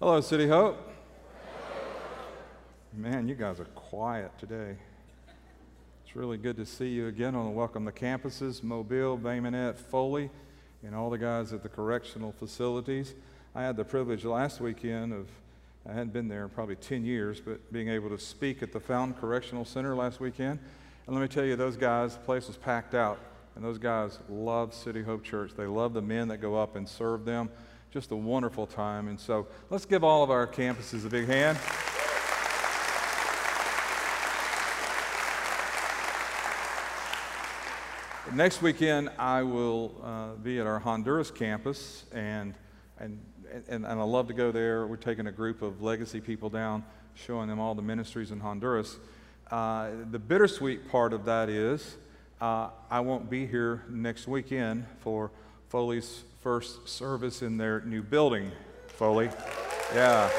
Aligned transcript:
Hello, 0.00 0.20
City 0.20 0.46
Hope. 0.46 0.78
Man, 2.92 3.26
you 3.26 3.34
guys 3.34 3.58
are 3.58 3.64
quiet 3.64 4.30
today. 4.38 4.76
It's 6.04 6.14
really 6.14 6.36
good 6.36 6.56
to 6.58 6.64
see 6.64 6.90
you 6.90 7.08
again. 7.08 7.34
Want 7.34 7.48
to 7.48 7.50
welcome 7.50 7.84
the 7.84 7.90
campuses, 7.90 8.62
Mobile, 8.62 9.16
Bay 9.16 9.40
Minette, 9.40 9.76
Foley, 9.76 10.30
and 10.84 10.94
all 10.94 11.10
the 11.10 11.18
guys 11.18 11.52
at 11.52 11.64
the 11.64 11.68
correctional 11.68 12.30
facilities. 12.30 13.16
I 13.56 13.62
had 13.64 13.76
the 13.76 13.84
privilege 13.84 14.24
last 14.24 14.60
weekend 14.60 15.12
of, 15.12 15.26
I 15.84 15.94
hadn't 15.94 16.12
been 16.12 16.28
there 16.28 16.44
in 16.44 16.50
probably 16.50 16.76
10 16.76 17.04
years, 17.04 17.40
but 17.40 17.72
being 17.72 17.88
able 17.88 18.10
to 18.10 18.20
speak 18.20 18.62
at 18.62 18.70
the 18.70 18.78
Fountain 18.78 19.20
Correctional 19.20 19.64
Center 19.64 19.96
last 19.96 20.20
weekend. 20.20 20.60
And 21.08 21.16
let 21.16 21.20
me 21.20 21.26
tell 21.26 21.44
you, 21.44 21.56
those 21.56 21.76
guys, 21.76 22.14
the 22.14 22.20
place 22.20 22.46
was 22.46 22.56
packed 22.56 22.94
out. 22.94 23.18
And 23.56 23.64
those 23.64 23.78
guys 23.78 24.20
love 24.28 24.74
City 24.74 25.02
Hope 25.02 25.24
Church. 25.24 25.54
They 25.56 25.66
love 25.66 25.92
the 25.92 26.02
men 26.02 26.28
that 26.28 26.36
go 26.36 26.54
up 26.54 26.76
and 26.76 26.88
serve 26.88 27.24
them. 27.24 27.50
Just 27.90 28.10
a 28.10 28.16
wonderful 28.16 28.66
time. 28.66 29.08
And 29.08 29.18
so 29.18 29.46
let's 29.70 29.86
give 29.86 30.04
all 30.04 30.22
of 30.22 30.30
our 30.30 30.46
campuses 30.46 31.06
a 31.06 31.08
big 31.08 31.26
hand. 31.26 31.58
Next 38.34 38.60
weekend, 38.60 39.08
I 39.18 39.42
will 39.42 39.94
uh, 40.04 40.34
be 40.34 40.58
at 40.58 40.66
our 40.66 40.78
Honduras 40.78 41.30
campus, 41.30 42.04
and, 42.12 42.52
and, 42.98 43.18
and, 43.50 43.86
and 43.86 43.86
I 43.86 44.02
love 44.02 44.28
to 44.28 44.34
go 44.34 44.52
there. 44.52 44.86
We're 44.86 44.96
taking 44.96 45.26
a 45.26 45.32
group 45.32 45.62
of 45.62 45.80
legacy 45.80 46.20
people 46.20 46.50
down, 46.50 46.84
showing 47.14 47.48
them 47.48 47.58
all 47.58 47.74
the 47.74 47.80
ministries 47.80 48.30
in 48.30 48.40
Honduras. 48.40 48.98
Uh, 49.50 49.92
the 50.10 50.18
bittersweet 50.18 50.90
part 50.90 51.14
of 51.14 51.24
that 51.24 51.48
is 51.48 51.96
uh, 52.38 52.68
I 52.90 53.00
won't 53.00 53.30
be 53.30 53.46
here 53.46 53.82
next 53.88 54.28
weekend 54.28 54.84
for 55.00 55.30
Foley's 55.70 56.24
first 56.40 56.88
service 56.88 57.42
in 57.42 57.56
their 57.56 57.80
new 57.80 58.02
building. 58.02 58.50
Foley. 58.88 59.30
Yeah. 59.94 60.30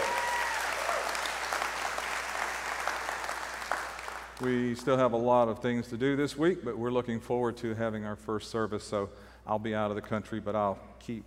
We 4.41 4.75
still 4.75 4.97
have 4.97 5.11
a 5.11 5.17
lot 5.17 5.49
of 5.49 5.59
things 5.59 5.89
to 5.89 5.97
do 5.97 6.15
this 6.15 6.37
week, 6.37 6.63
but 6.63 6.77
we're 6.77 6.91
looking 6.91 7.19
forward 7.19 7.57
to 7.57 7.73
having 7.73 8.05
our 8.05 8.15
first 8.15 8.49
service. 8.49 8.85
So 8.85 9.09
I'll 9.45 9.59
be 9.59 9.75
out 9.75 9.91
of 9.91 9.95
the 9.95 10.01
country, 10.01 10.39
but 10.39 10.55
I'll 10.55 10.79
keep 10.99 11.25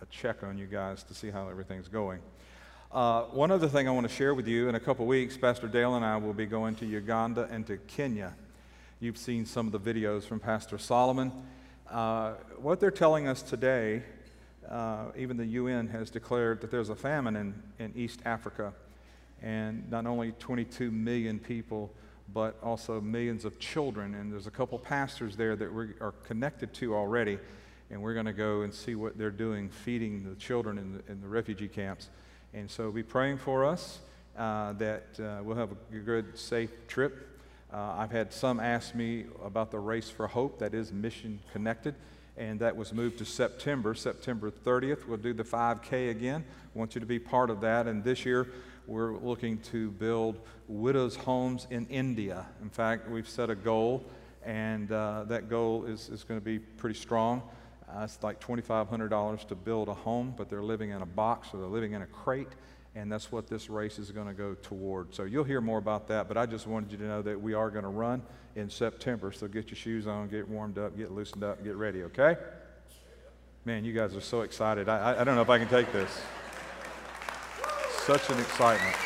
a 0.00 0.06
check 0.06 0.42
on 0.42 0.56
you 0.56 0.66
guys 0.66 1.02
to 1.04 1.14
see 1.14 1.30
how 1.30 1.48
everything's 1.48 1.88
going. 1.88 2.20
Uh, 2.90 3.24
one 3.24 3.50
other 3.50 3.68
thing 3.68 3.86
I 3.86 3.90
want 3.90 4.08
to 4.08 4.14
share 4.14 4.32
with 4.32 4.48
you 4.48 4.70
in 4.70 4.74
a 4.74 4.80
couple 4.80 5.04
weeks, 5.04 5.36
Pastor 5.36 5.68
Dale 5.68 5.96
and 5.96 6.04
I 6.04 6.16
will 6.16 6.32
be 6.32 6.46
going 6.46 6.74
to 6.76 6.86
Uganda 6.86 7.46
and 7.50 7.66
to 7.66 7.76
Kenya. 7.76 8.34
You've 8.98 9.18
seen 9.18 9.44
some 9.44 9.66
of 9.66 9.72
the 9.72 9.80
videos 9.80 10.22
from 10.22 10.40
Pastor 10.40 10.78
Solomon. 10.78 11.30
Uh, 11.90 12.34
what 12.60 12.80
they're 12.80 12.90
telling 12.90 13.26
us 13.26 13.40
today, 13.40 14.02
uh, 14.68 15.06
even 15.16 15.38
the 15.38 15.46
UN 15.46 15.88
has 15.88 16.10
declared 16.10 16.60
that 16.60 16.70
there's 16.70 16.90
a 16.90 16.94
famine 16.94 17.34
in, 17.34 17.62
in 17.78 17.92
East 17.96 18.20
Africa, 18.26 18.74
and 19.40 19.90
not 19.90 20.06
only 20.06 20.32
22 20.32 20.90
million 20.90 21.38
people, 21.38 21.90
but 22.34 22.58
also 22.62 23.00
millions 23.00 23.46
of 23.46 23.58
children. 23.58 24.14
And 24.14 24.30
there's 24.30 24.46
a 24.46 24.50
couple 24.50 24.78
pastors 24.78 25.34
there 25.34 25.56
that 25.56 25.72
we 25.72 25.88
are 26.02 26.12
connected 26.24 26.74
to 26.74 26.94
already, 26.94 27.38
and 27.90 28.02
we're 28.02 28.12
going 28.12 28.26
to 28.26 28.34
go 28.34 28.62
and 28.62 28.74
see 28.74 28.94
what 28.94 29.16
they're 29.16 29.30
doing, 29.30 29.70
feeding 29.70 30.28
the 30.28 30.34
children 30.36 30.76
in 30.76 30.92
the, 30.92 31.12
in 31.12 31.22
the 31.22 31.28
refugee 31.28 31.68
camps. 31.68 32.10
And 32.52 32.70
so 32.70 32.90
be 32.90 33.02
praying 33.02 33.38
for 33.38 33.64
us 33.64 34.00
uh, 34.36 34.74
that 34.74 35.06
uh, 35.18 35.42
we'll 35.42 35.56
have 35.56 35.72
a 35.72 35.96
good, 35.96 36.38
safe 36.38 36.86
trip. 36.86 37.37
Uh, 37.70 37.96
I've 37.98 38.10
had 38.10 38.32
some 38.32 38.60
ask 38.60 38.94
me 38.94 39.26
about 39.44 39.70
the 39.70 39.78
Race 39.78 40.08
for 40.08 40.26
Hope 40.26 40.58
that 40.60 40.72
is 40.72 40.90
mission 40.90 41.38
connected, 41.52 41.94
and 42.38 42.58
that 42.60 42.74
was 42.74 42.94
moved 42.94 43.18
to 43.18 43.26
September. 43.26 43.94
September 43.94 44.50
30th, 44.50 45.06
we'll 45.06 45.18
do 45.18 45.34
the 45.34 45.44
5K 45.44 46.10
again. 46.10 46.44
I 46.74 46.78
want 46.78 46.94
you 46.94 47.00
to 47.00 47.06
be 47.06 47.18
part 47.18 47.50
of 47.50 47.60
that. 47.60 47.86
And 47.86 48.02
this 48.02 48.24
year, 48.24 48.48
we're 48.86 49.18
looking 49.18 49.58
to 49.58 49.90
build 49.90 50.40
widows' 50.66 51.16
homes 51.16 51.66
in 51.68 51.86
India. 51.88 52.46
In 52.62 52.70
fact, 52.70 53.10
we've 53.10 53.28
set 53.28 53.50
a 53.50 53.54
goal, 53.54 54.02
and 54.46 54.90
uh, 54.90 55.24
that 55.24 55.50
goal 55.50 55.84
is, 55.84 56.08
is 56.08 56.24
going 56.24 56.40
to 56.40 56.44
be 56.44 56.58
pretty 56.58 56.98
strong. 56.98 57.42
Uh, 57.86 58.00
it's 58.04 58.22
like 58.22 58.40
$2,500 58.40 59.46
to 59.46 59.54
build 59.54 59.88
a 59.88 59.94
home, 59.94 60.32
but 60.38 60.48
they're 60.48 60.62
living 60.62 60.88
in 60.88 61.02
a 61.02 61.06
box 61.06 61.48
or 61.52 61.58
they're 61.58 61.68
living 61.68 61.92
in 61.92 62.00
a 62.00 62.06
crate, 62.06 62.48
and 62.94 63.10
that's 63.10 63.30
what 63.30 63.46
this 63.46 63.70
race 63.70 63.98
is 63.98 64.10
going 64.10 64.26
to 64.26 64.32
go 64.32 64.54
toward. 64.54 65.14
So 65.14 65.24
you'll 65.24 65.44
hear 65.44 65.60
more 65.60 65.78
about 65.78 66.08
that, 66.08 66.28
but 66.28 66.36
I 66.36 66.46
just 66.46 66.66
wanted 66.66 66.90
you 66.90 66.98
to 66.98 67.04
know 67.04 67.22
that 67.22 67.40
we 67.40 67.54
are 67.54 67.70
going 67.70 67.84
to 67.84 67.90
run 67.90 68.22
in 68.56 68.68
September. 68.68 69.30
So 69.32 69.46
get 69.46 69.68
your 69.68 69.76
shoes 69.76 70.06
on, 70.06 70.28
get 70.28 70.48
warmed 70.48 70.78
up, 70.78 70.96
get 70.96 71.12
loosened 71.12 71.44
up, 71.44 71.62
get 71.62 71.76
ready, 71.76 72.02
okay? 72.04 72.36
Man, 73.64 73.84
you 73.84 73.92
guys 73.92 74.16
are 74.16 74.20
so 74.20 74.42
excited. 74.42 74.88
I, 74.88 75.20
I, 75.20 75.24
don't 75.24 75.34
know 75.34 75.42
if 75.42 75.50
I 75.50 75.58
can 75.58 75.68
take 75.68 75.92
this. 75.92 76.20
Such 78.04 78.30
an 78.30 78.40
excitement. 78.40 78.96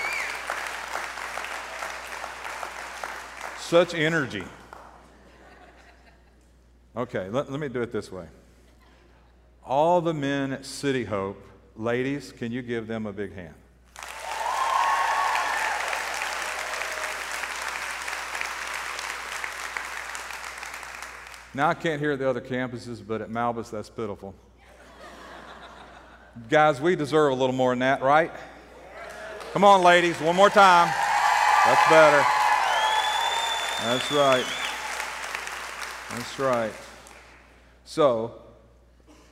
Such 3.59 3.94
energy. 3.94 4.44
Okay, 6.97 7.28
let, 7.31 7.50
let 7.50 7.59
me 7.59 7.69
do 7.69 7.82
it 7.82 7.91
this 7.91 8.12
way. 8.12 8.26
All 9.64 10.00
the 10.00 10.14
men 10.14 10.53
at 10.53 10.64
City 10.66 11.04
Hope, 11.04 11.43
ladies, 11.76 12.32
can 12.32 12.53
you 12.53 12.62
give 12.62 12.87
them 12.87 13.06
a 13.06 13.12
big 13.12 13.34
hand? 13.34 13.54
Now, 21.55 21.69
I 21.69 21.75
can't 21.75 22.01
hear 22.01 22.17
the 22.17 22.29
other 22.29 22.41
campuses, 22.41 23.07
but 23.07 23.21
at 23.21 23.29
Malbis, 23.29 23.71
that's 23.71 23.91
pitiful. 23.91 24.35
Guys, 26.49 26.81
we 26.81 26.97
deserve 26.97 27.33
a 27.33 27.35
little 27.35 27.55
more 27.55 27.73
than 27.73 27.81
that, 27.81 28.01
right? 28.01 28.33
Come 29.53 29.62
on, 29.62 29.83
ladies, 29.83 30.19
one 30.19 30.35
more 30.35 30.49
time. 30.49 30.89
That's 31.67 31.91
better. 31.91 32.25
That's 33.83 34.11
right. 34.12 34.47
That's 36.11 36.39
right. 36.39 36.73
So, 37.85 38.41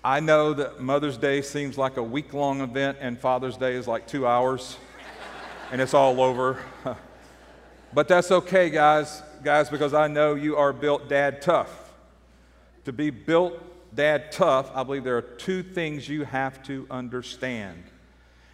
I 0.04 0.20
know 0.20 0.53
that 0.53 0.80
Mother's 0.80 1.16
Day 1.16 1.41
seems 1.41 1.78
like 1.78 1.97
a 1.97 2.03
week 2.03 2.34
long 2.34 2.60
event, 2.60 2.98
and 3.00 3.19
Father's 3.19 3.56
Day 3.56 3.76
is 3.76 3.88
like 3.88 4.06
two 4.06 4.26
hours, 4.26 4.76
and 5.72 5.80
it's 5.80 5.94
all 5.94 6.20
over. 6.20 6.59
but 7.94 8.09
that's 8.09 8.30
okay, 8.30 8.69
guys, 8.69 9.22
guys, 9.42 9.70
because 9.70 9.94
I 9.94 10.06
know 10.09 10.34
you 10.34 10.56
are 10.56 10.75
built 10.75 11.09
dad 11.09 11.41
tough. 11.41 11.79
To 12.84 12.92
be 12.92 13.10
built 13.10 13.54
dad 13.94 14.32
tough, 14.32 14.70
I 14.74 14.82
believe 14.82 15.04
there 15.04 15.16
are 15.16 15.22
two 15.22 15.62
things 15.62 16.08
you 16.08 16.24
have 16.24 16.62
to 16.64 16.86
understand. 16.91 17.84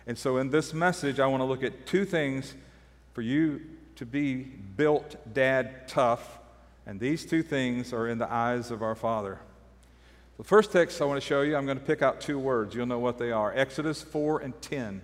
And 0.07 0.17
so, 0.17 0.37
in 0.39 0.51
this 0.51 0.73
message, 0.73 1.21
I 1.21 1.27
want 1.27 1.41
to 1.41 1.45
look 1.45 1.63
at 1.63 1.87
two 1.87 2.05
things 2.05 2.55
for 3.13 3.23
you 3.23 3.61
to 3.97 4.07
be 4.07 4.37
built 4.37 5.17
dad 5.33 5.89
tough, 5.89 6.39
and 6.87 7.01
these 7.01 7.27
two 7.27 7.43
things 7.43 7.93
are 7.93 8.09
in 8.09 8.19
the 8.19 8.31
eyes 8.33 8.71
of 8.71 8.83
our 8.83 8.95
Father. 8.95 9.41
The 10.37 10.45
first 10.45 10.71
text 10.71 11.01
I 11.01 11.07
want 11.07 11.21
to 11.21 11.27
show 11.27 11.41
you, 11.41 11.57
I'm 11.57 11.65
going 11.65 11.79
to 11.79 11.85
pick 11.85 12.03
out 12.03 12.21
two 12.21 12.39
words. 12.39 12.75
You'll 12.75 12.87
know 12.87 12.99
what 12.99 13.19
they 13.19 13.33
are 13.33 13.57
Exodus 13.57 14.03
4 14.03 14.41
and 14.41 14.61
10. 14.61 15.03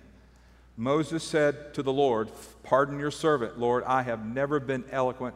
Moses 0.77 1.23
said 1.23 1.73
to 1.73 1.83
the 1.83 1.93
Lord, 1.93 2.29
Pardon 2.63 2.99
your 2.99 3.11
servant, 3.11 3.59
Lord, 3.59 3.83
I 3.85 4.03
have 4.03 4.25
never 4.25 4.59
been 4.59 4.83
eloquent, 4.91 5.35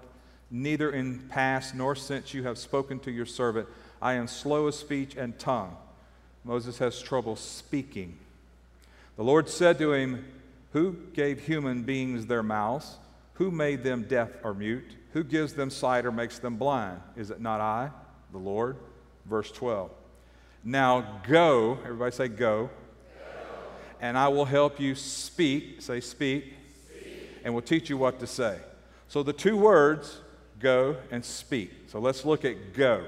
neither 0.49 0.91
in 0.91 1.19
past 1.29 1.75
nor 1.75 1.95
since 1.95 2.33
you 2.33 2.43
have 2.43 2.57
spoken 2.57 2.99
to 2.99 3.11
your 3.11 3.25
servant. 3.25 3.67
I 4.01 4.13
am 4.13 4.27
slow 4.27 4.67
of 4.67 4.75
speech 4.75 5.15
and 5.15 5.37
tongue. 5.37 5.75
Moses 6.43 6.77
has 6.77 7.01
trouble 7.01 7.35
speaking. 7.35 8.17
The 9.15 9.23
Lord 9.23 9.49
said 9.49 9.77
to 9.79 9.93
him, 9.93 10.25
Who 10.73 10.95
gave 11.13 11.45
human 11.45 11.83
beings 11.83 12.25
their 12.25 12.43
mouths? 12.43 12.97
Who 13.35 13.51
made 13.51 13.83
them 13.83 14.03
deaf 14.03 14.29
or 14.43 14.53
mute? 14.53 14.95
Who 15.13 15.23
gives 15.23 15.53
them 15.53 15.69
sight 15.69 16.05
or 16.05 16.11
makes 16.11 16.39
them 16.39 16.57
blind? 16.57 17.01
Is 17.15 17.31
it 17.31 17.41
not 17.41 17.59
I, 17.59 17.91
the 18.31 18.37
Lord? 18.37 18.77
verse 19.27 19.51
12. 19.51 19.91
Now 20.63 21.19
go, 21.27 21.77
everybody 21.83 22.11
say 22.15 22.27
go, 22.27 22.35
go. 22.35 22.69
and 24.01 24.17
I 24.17 24.27
will 24.27 24.45
help 24.45 24.79
you 24.79 24.95
speak, 24.95 25.81
say 25.81 25.99
speak, 25.99 26.53
speak, 26.85 27.29
and 27.43 27.53
will 27.53 27.61
teach 27.61 27.89
you 27.89 27.97
what 27.97 28.19
to 28.19 28.27
say. 28.27 28.57
So 29.07 29.23
the 29.23 29.33
two 29.33 29.57
words, 29.57 30.19
go 30.59 30.97
and 31.11 31.23
speak. 31.23 31.71
So 31.87 31.99
let's 31.99 32.25
look 32.25 32.45
at 32.45 32.73
go. 32.73 33.05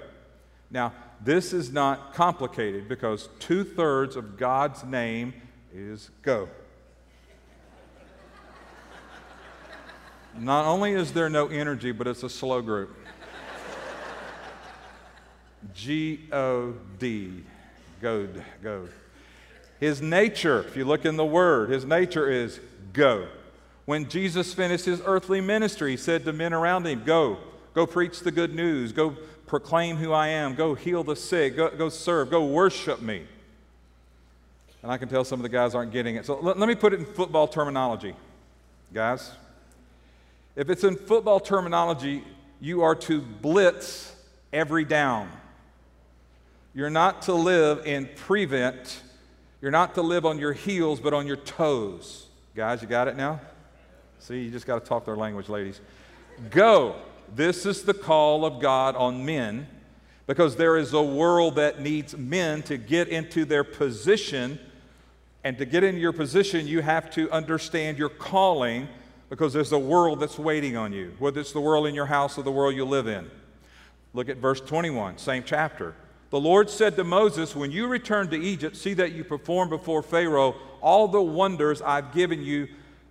Now, 0.71 0.93
this 1.21 1.51
is 1.53 1.71
not 1.71 2.13
complicated 2.13 2.87
because 2.87 3.29
two 3.39 3.63
thirds 3.63 4.15
of 4.15 4.37
God's 4.37 4.83
name 4.83 5.33
is 5.73 6.09
go. 6.21 6.47
Not 10.37 10.65
only 10.65 10.93
is 10.93 11.11
there 11.11 11.29
no 11.29 11.47
energy, 11.47 11.91
but 11.91 12.07
it's 12.07 12.23
a 12.23 12.29
slow 12.29 12.61
group. 12.61 12.95
G 15.73 16.27
O 16.31 16.73
D. 16.97 17.43
God, 18.01 18.43
God. 18.63 18.89
His 19.79 20.01
nature, 20.01 20.63
if 20.63 20.77
you 20.77 20.85
look 20.85 21.05
in 21.05 21.17
the 21.17 21.25
word, 21.25 21.69
his 21.69 21.83
nature 21.83 22.29
is 22.29 22.59
go. 22.93 23.27
When 23.89 24.07
Jesus 24.07 24.53
finished 24.53 24.85
his 24.85 25.01
earthly 25.03 25.41
ministry, 25.41 25.89
he 25.89 25.97
said 25.97 26.23
to 26.25 26.31
men 26.31 26.53
around 26.53 26.85
him, 26.85 27.01
Go, 27.03 27.39
go 27.73 27.87
preach 27.87 28.19
the 28.19 28.29
good 28.29 28.53
news, 28.53 28.91
go 28.91 29.15
proclaim 29.47 29.95
who 29.95 30.13
I 30.13 30.27
am, 30.27 30.53
go 30.53 30.75
heal 30.75 31.03
the 31.03 31.15
sick, 31.15 31.55
go, 31.55 31.71
go 31.71 31.89
serve, 31.89 32.29
go 32.29 32.45
worship 32.45 33.01
me. 33.01 33.23
And 34.83 34.91
I 34.91 34.99
can 34.99 35.09
tell 35.09 35.23
some 35.23 35.39
of 35.39 35.41
the 35.41 35.49
guys 35.49 35.73
aren't 35.73 35.91
getting 35.91 36.17
it. 36.17 36.27
So 36.27 36.39
let, 36.39 36.59
let 36.59 36.69
me 36.69 36.75
put 36.75 36.93
it 36.93 36.99
in 36.99 37.05
football 37.07 37.47
terminology, 37.47 38.13
guys. 38.93 39.31
If 40.55 40.69
it's 40.69 40.83
in 40.83 40.95
football 40.95 41.39
terminology, 41.39 42.23
you 42.61 42.83
are 42.83 42.93
to 42.93 43.19
blitz 43.19 44.15
every 44.53 44.85
down. 44.85 45.31
You're 46.75 46.91
not 46.91 47.23
to 47.23 47.33
live 47.33 47.87
in 47.87 48.07
prevent. 48.17 49.01
You're 49.63 49.71
not 49.71 49.95
to 49.95 50.03
live 50.03 50.27
on 50.27 50.37
your 50.37 50.53
heels, 50.53 50.99
but 50.99 51.15
on 51.15 51.25
your 51.25 51.37
toes. 51.37 52.27
Guys, 52.53 52.83
you 52.83 52.87
got 52.87 53.07
it 53.07 53.17
now? 53.17 53.41
See, 54.19 54.43
you 54.43 54.51
just 54.51 54.65
got 54.65 54.83
to 54.83 54.87
talk 54.87 55.05
their 55.05 55.15
language, 55.15 55.49
ladies. 55.49 55.81
Go. 56.49 56.95
This 57.35 57.65
is 57.65 57.83
the 57.83 57.93
call 57.93 58.45
of 58.45 58.61
God 58.61 58.95
on 58.95 59.25
men 59.25 59.67
because 60.27 60.55
there 60.55 60.77
is 60.77 60.93
a 60.93 61.01
world 61.01 61.55
that 61.55 61.79
needs 61.79 62.15
men 62.17 62.61
to 62.63 62.77
get 62.77 63.07
into 63.07 63.45
their 63.45 63.63
position. 63.63 64.59
And 65.43 65.57
to 65.57 65.65
get 65.65 65.83
into 65.83 66.01
your 66.01 66.11
position, 66.11 66.67
you 66.67 66.81
have 66.81 67.09
to 67.11 67.31
understand 67.31 67.97
your 67.97 68.09
calling 68.09 68.89
because 69.29 69.53
there's 69.53 69.71
a 69.71 69.79
world 69.79 70.19
that's 70.19 70.37
waiting 70.37 70.75
on 70.75 70.91
you, 70.91 71.15
whether 71.19 71.39
it's 71.39 71.53
the 71.53 71.61
world 71.61 71.87
in 71.87 71.95
your 71.95 72.07
house 72.07 72.37
or 72.37 72.43
the 72.43 72.51
world 72.51 72.75
you 72.75 72.83
live 72.83 73.07
in. 73.07 73.29
Look 74.13 74.27
at 74.27 74.37
verse 74.37 74.59
21, 74.59 75.17
same 75.17 75.43
chapter. 75.45 75.95
The 76.31 76.39
Lord 76.39 76.69
said 76.69 76.95
to 76.95 77.03
Moses, 77.03 77.55
When 77.55 77.71
you 77.71 77.87
return 77.87 78.27
to 78.29 78.35
Egypt, 78.35 78.75
see 78.75 78.93
that 78.95 79.13
you 79.13 79.23
perform 79.23 79.69
before 79.69 80.03
Pharaoh 80.03 80.55
all 80.81 81.07
the 81.07 81.21
wonders 81.21 81.81
I've 81.81 82.13
given 82.13 82.43
you 82.43 82.67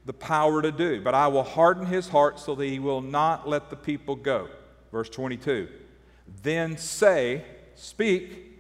the 0.09 0.13
power 0.15 0.63
to 0.63 0.73
do. 0.73 1.01
But 1.01 1.15
I 1.15 1.29
will 1.29 1.45
harden 1.45 1.87
his 1.87 2.09
heart 2.09 2.41
so 2.41 2.55
that 2.55 2.65
he 2.65 2.79
will 2.79 3.03
not 3.03 3.49
let 3.49 3.71
the 3.71 3.77
people 3.77 4.17
go. 4.17 4.49
Verse 4.91 5.09
22. 5.11 5.69
Then 6.43 6.77
say, 6.77 7.45
Speak 7.77 8.59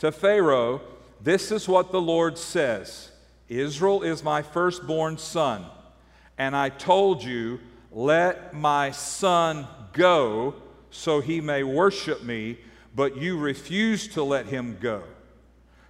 to 0.00 0.12
Pharaoh, 0.12 0.82
This 1.22 1.50
is 1.50 1.68
what 1.68 1.92
the 1.92 2.00
Lord 2.00 2.36
says 2.36 3.12
Israel 3.48 4.02
is 4.02 4.22
my 4.22 4.42
firstborn 4.42 5.18
son. 5.18 5.64
And 6.36 6.56
I 6.56 6.68
told 6.68 7.22
you, 7.22 7.60
Let 7.92 8.52
my 8.52 8.90
son 8.90 9.68
go 9.92 10.56
so 10.90 11.20
he 11.20 11.40
may 11.40 11.62
worship 11.62 12.22
me 12.22 12.58
but 12.98 13.16
you 13.16 13.38
refused 13.38 14.14
to 14.14 14.24
let 14.24 14.46
him 14.46 14.76
go. 14.80 15.04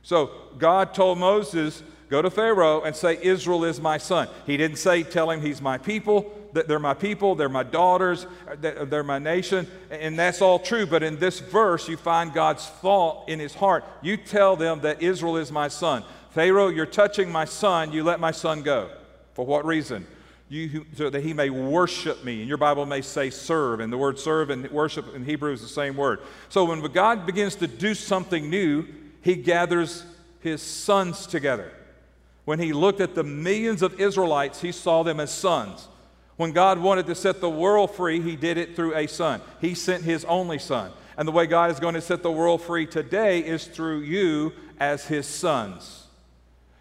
So 0.03 0.31
God 0.59 0.93
told 0.93 1.19
Moses, 1.19 1.83
Go 2.09 2.23
to 2.23 2.31
Pharaoh 2.31 2.83
and 2.83 2.97
say, 2.97 3.19
Israel 3.23 3.65
is 3.65 3.81
my 3.81 3.99
son. 3.99 4.29
He 4.47 4.57
didn't 4.57 4.79
say, 4.79 5.03
Tell 5.03 5.31
him 5.31 5.43
he's 5.43 5.61
my 5.61 5.77
people, 5.77 6.33
that 6.55 6.67
they're 6.67 6.79
my 6.79 6.95
people, 6.95 7.35
they're 7.35 7.49
my 7.49 7.63
daughters, 7.63 8.27
uh, 8.49 8.85
they're 8.87 9.03
my 9.03 9.19
nation. 9.19 9.67
And 9.91 10.19
that's 10.19 10.41
all 10.41 10.59
true. 10.59 10.87
But 10.87 11.03
in 11.03 11.19
this 11.19 11.41
verse, 11.41 11.89
you 11.89 11.97
find 11.97 12.33
God's 12.33 12.67
thought 12.67 13.29
in 13.29 13.39
his 13.39 13.55
heart. 13.55 13.85
You 14.01 14.17
tell 14.17 14.57
them 14.57 14.81
that 14.81 15.03
Israel 15.03 15.37
is 15.37 15.53
my 15.53 15.69
son. 15.69 16.03
Pharaoh, 16.31 16.69
you're 16.69 16.87
touching 16.87 17.31
my 17.31 17.45
son, 17.45 17.93
you 17.93 18.05
let 18.05 18.21
my 18.21 18.31
son 18.31 18.63
go. 18.63 18.91
For 19.35 19.45
what 19.45 19.65
reason? 19.65 20.07
you, 20.49 20.87
so 20.97 21.11
that 21.11 21.23
he 21.23 21.35
may 21.35 21.51
worship 21.51 22.25
me. 22.25 22.41
And 22.41 22.49
your 22.49 22.59
Bible 22.59 22.87
may 22.87 23.03
say 23.03 23.31
serve, 23.31 23.81
and 23.81 23.93
the 23.93 23.99
word 23.99 24.19
serve 24.19 24.51
and 24.51 24.69
worship 24.71 25.15
in 25.15 25.25
Hebrew 25.25 25.53
is 25.53 25.61
the 25.61 25.69
same 25.69 25.97
word. 25.97 26.21
So 26.49 26.65
when 26.65 26.81
God 26.81 27.27
begins 27.27 27.55
to 27.57 27.67
do 27.67 27.95
something 27.95 28.49
new, 28.49 28.87
he 29.21 29.35
gathers 29.37 30.05
his 30.41 30.63
sons 30.63 31.27
together. 31.27 31.73
When 32.49 32.61
he 32.61 32.73
looked 32.73 33.03
at 33.03 33.15
the 33.15 33.25
millions 33.25 33.83
of 33.83 34.01
Israelites, 34.01 34.63
he 34.63 34.73
saw 34.73 35.03
them 35.03 35.21
as 35.21 35.31
sons. 35.31 35.87
When 36.39 36.53
God 36.53 36.79
wanted 36.79 37.05
to 37.09 37.15
set 37.15 37.43
the 37.43 37.51
world 37.51 37.95
free, 37.95 38.23
he 38.23 38.37
did 38.37 38.57
it 38.57 38.75
through 38.75 38.95
a 38.95 39.07
son. 39.07 39.43
He 39.61 39.75
sent 39.75 40.03
his 40.03 40.25
only 40.25 40.59
son. 40.59 40.93
And 41.19 41.29
the 41.29 41.33
way 41.33 41.45
God 41.45 41.71
is 41.71 41.79
going 41.79 41.93
to 41.93 42.01
set 42.01 42.23
the 42.23 42.33
world 42.33 42.63
free 42.63 42.87
today 42.87 43.41
is 43.41 43.67
through 43.67 44.01
you 44.01 44.55
as 44.81 45.05
his 45.05 45.27
sons. 45.27 46.07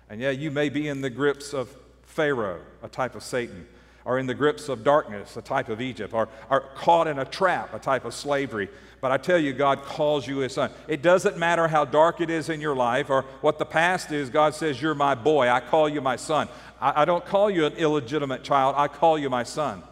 And 0.09 0.21
yeah, 0.21 0.29
you 0.29 0.51
may 0.51 0.69
be 0.69 0.87
in 0.87 1.01
the 1.01 1.09
grips 1.09 1.53
of 1.53 1.75
Pharaoh, 2.03 2.61
a 2.81 2.87
type 2.87 3.13
of 3.13 3.21
Satan, 3.21 3.67
or 4.07 4.17
in 4.17 4.25
the 4.25 4.33
grips 4.33 4.69
of 4.69 4.85
darkness, 4.85 5.35
a 5.35 5.41
type 5.41 5.67
of 5.67 5.81
Egypt, 5.81 6.13
or 6.13 6.29
are 6.49 6.61
caught 6.61 7.07
in 7.07 7.19
a 7.19 7.25
trap, 7.25 7.73
a 7.73 7.79
type 7.79 8.05
of 8.05 8.13
slavery. 8.13 8.69
But 9.01 9.11
I 9.11 9.17
tell 9.17 9.37
you, 9.37 9.51
God 9.51 9.83
calls 9.83 10.25
you 10.25 10.37
his 10.37 10.53
son. 10.53 10.71
It 10.87 11.01
doesn't 11.01 11.37
matter 11.37 11.67
how 11.67 11.83
dark 11.83 12.21
it 12.21 12.29
is 12.29 12.47
in 12.47 12.61
your 12.61 12.73
life 12.73 13.09
or 13.09 13.23
what 13.41 13.59
the 13.59 13.65
past 13.65 14.13
is, 14.13 14.29
God 14.29 14.55
says, 14.55 14.81
You're 14.81 14.95
my 14.95 15.13
boy. 15.13 15.49
I 15.49 15.59
call 15.59 15.89
you 15.89 15.99
my 15.99 16.15
son. 16.15 16.47
I, 16.79 17.01
I 17.01 17.05
don't 17.05 17.25
call 17.25 17.49
you 17.49 17.65
an 17.65 17.73
illegitimate 17.73 18.45
child, 18.45 18.75
I 18.77 18.87
call 18.87 19.19
you 19.19 19.29
my 19.29 19.43
son. 19.43 19.83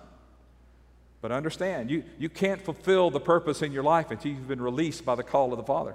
But 1.21 1.33
understand, 1.33 1.91
you, 1.91 2.06
you 2.18 2.29
can't 2.29 2.61
fulfill 2.61 3.11
the 3.11 3.19
purpose 3.19 3.61
in 3.61 3.73
your 3.73 3.83
life 3.83 4.11
until 4.11 4.31
you've 4.31 4.47
been 4.47 4.61
released 4.61 5.03
by 5.03 5.15
the 5.15 5.23
call 5.23 5.51
of 5.51 5.57
the 5.57 5.63
Father. 5.65 5.94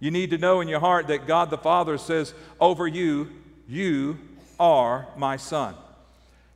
You 0.00 0.10
need 0.10 0.30
to 0.30 0.38
know 0.38 0.60
in 0.60 0.66
your 0.66 0.80
heart 0.80 1.06
that 1.06 1.28
God 1.28 1.50
the 1.50 1.58
Father 1.58 1.96
says 1.96 2.34
over 2.58 2.88
you, 2.88 3.30
You 3.68 4.18
are 4.58 5.06
my 5.16 5.36
son. 5.36 5.76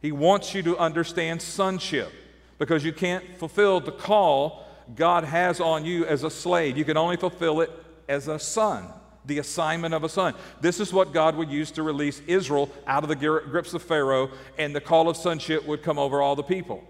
He 0.04 0.12
wants 0.12 0.52
you 0.52 0.62
to 0.64 0.76
understand 0.76 1.40
sonship 1.40 2.12
because 2.58 2.84
you 2.84 2.92
can't 2.92 3.24
fulfill 3.38 3.80
the 3.80 3.90
call 3.90 4.66
God 4.94 5.24
has 5.24 5.62
on 5.62 5.86
you 5.86 6.04
as 6.04 6.24
a 6.24 6.30
slave. 6.30 6.76
You 6.76 6.84
can 6.84 6.98
only 6.98 7.16
fulfill 7.16 7.62
it 7.62 7.70
as 8.06 8.28
a 8.28 8.38
son, 8.38 8.86
the 9.24 9.38
assignment 9.38 9.94
of 9.94 10.04
a 10.04 10.10
son. 10.10 10.34
This 10.60 10.78
is 10.78 10.92
what 10.92 11.14
God 11.14 11.36
would 11.36 11.48
use 11.48 11.70
to 11.70 11.82
release 11.82 12.20
Israel 12.26 12.70
out 12.86 13.02
of 13.02 13.08
the 13.08 13.16
grips 13.16 13.72
of 13.72 13.82
Pharaoh, 13.82 14.28
and 14.58 14.76
the 14.76 14.80
call 14.82 15.08
of 15.08 15.16
sonship 15.16 15.66
would 15.66 15.82
come 15.82 15.98
over 15.98 16.20
all 16.20 16.36
the 16.36 16.42
people. 16.42 16.84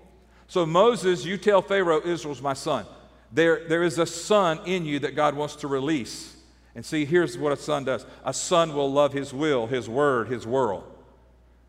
So, 0.49 0.67
Moses, 0.67 1.25
you 1.25 1.37
tell 1.37 1.63
Pharaoh, 1.63 2.05
Israel's 2.05 2.43
my 2.43 2.55
son. 2.55 2.85
There, 3.31 3.69
there 3.69 3.85
is 3.85 3.97
a 4.01 4.07
son 4.07 4.59
in 4.67 4.85
you 4.85 4.99
that 4.99 5.15
God 5.15 5.37
wants 5.37 5.55
to 5.59 5.69
release. 5.69 6.35
And 6.75 6.85
see, 6.85 7.05
here's 7.05 7.39
what 7.39 7.53
a 7.53 7.57
son 7.57 7.85
does 7.85 8.07
a 8.25 8.35
son 8.35 8.75
will 8.75 8.91
love 8.93 9.13
his 9.13 9.33
will, 9.33 9.69
his 9.69 9.89
word, 9.89 10.27
his 10.27 10.49
world. 10.49 10.91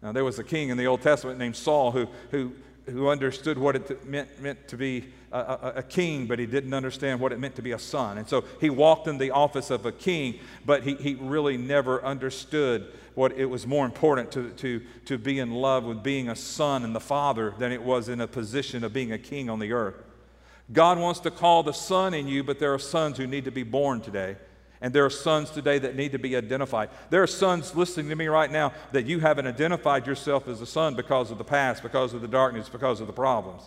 Now, 0.06 0.12
there 0.12 0.24
was 0.24 0.38
a 0.38 0.44
king 0.44 0.70
in 0.70 0.78
the 0.78 0.86
Old 0.86 1.02
Testament 1.02 1.40
named 1.40 1.56
Saul 1.56 1.92
who, 1.92 2.08
who, 2.30 2.52
who 2.86 3.10
understood 3.10 3.58
what 3.58 3.76
it 3.76 4.06
meant, 4.06 4.40
meant 4.40 4.68
to 4.68 4.78
be 4.78 5.06
a, 5.32 5.40
a, 5.40 5.74
a, 5.78 5.84
king, 5.84 6.28
but 6.28 6.38
he 6.38 6.46
didn't 6.46 6.76
understand 6.76 7.20
what 7.20 7.32
it 7.32 7.40
meant 7.40 7.56
to 7.56 7.64
be 7.64 7.72
a 7.72 7.80
son. 7.80 8.20
And 8.20 8.28
so 8.28 8.46
he 8.62 8.70
walked 8.70 9.08
in 9.08 9.18
the 9.18 9.32
office 9.32 9.72
of 9.72 9.84
a 9.88 9.92
king, 9.92 10.38
but 10.64 10.84
he, 10.84 10.94
he 10.94 11.16
really 11.16 11.58
never 11.58 12.06
understood 12.06 12.86
what 13.16 13.32
it 13.32 13.46
was 13.46 13.66
more 13.66 13.84
important 13.84 14.32
to, 14.34 14.52
to, 14.52 14.84
to 15.06 15.18
be 15.18 15.40
in 15.40 15.50
love 15.50 15.86
with 15.86 16.04
being 16.04 16.30
a 16.30 16.36
son 16.36 16.84
and 16.84 16.96
the 16.96 17.00
father 17.00 17.56
than 17.58 17.72
it 17.72 17.82
was 17.82 18.08
in 18.08 18.22
a 18.22 18.28
position 18.28 18.84
of 18.84 18.94
being 18.94 19.12
a 19.12 19.18
king 19.18 19.50
on 19.50 19.58
the 19.58 19.74
earth. 19.74 20.04
God 20.72 21.00
wants 21.00 21.20
to 21.22 21.32
call 21.32 21.64
the 21.64 21.74
son 21.74 22.14
in 22.14 22.28
you, 22.28 22.44
but 22.44 22.60
there 22.60 22.76
are 22.76 22.80
sons 22.80 23.18
who 23.18 23.26
need 23.26 23.46
to 23.46 23.52
be 23.52 23.64
born 23.64 24.02
today. 24.02 24.36
And 24.86 24.94
there 24.94 25.04
are 25.04 25.10
sons 25.10 25.50
today 25.50 25.80
that 25.80 25.96
need 25.96 26.12
to 26.12 26.20
be 26.20 26.36
identified. 26.36 26.92
There 27.10 27.24
are 27.24 27.28
sons 27.28 27.74
listening 27.74 28.08
to 28.10 28.16
me 28.16 28.28
right 28.28 28.52
now 28.52 28.72
that 28.92 29.08
you 29.08 29.20
haven't 29.20 29.48
identified 29.48 30.06
yourself 30.06 30.48
as 30.48 30.62
a 30.62 30.68
son 30.68 30.94
because 30.94 31.32
of 31.32 31.40
the 31.40 31.44
past, 31.44 31.82
because 31.82 32.14
of 32.14 32.22
the 32.22 32.28
darkness, 32.28 32.70
because 32.70 33.02
of 33.02 33.08
the 33.08 33.14
problems. 33.14 33.64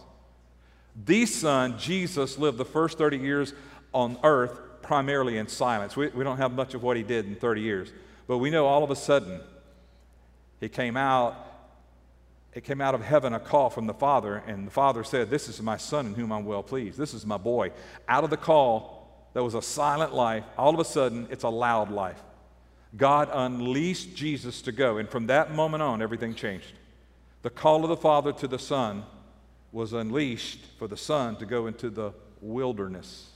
The 1.05 1.27
son, 1.27 1.77
Jesus, 1.77 2.39
lived 2.39 2.57
the 2.57 2.65
first 2.65 2.99
30 2.99 3.17
years 3.17 3.53
on 3.93 4.17
earth 4.23 4.61
primarily 4.81 5.39
in 5.39 5.49
silence. 5.49 5.97
We, 5.97 6.07
we 6.07 6.23
don't 6.23 6.37
have 6.37 6.53
much 6.53 6.75
of 6.75 6.85
what 6.85 6.97
he 6.97 7.03
did 7.03 7.27
in 7.27 7.35
30 7.35 7.63
years. 7.63 7.93
But 8.29 8.39
we 8.39 8.51
know 8.51 8.67
all 8.67 8.85
of 8.85 8.93
a 8.93 8.97
sudden 8.97 9.41
he 10.61 10.69
came 10.69 10.97
out, 10.97 11.35
it 12.55 12.63
came 12.63 12.81
out 12.81 12.95
of 12.95 13.03
heaven 13.03 13.33
a 13.33 13.41
call 13.41 13.71
from 13.71 13.89
the 13.89 13.93
Father, 13.95 14.37
and 14.47 14.69
the 14.69 14.71
Father 14.71 15.03
said, 15.03 15.31
This 15.31 15.49
is 15.49 15.61
my 15.61 15.79
son 15.79 16.07
in 16.07 16.15
whom 16.15 16.31
I'm 16.31 16.45
well 16.45 16.63
pleased. 16.63 16.97
This 16.97 17.13
is 17.13 17.27
my 17.27 17.39
boy. 17.39 17.73
Out 18.09 18.23
of 18.23 18.31
the 18.31 18.37
call, 18.37 18.98
that 19.39 19.45
was 19.45 19.55
a 19.55 19.63
silent 19.63 20.13
life, 20.13 20.43
all 20.59 20.75
of 20.75 20.81
a 20.81 20.85
sudden, 20.85 21.29
it's 21.31 21.45
a 21.45 21.49
loud 21.49 21.93
life. 21.93 22.21
God 22.97 23.31
unleashed 23.33 24.17
Jesus 24.17 24.63
to 24.63 24.73
go, 24.73 24.99
and 24.99 25.09
from 25.09 25.29
that 25.29 25.55
moment 25.55 25.81
on, 25.81 26.03
everything 26.03 26.35
changed. 26.35 26.73
The 27.43 27.51
call 27.51 27.85
of 27.85 27.89
the 27.89 27.97
Father 27.97 28.33
to 28.33 28.49
the 28.49 28.59
Son 28.59 29.05
was 29.71 29.93
unleashed 29.93 30.59
for 30.77 30.89
the 30.89 30.97
Son 30.97 31.37
to 31.37 31.47
go 31.47 31.69
into 31.69 31.89
the 31.89 32.11
wilderness, 32.41 33.31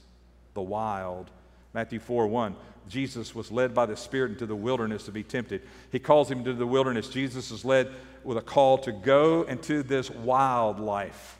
the 0.54 0.60
wild. 0.60 1.30
Matthew 1.72 2.00
4 2.00 2.26
1. 2.26 2.56
Jesus 2.88 3.32
was 3.32 3.52
led 3.52 3.72
by 3.72 3.86
the 3.86 3.96
Spirit 3.96 4.32
into 4.32 4.46
the 4.46 4.56
wilderness 4.56 5.04
to 5.04 5.12
be 5.12 5.22
tempted. 5.22 5.62
He 5.92 6.00
calls 6.00 6.28
him 6.28 6.42
to 6.42 6.52
the 6.52 6.66
wilderness. 6.66 7.10
Jesus 7.10 7.52
is 7.52 7.64
led 7.64 7.92
with 8.24 8.38
a 8.38 8.42
call 8.42 8.76
to 8.78 8.90
go 8.90 9.44
into 9.44 9.84
this 9.84 10.10
wild 10.10 10.80
life. 10.80 11.38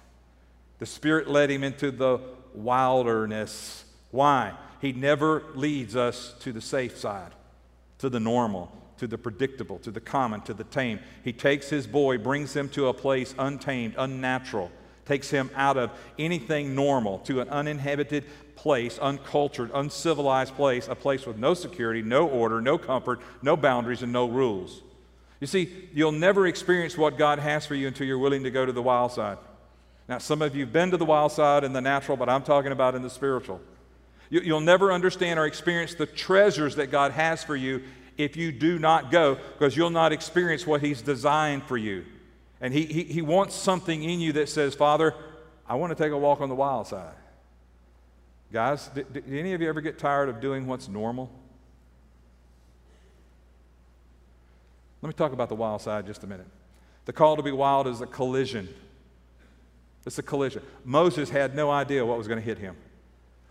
The 0.79 0.87
Spirit 0.87 1.27
led 1.29 1.51
him 1.51 1.65
into 1.65 1.91
the 1.91 2.21
wilderness 2.55 3.87
why? 4.13 4.53
He 4.81 4.93
never 4.93 5.43
leads 5.55 5.97
us 5.97 6.35
to 6.41 6.53
the 6.53 6.61
safe 6.61 6.97
side, 6.97 7.33
to 7.99 8.09
the 8.09 8.21
normal, 8.21 8.71
to 8.99 9.09
the 9.09 9.19
predictable, 9.19 9.79
to 9.81 9.91
the 9.91 10.01
common, 10.01 10.43
to 10.43 10.55
the 10.55 10.65
tame. 10.65 11.01
He 11.25 11.33
takes 11.33 11.69
his 11.69 11.89
boy, 11.89 12.19
brings 12.19 12.55
him 12.55 12.69
to 12.71 12.87
a 12.87 12.95
place 12.95 13.35
untamed, 13.39 13.95
unnatural, 13.99 14.71
takes 15.07 15.31
him 15.31 15.51
out 15.57 15.77
of 15.77 15.91
anything 16.19 16.75
normal 16.75 17.19
to 17.21 17.41
an 17.41 17.49
uninhabited 17.49 18.25
place, 18.55 18.99
uncultured, 18.99 19.71
uncivilized 19.75 20.55
place, 20.55 20.87
a 20.87 20.95
place 20.95 21.27
with 21.27 21.39
no 21.39 21.55
security, 21.55 22.03
no 22.03 22.29
order, 22.29 22.61
no 22.61 22.79
comfort, 22.79 23.21
no 23.41 23.57
boundaries, 23.57 24.03
and 24.03 24.13
no 24.13 24.29
rules. 24.29 24.83
You 25.41 25.47
see, 25.49 25.89
you'll 25.93 26.13
never 26.13 26.47
experience 26.47 26.97
what 26.97 27.19
God 27.19 27.41
has 27.41 27.67
for 27.67 27.75
you 27.75 27.89
until 27.89 28.07
you're 28.07 28.19
willing 28.19 28.45
to 28.45 28.51
go 28.51 28.65
to 28.65 28.73
the 28.73 28.83
wild 28.83 29.11
side. 29.11 29.39
Now, 30.09 30.19
some 30.19 30.43
of 30.43 30.55
you 30.55 30.65
have 30.65 30.73
been 30.73 30.91
to 30.91 30.97
the 30.97 31.05
wild 31.05 31.33
side 31.33 31.65
in 31.65 31.73
the 31.73 31.81
natural, 31.81 32.17
but 32.17 32.29
I'm 32.29 32.43
talking 32.43 32.71
about 32.71 32.95
in 32.95 33.03
the 33.03 33.11
spiritual. 33.11 33.61
You'll 34.33 34.61
never 34.61 34.91
understand 34.91 35.39
or 35.39 35.45
experience 35.45 35.95
the 35.95 36.07
treasures 36.07 36.77
that 36.77 36.91
God 36.91 37.13
has 37.13 37.45
for 37.45 37.55
you 37.55 37.83
if 38.17 38.35
you 38.35 38.51
do 38.51 38.79
not 38.79 39.11
go, 39.11 39.35
because 39.35 39.77
you'll 39.77 39.91
not 39.91 40.11
experience 40.11 40.67
what 40.67 40.81
He's 40.81 41.03
designed 41.03 41.65
for 41.65 41.77
you. 41.77 42.07
And 42.59 42.73
he, 42.73 42.87
he, 42.87 43.03
he 43.05 43.21
wants 43.21 43.55
something 43.55 44.03
in 44.03 44.21
you 44.21 44.33
that 44.35 44.49
says, 44.49 44.75
Father, 44.75 45.15
I 45.69 45.75
want 45.75 45.95
to 45.95 46.03
take 46.03 46.13
a 46.13 46.17
walk 46.17 46.41
on 46.41 46.49
the 46.49 46.55
wild 46.55 46.87
side. 46.87 47.13
Guys, 48.51 48.89
did, 48.89 49.13
did 49.13 49.29
any 49.29 49.53
of 49.53 49.61
you 49.61 49.69
ever 49.69 49.83
get 49.83 49.99
tired 49.99 50.31
of 50.31 50.41
doing 50.41 50.67
what's 50.67 50.89
normal? 50.89 51.31
Let 55.03 55.09
me 55.09 55.15
talk 55.15 55.33
about 55.33 55.51
the 55.51 55.57
wild 55.57 55.83
side 55.83 56.07
just 56.07 56.25
a 56.25 56.27
minute. 56.27 56.47
The 57.05 57.13
call 57.13 57.37
to 57.37 57.43
be 57.43 57.53
wild 57.53 57.87
is 57.87 58.01
a 58.01 58.07
collision. 58.07 58.69
It's 60.07 60.19
a 60.19 60.23
collision. 60.23 60.63
Moses 60.87 61.29
had 61.29 61.55
no 61.55 61.71
idea 61.71 62.07
what 62.07 62.17
was 62.17 62.29
going 62.29 62.41
to 62.41 62.45
hit 62.45 62.57
him. 62.57 62.77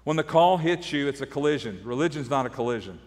When 0.03 0.17
the 0.17 0.23
call 0.23 0.57
hits 0.57 0.91
you, 0.91 1.07
it's 1.07 1.21
a 1.21 1.25
collision. 1.25 1.81
Religion's 1.83 2.29
not 2.29 2.45
a 2.45 2.49
collision. 2.49 2.99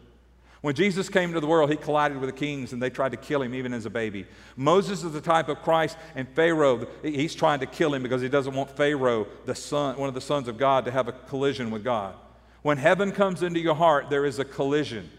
When 0.60 0.74
Jesus 0.74 1.10
came 1.10 1.34
to 1.34 1.40
the 1.40 1.46
world, 1.46 1.70
he 1.70 1.76
collided 1.76 2.18
with 2.18 2.30
the 2.30 2.36
kings 2.36 2.72
and 2.72 2.82
they 2.82 2.88
tried 2.88 3.10
to 3.10 3.18
kill 3.18 3.42
him 3.42 3.54
even 3.54 3.74
as 3.74 3.84
a 3.84 3.90
baby. 3.90 4.26
Moses 4.56 5.04
is 5.04 5.12
the 5.12 5.20
type 5.20 5.50
of 5.50 5.60
Christ, 5.60 5.98
and 6.14 6.26
Pharaoh, 6.30 6.86
he's 7.02 7.34
trying 7.34 7.60
to 7.60 7.66
kill 7.66 7.92
him 7.92 8.02
because 8.02 8.22
he 8.22 8.30
doesn't 8.30 8.54
want 8.54 8.74
Pharaoh, 8.74 9.26
the 9.44 9.54
son, 9.54 9.98
one 9.98 10.08
of 10.08 10.14
the 10.14 10.22
sons 10.22 10.48
of 10.48 10.56
God, 10.56 10.86
to 10.86 10.90
have 10.90 11.06
a 11.06 11.12
collision 11.12 11.70
with 11.70 11.84
God. 11.84 12.14
When 12.62 12.78
heaven 12.78 13.12
comes 13.12 13.42
into 13.42 13.60
your 13.60 13.74
heart, 13.74 14.08
there 14.08 14.24
is 14.24 14.38
a 14.38 14.44
collision. 14.44 15.10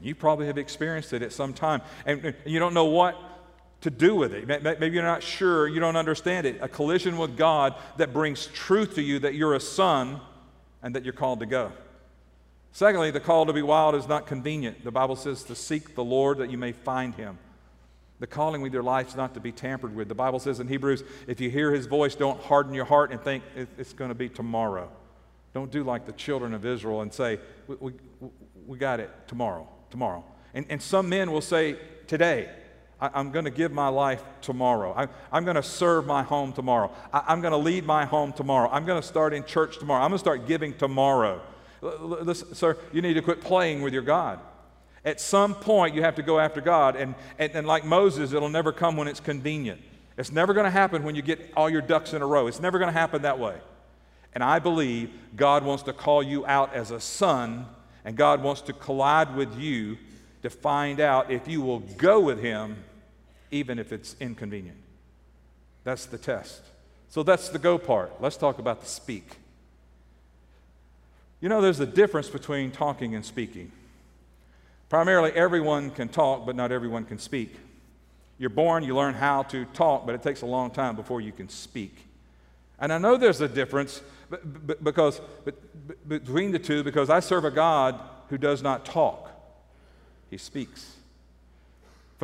You 0.00 0.16
probably 0.16 0.46
have 0.46 0.58
experienced 0.58 1.12
it 1.12 1.22
at 1.22 1.32
some 1.32 1.54
time, 1.54 1.80
and 2.04 2.34
you 2.44 2.58
don't 2.58 2.74
know 2.74 2.86
what 2.86 3.16
to 3.82 3.90
do 3.90 4.16
with 4.16 4.32
it. 4.32 4.48
Maybe 4.48 4.88
you're 4.88 5.04
not 5.04 5.22
sure, 5.22 5.68
you 5.68 5.78
don't 5.78 5.94
understand 5.94 6.48
it. 6.48 6.58
A 6.60 6.66
collision 6.66 7.16
with 7.16 7.36
God 7.36 7.76
that 7.98 8.12
brings 8.12 8.46
truth 8.46 8.96
to 8.96 9.02
you 9.02 9.20
that 9.20 9.34
you're 9.34 9.54
a 9.54 9.60
son 9.60 10.20
and 10.84 10.94
that 10.94 11.02
you're 11.02 11.14
called 11.14 11.40
to 11.40 11.46
go. 11.46 11.72
Secondly, 12.70 13.10
the 13.10 13.20
call 13.20 13.46
to 13.46 13.52
be 13.52 13.62
wild 13.62 13.94
is 13.94 14.06
not 14.06 14.26
convenient. 14.26 14.84
The 14.84 14.90
Bible 14.92 15.16
says 15.16 15.42
to 15.44 15.54
seek 15.54 15.94
the 15.94 16.04
Lord 16.04 16.38
that 16.38 16.50
you 16.50 16.58
may 16.58 16.72
find 16.72 17.14
him. 17.14 17.38
The 18.20 18.26
calling 18.26 18.60
with 18.60 18.72
your 18.72 18.82
life 18.82 19.08
is 19.08 19.16
not 19.16 19.34
to 19.34 19.40
be 19.40 19.50
tampered 19.50 19.96
with. 19.96 20.08
The 20.08 20.14
Bible 20.14 20.38
says 20.38 20.60
in 20.60 20.68
Hebrews, 20.68 21.02
if 21.26 21.40
you 21.40 21.50
hear 21.50 21.72
his 21.72 21.86
voice, 21.86 22.14
don't 22.14 22.40
harden 22.40 22.74
your 22.74 22.84
heart 22.84 23.10
and 23.10 23.20
think 23.20 23.42
it's 23.56 23.92
going 23.92 24.10
to 24.10 24.14
be 24.14 24.28
tomorrow. 24.28 24.90
Don't 25.54 25.70
do 25.70 25.84
like 25.84 26.04
the 26.04 26.12
children 26.12 26.52
of 26.52 26.66
Israel 26.66 27.00
and 27.00 27.12
say, 27.12 27.40
we, 27.66 27.76
we, 27.80 27.92
we 28.66 28.78
got 28.78 29.00
it 29.00 29.10
tomorrow, 29.26 29.66
tomorrow. 29.90 30.24
And, 30.52 30.66
and 30.68 30.82
some 30.82 31.08
men 31.08 31.32
will 31.32 31.40
say, 31.40 31.76
today, 32.06 32.50
I, 33.12 33.20
am 33.20 33.30
going 33.30 33.44
to 33.44 33.50
give 33.50 33.72
my 33.72 33.88
life 33.88 34.22
tomorrow. 34.40 34.92
I, 34.96 35.36
am 35.36 35.44
going 35.44 35.56
to 35.56 35.62
serve 35.62 36.06
my 36.06 36.22
home 36.22 36.52
tomorrow. 36.52 36.90
I, 37.12 37.32
am 37.32 37.40
going 37.40 37.52
to 37.52 37.58
lead 37.58 37.84
my 37.84 38.04
home 38.04 38.32
tomorrow. 38.32 38.68
I'm 38.70 38.86
going 38.86 39.00
to 39.00 39.06
start 39.06 39.34
in 39.34 39.44
church 39.44 39.78
tomorrow. 39.78 40.02
I'm 40.02 40.10
going 40.10 40.18
to 40.18 40.24
start 40.24 40.46
giving 40.46 40.74
tomorrow. 40.74 41.40
Listen, 41.82 42.54
sir, 42.54 42.78
you 42.92 43.02
need 43.02 43.14
to 43.14 43.22
quit 43.22 43.40
playing 43.40 43.82
with 43.82 43.92
your 43.92 44.02
God. 44.02 44.40
At 45.04 45.20
some 45.20 45.54
point, 45.54 45.94
you 45.94 46.02
have 46.02 46.14
to 46.14 46.22
go 46.22 46.40
after 46.40 46.60
God. 46.60 46.96
And, 46.96 47.14
and, 47.38 47.52
and 47.52 47.66
like 47.66 47.84
Moses, 47.84 48.32
it'll 48.32 48.48
never 48.48 48.72
come 48.72 48.96
when 48.96 49.06
it's 49.06 49.20
convenient. 49.20 49.82
It's 50.16 50.32
never 50.32 50.54
going 50.54 50.64
to 50.64 50.70
happen 50.70 51.02
when 51.04 51.14
you 51.14 51.22
get 51.22 51.52
all 51.56 51.68
your 51.68 51.82
ducks 51.82 52.14
in 52.14 52.22
a 52.22 52.26
row. 52.26 52.46
It's 52.46 52.60
never 52.60 52.78
going 52.78 52.92
to 52.92 52.98
happen 52.98 53.22
that 53.22 53.38
way. 53.38 53.56
And 54.34 54.42
I 54.42 54.58
believe 54.58 55.10
God 55.36 55.64
wants 55.64 55.82
to 55.84 55.92
call 55.92 56.22
you 56.22 56.46
out 56.46 56.74
as 56.74 56.90
a 56.90 57.00
son, 57.00 57.66
and 58.04 58.16
God 58.16 58.42
wants 58.42 58.62
to 58.62 58.72
collide 58.72 59.36
with 59.36 59.58
you 59.58 59.98
to 60.42 60.50
find 60.50 61.00
out 61.00 61.30
if 61.30 61.48
you 61.48 61.62
will 61.62 61.80
go 61.80 62.20
with 62.20 62.38
Him, 62.38 62.76
even 63.54 63.78
if 63.78 63.92
it's 63.92 64.16
inconvenient. 64.18 64.78
That's 65.84 66.06
the 66.06 66.18
test. 66.18 66.60
So 67.08 67.22
that's 67.22 67.50
the 67.50 67.58
go 67.58 67.78
part. 67.78 68.20
Let's 68.20 68.36
talk 68.36 68.58
about 68.58 68.80
the 68.80 68.86
speak. 68.86 69.36
You 71.40 71.48
know, 71.48 71.60
there's 71.60 71.78
a 71.78 71.86
difference 71.86 72.28
between 72.28 72.72
talking 72.72 73.14
and 73.14 73.24
speaking. 73.24 73.70
Primarily, 74.88 75.30
everyone 75.32 75.90
can 75.90 76.08
talk, 76.08 76.44
but 76.44 76.56
not 76.56 76.72
everyone 76.72 77.04
can 77.04 77.18
speak. 77.18 77.54
You're 78.38 78.50
born, 78.50 78.82
you 78.82 78.96
learn 78.96 79.14
how 79.14 79.44
to 79.44 79.64
talk, 79.66 80.04
but 80.04 80.16
it 80.16 80.22
takes 80.22 80.42
a 80.42 80.46
long 80.46 80.72
time 80.72 80.96
before 80.96 81.20
you 81.20 81.30
can 81.30 81.48
speak. 81.48 81.96
And 82.80 82.92
I 82.92 82.98
know 82.98 83.16
there's 83.16 83.40
a 83.40 83.48
difference 83.48 84.02
because, 84.82 85.20
between 86.08 86.50
the 86.50 86.58
two 86.58 86.82
because 86.82 87.08
I 87.08 87.20
serve 87.20 87.44
a 87.44 87.52
God 87.52 88.00
who 88.30 88.38
does 88.38 88.62
not 88.62 88.84
talk, 88.84 89.30
He 90.28 90.38
speaks. 90.38 90.96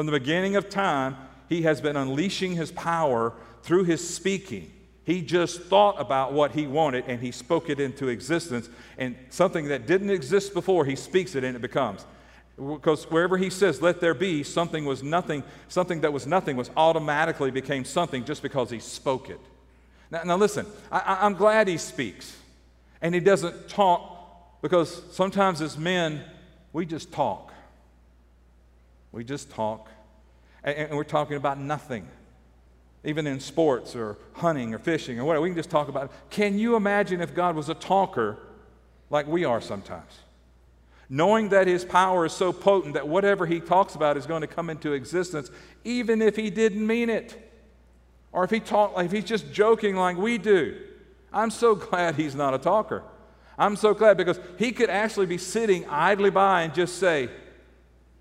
From 0.00 0.07
the 0.07 0.12
beginning 0.12 0.57
of 0.57 0.71
time, 0.71 1.14
He 1.50 1.61
has 1.61 1.83
been 1.83 1.95
unleashing 1.95 2.52
His 2.52 2.73
power 2.73 3.35
through 3.62 3.85
His 3.85 4.09
speaking. 4.09 4.73
He 5.04 5.21
just 5.21 5.61
thought 5.61 6.00
about 6.00 6.33
what 6.33 6.52
he 6.52 6.66
wanted 6.66 7.04
and 7.07 7.21
he 7.21 7.30
spoke 7.30 7.69
it 7.69 7.78
into 7.78 8.09
existence. 8.09 8.71
And 8.97 9.14
something 9.28 9.69
that 9.69 9.87
didn't 9.87 10.09
exist 10.09 10.54
before, 10.54 10.87
he 10.87 10.97
speaks 10.97 11.35
it 11.35 11.45
and 11.45 11.54
it 11.54 11.61
becomes. 11.61 12.07
Because 12.57 13.11
wherever 13.11 13.37
he 13.37 13.50
says, 13.50 13.83
let 13.83 14.00
there 14.00 14.14
be, 14.14 14.42
something 14.42 14.87
was 14.87 15.02
nothing, 15.02 15.42
something 15.69 16.00
that 16.00 16.14
was 16.14 16.26
nothing 16.26 16.57
was 16.57 16.71
automatically 16.78 17.50
became 17.50 17.85
something 17.85 18.25
just 18.25 18.40
because 18.40 18.71
he 18.71 18.78
spoke 18.78 19.28
it. 19.28 19.40
Now, 20.11 20.23
now 20.23 20.37
listen, 20.38 20.64
I, 20.90 21.19
I'm 21.21 21.35
glad 21.35 21.69
he 21.69 21.76
speaks. 21.76 22.38
And 23.02 23.14
he 23.14 23.21
doesn't 23.21 23.69
talk 23.69 24.62
because 24.62 25.02
sometimes 25.12 25.61
as 25.61 25.76
men, 25.76 26.23
we 26.73 26.87
just 26.87 27.12
talk. 27.12 27.50
We 29.12 29.24
just 29.24 29.50
talk. 29.50 29.88
And, 30.62 30.96
we're 30.96 31.04
talking 31.04 31.36
about 31.36 31.58
nothing 31.58 32.06
even 33.04 33.26
in 33.26 33.40
sports 33.40 33.96
or 33.96 34.18
hunting 34.34 34.74
or 34.74 34.78
fishing 34.78 35.18
or 35.18 35.24
whatever. 35.24 35.42
We 35.42 35.48
can 35.48 35.56
just 35.56 35.70
talk 35.70 35.88
about 35.88 36.04
it. 36.04 36.10
Can 36.28 36.58
you 36.58 36.76
imagine 36.76 37.20
if 37.20 37.34
God 37.34 37.56
was 37.56 37.68
a 37.68 37.74
talker 37.74 38.38
like 39.08 39.26
we 39.26 39.44
are 39.44 39.60
sometimes? 39.60 40.18
Knowing 41.08 41.48
that 41.48 41.66
his 41.66 41.84
power 41.84 42.26
is 42.26 42.32
so 42.32 42.52
potent 42.52 42.94
that 42.94 43.08
whatever 43.08 43.46
he 43.46 43.58
talks 43.58 43.94
about 43.94 44.16
is 44.16 44.26
going 44.26 44.42
to 44.42 44.46
come 44.46 44.70
into 44.70 44.92
existence, 44.92 45.50
even 45.82 46.22
if 46.22 46.36
he 46.36 46.50
didn't 46.50 46.86
mean 46.86 47.10
it. 47.10 47.50
Or 48.32 48.44
if 48.44 48.50
he 48.50 48.60
talk, 48.60 48.92
if 48.96 49.10
he's 49.10 49.24
just 49.24 49.50
joking 49.52 49.96
like 49.96 50.16
we 50.16 50.38
do. 50.38 50.76
I'm 51.32 51.50
so 51.50 51.74
glad 51.74 52.14
he's 52.14 52.34
not 52.34 52.54
a 52.54 52.58
talker. 52.58 53.02
I'm 53.58 53.76
so 53.76 53.92
glad 53.92 54.16
because 54.16 54.38
he 54.58 54.72
could 54.72 54.88
actually 54.88 55.26
be 55.26 55.36
sitting 55.38 55.86
idly 55.88 56.30
by 56.30 56.62
and 56.62 56.72
just 56.72 56.98
say, 56.98 57.28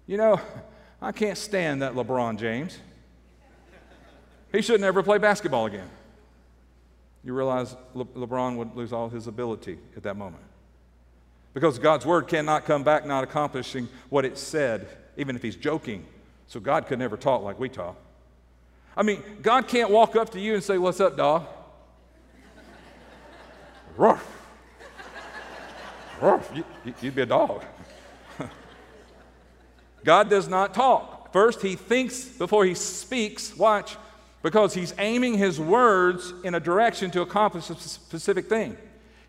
you 0.06 0.18
know, 0.18 0.42
I 1.02 1.12
can't 1.12 1.38
stand 1.38 1.82
that 1.82 1.94
LeBron 1.94 2.38
James. 2.38 2.78
He 4.52 4.62
should 4.62 4.82
never 4.82 5.04
play 5.04 5.18
basketball 5.18 5.66
again. 5.66 5.90
You 7.24 7.34
realize 7.34 7.76
Le- 7.94 8.06
LeBron 8.06 8.58
would 8.58 8.76
lose 8.76 8.92
all 8.92 9.10
his 9.10 9.28
ability 9.28 9.78
at 9.96 10.04
that 10.04 10.16
moment. 10.16 10.44
Because 11.54 11.80
God's 11.80 12.06
word 12.06 12.28
cannot 12.28 12.66
come 12.66 12.84
back 12.84 13.06
not 13.06 13.24
accomplishing 13.24 13.88
what 14.10 14.26
it 14.26 14.38
said, 14.38 14.88
even 15.18 15.36
if 15.36 15.42
he's 15.42 15.56
joking. 15.56 16.06
So 16.48 16.60
God 16.60 16.88
could 16.88 17.00
never 17.00 17.18
talk 17.18 17.44
like 17.44 17.60
we 17.60 17.70
talk. 17.70 17.96
I 18.96 19.04
mean, 19.04 19.22
God 19.42 19.68
can't 19.68 19.90
walk 19.90 20.16
up 20.16 20.30
to 20.32 20.40
you 20.40 20.56
and 20.56 20.64
say, 20.64 20.78
What's 20.78 21.00
up, 21.00 21.16
dog? 21.16 21.46
Ruff. 23.96 24.26
Ruff. 26.22 26.52
You, 26.54 26.64
would 27.02 27.16
be 27.16 27.22
a 27.22 27.26
dog. 27.26 27.64
God 30.04 30.30
does 30.30 30.48
not 30.48 30.74
talk. 30.74 31.32
First, 31.34 31.62
he 31.62 31.76
thinks 31.76 32.24
before 32.26 32.66
he 32.66 32.74
speaks. 32.74 33.56
Watch 33.56 33.98
because 34.42 34.74
he's 34.74 34.94
aiming 34.98 35.38
his 35.38 35.60
words 35.60 36.34
in 36.44 36.56
a 36.56 36.60
direction 36.60 37.12
to 37.12 37.22
accomplish 37.22 37.70
a 37.70 37.76
specific 37.76 38.48
thing. 38.48 38.78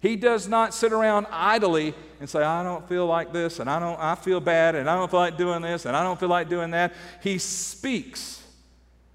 He 0.01 0.17
does 0.17 0.49
not 0.49 0.73
sit 0.73 0.93
around 0.93 1.27
idly 1.31 1.95
and 2.21 2.29
say, 2.29 2.43
I 2.43 2.63
don't 2.63 2.89
feel 2.89 3.07
like 3.07 3.33
this, 3.33 3.61
and 3.61 3.69
I, 3.69 3.79
don't, 3.79 3.99
I 4.01 4.15
feel 4.15 4.41
bad, 4.41 4.75
and 4.75 4.89
I 4.89 4.97
don't 4.97 5.11
feel 5.11 5.21
like 5.21 5.37
doing 5.37 5.63
this, 5.63 5.85
and 5.85 5.97
I 5.97 6.03
don't 6.03 6.19
feel 6.19 6.29
like 6.29 6.49
doing 6.49 6.71
that. 6.71 6.95
He 7.23 7.39
speaks 7.39 8.43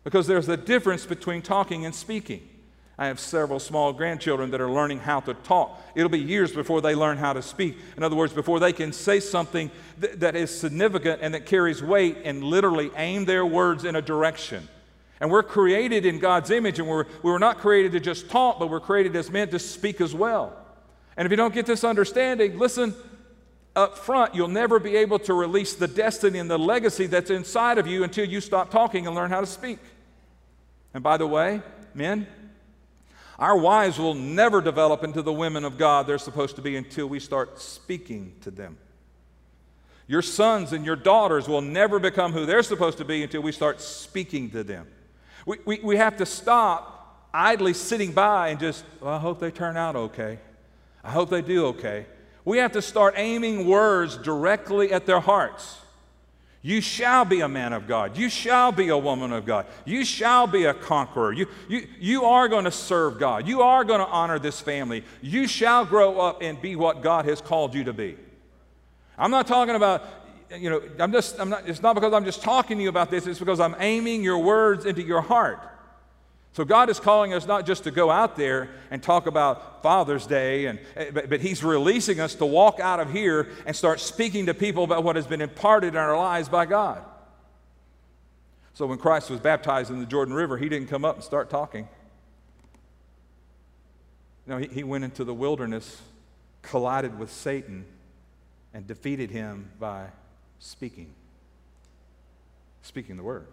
because 0.04 0.28
there's 0.28 0.50
a 0.50 0.58
difference 0.58 1.06
between 1.06 1.42
talking 1.42 1.86
and 1.86 1.96
speaking. 1.96 2.48
I 2.98 3.08
have 3.08 3.20
several 3.20 3.60
small 3.60 3.92
grandchildren 3.92 4.52
that 4.52 4.62
are 4.62 4.72
learning 4.72 5.00
how 5.00 5.20
to 5.22 5.34
talk. 5.34 5.82
It'll 5.96 6.10
be 6.10 6.20
years 6.20 6.54
before 6.54 6.80
they 6.82 6.96
learn 6.96 7.18
how 7.18 7.34
to 7.34 7.42
speak. 7.42 7.78
In 7.98 8.04
other 8.04 8.16
words, 8.16 8.32
before 8.32 8.60
they 8.60 8.72
can 8.72 8.94
say 8.94 9.20
something 9.20 9.70
th- 10.00 10.14
that 10.20 10.36
is 10.36 10.58
significant 10.58 11.20
and 11.22 11.34
that 11.34 11.46
carries 11.46 11.84
weight 11.84 12.18
and 12.24 12.42
literally 12.42 12.92
aim 12.96 13.26
their 13.26 13.46
words 13.46 13.84
in 13.84 13.98
a 13.98 14.02
direction. 14.02 14.68
And 15.20 15.30
we're 15.30 15.44
created 15.44 16.06
in 16.06 16.20
God's 16.20 16.52
image, 16.52 16.80
and 16.80 16.88
we're, 16.88 17.06
we 17.22 17.32
were 17.32 17.40
not 17.40 17.58
created 17.58 17.92
to 17.94 18.00
just 18.00 18.30
talk, 18.30 18.60
but 18.60 18.70
we're 18.70 18.80
created 18.80 19.16
as 19.16 19.30
men 19.30 19.50
to 19.50 19.60
speak 19.60 20.00
as 20.00 20.14
well. 20.14 20.54
And 21.18 21.26
if 21.26 21.32
you 21.32 21.38
don't 21.38 21.54
get 21.54 21.66
this 21.66 21.84
understanding, 21.84 22.58
listen, 22.58 22.94
up 23.76 23.98
front, 23.98 24.36
you'll 24.36 24.48
never 24.48 24.80
be 24.80 24.96
able 24.96 25.20
to 25.20 25.34
release 25.34 25.74
the 25.74 25.88
destiny 25.88 26.40
and 26.40 26.50
the 26.50 26.60
legacy 26.60 27.08
that's 27.08 27.30
inside 27.30 27.78
of 27.78 27.88
you 27.88 28.04
until 28.04 28.26
you 28.26 28.40
stop 28.40 28.72
talking 28.72 29.06
and 29.06 29.16
learn 29.16 29.30
how 29.30 29.42
to 29.42 29.48
speak. 29.48 29.80
And 30.94 31.04
by 31.04 31.18
the 31.18 31.28
way, 31.28 31.62
men, 31.94 32.28
our 33.38 33.58
wives 33.58 34.00
will 34.00 34.14
never 34.14 34.62
develop 34.62 35.04
into 35.04 35.22
the 35.22 35.34
women 35.34 35.66
of 35.66 35.78
God 35.78 36.08
they're 36.08 36.18
supposed 36.18 36.56
to 36.56 36.62
be 36.62 36.76
until 36.76 37.08
we 37.08 37.20
start 37.20 37.60
speaking 37.60 38.34
to 38.42 38.52
them. 38.52 38.78
Your 40.08 40.22
sons 40.22 40.72
and 40.72 40.86
your 40.86 40.96
daughters 40.96 41.48
will 41.48 41.62
never 41.62 42.00
become 42.00 42.32
who 42.32 42.46
they're 42.46 42.64
supposed 42.64 43.00
to 43.00 43.06
be 43.06 43.24
until 43.24 43.42
we 43.42 43.52
start 43.52 43.82
speaking 43.82 44.52
to 44.52 44.64
them. 44.64 44.88
We, 45.46 45.58
we, 45.66 45.80
we 45.84 45.98
have 45.98 46.18
to 46.18 46.26
stop 46.26 47.28
idly 47.34 47.74
sitting 47.74 48.14
by 48.14 48.50
and 48.50 48.60
just, 48.60 48.86
well, 49.02 49.14
I 49.14 49.18
hope 49.18 49.40
they 49.40 49.52
turn 49.52 49.78
out 49.78 49.96
okay. 49.96 50.40
I 51.04 51.12
hope 51.12 51.30
they 51.30 51.42
do 51.42 51.68
okay. 51.68 52.06
We 52.46 52.60
have 52.60 52.72
to 52.74 52.82
start 52.82 53.16
aiming 53.18 53.68
words 53.68 54.18
directly 54.18 54.92
at 54.94 55.06
their 55.06 55.20
hearts. 55.20 55.78
You 56.66 56.82
shall 56.82 57.26
be 57.26 57.42
a 57.42 57.48
man 57.48 57.74
of 57.74 57.88
God. 57.88 58.18
You 58.18 58.28
shall 58.28 58.72
be 58.72 58.90
a 58.90 58.98
woman 58.98 59.32
of 59.32 59.46
God. 59.46 59.68
You 59.86 60.04
shall 60.04 60.48
be 60.48 60.66
a 60.66 60.74
conqueror. 60.74 61.32
You, 61.32 61.46
you, 61.70 61.88
you 62.00 62.24
are 62.26 62.48
going 62.48 62.66
to 62.66 62.72
serve 62.72 63.20
God. 63.20 63.48
You 63.48 63.62
are 63.62 63.84
going 63.84 64.00
to 64.00 64.08
honor 64.08 64.40
this 64.40 64.60
family. 64.62 65.04
You 65.22 65.48
shall 65.48 65.86
grow 65.86 66.20
up 66.20 66.42
and 66.42 66.60
be 66.60 66.76
what 66.76 67.04
God 67.04 67.26
has 67.26 67.40
called 67.40 67.76
you 67.76 67.84
to 67.84 67.94
be. 67.94 68.18
I'm 69.16 69.30
not 69.30 69.46
talking 69.46 69.76
about, 69.76 70.06
you 70.58 70.72
know, 70.72 70.82
I'm 70.98 71.12
just, 71.12 71.40
I'm 71.40 71.50
not, 71.50 71.70
it's 71.70 71.84
not 71.84 71.94
because 71.94 72.14
I'm 72.14 72.26
just 72.26 72.42
talking 72.42 72.78
to 72.78 72.84
you 72.84 72.90
about 72.90 73.12
this, 73.12 73.28
it's 73.28 73.38
because 73.38 73.60
I'm 73.60 73.76
aiming 73.78 74.24
your 74.24 74.40
words 74.40 74.88
into 74.88 75.04
your 75.04 75.22
heart. 75.22 75.60
So 76.56 76.64
God 76.64 76.90
is 76.90 77.02
calling 77.02 77.34
us 77.34 77.46
not 77.46 77.66
just 77.66 77.84
to 77.84 77.92
go 77.92 78.10
out 78.10 78.38
there 78.38 78.70
and 78.90 79.04
talk 79.04 79.28
about 79.28 79.84
Father's 79.84 80.26
Day, 80.26 80.68
and, 80.68 80.80
eh, 80.96 81.12
but, 81.14 81.30
but, 81.30 81.42
He's 81.42 81.62
releasing 81.62 82.22
us 82.22 82.34
to 82.36 82.46
walk 82.46 82.80
out 82.80 83.02
of 83.02 83.12
here 83.12 83.50
and 83.66 83.76
start 83.76 84.00
speaking 84.00 84.46
to 84.46 84.54
people 84.54 84.86
about 84.86 85.04
what 85.04 85.18
has 85.18 85.28
been 85.28 85.42
imparted 85.42 85.96
in 85.96 85.98
our 85.98 86.18
lives 86.18 86.48
by 86.48 86.66
God. 86.66 87.04
So 88.74 88.86
when 88.86 88.98
Christ 88.98 89.30
was 89.30 89.42
baptized 89.42 89.92
in 89.92 90.00
the 90.00 90.06
Jordan 90.06 90.34
River, 90.34 90.58
He 90.58 90.70
didn't 90.70 90.88
come 90.88 91.04
up 91.04 91.16
and 91.16 91.24
start 91.26 91.50
talking. 91.50 91.90
No, 94.48 94.58
he, 94.58 94.68
he 94.68 94.84
went 94.86 95.04
into 95.04 95.26
the 95.26 95.34
wilderness, 95.34 96.02
collided 96.62 97.20
with 97.20 97.34
Satan, 97.34 97.84
and 98.74 98.88
defeated 98.88 99.30
him 99.30 99.72
by 99.78 100.08
speaking. 100.60 101.14
Speaking 102.82 103.18
the 103.18 103.24
word. 103.24 103.46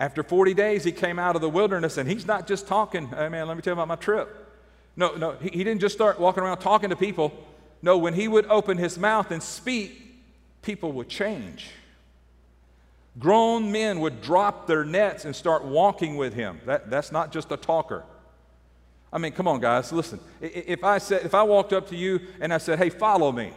After 0.00 0.22
40 0.22 0.54
days, 0.54 0.82
he 0.82 0.92
came 0.92 1.18
out 1.18 1.36
of 1.36 1.42
the 1.42 1.50
wilderness, 1.50 1.98
and 1.98 2.08
he's 2.08 2.26
not 2.26 2.48
just 2.48 2.66
talking, 2.66 3.08
hey 3.08 3.28
man, 3.28 3.46
let 3.46 3.56
me 3.56 3.62
tell 3.62 3.72
you 3.72 3.74
about 3.74 3.88
my 3.88 3.96
trip. 3.96 4.34
No, 4.96 5.14
no, 5.14 5.32
he, 5.32 5.50
he 5.50 5.62
didn't 5.62 5.82
just 5.82 5.94
start 5.94 6.18
walking 6.18 6.42
around 6.42 6.56
talking 6.58 6.88
to 6.88 6.96
people. 6.96 7.32
No, 7.82 7.98
when 7.98 8.14
he 8.14 8.26
would 8.26 8.46
open 8.46 8.78
his 8.78 8.98
mouth 8.98 9.30
and 9.30 9.42
speak, 9.42 10.00
people 10.62 10.92
would 10.92 11.10
change. 11.10 11.68
Grown 13.18 13.70
men 13.70 14.00
would 14.00 14.22
drop 14.22 14.66
their 14.66 14.84
nets 14.84 15.26
and 15.26 15.36
start 15.36 15.66
walking 15.66 16.16
with 16.16 16.32
him. 16.32 16.60
That, 16.64 16.88
that's 16.88 17.12
not 17.12 17.30
just 17.30 17.52
a 17.52 17.58
talker. 17.58 18.02
I 19.12 19.18
mean, 19.18 19.32
come 19.32 19.46
on, 19.48 19.60
guys, 19.60 19.92
listen. 19.92 20.18
If 20.40 20.82
I, 20.82 20.96
said, 20.96 21.26
if 21.26 21.34
I 21.34 21.42
walked 21.42 21.74
up 21.74 21.88
to 21.88 21.96
you 21.96 22.20
and 22.40 22.54
I 22.54 22.58
said, 22.58 22.78
hey, 22.78 22.88
follow 22.88 23.32
me, 23.32 23.52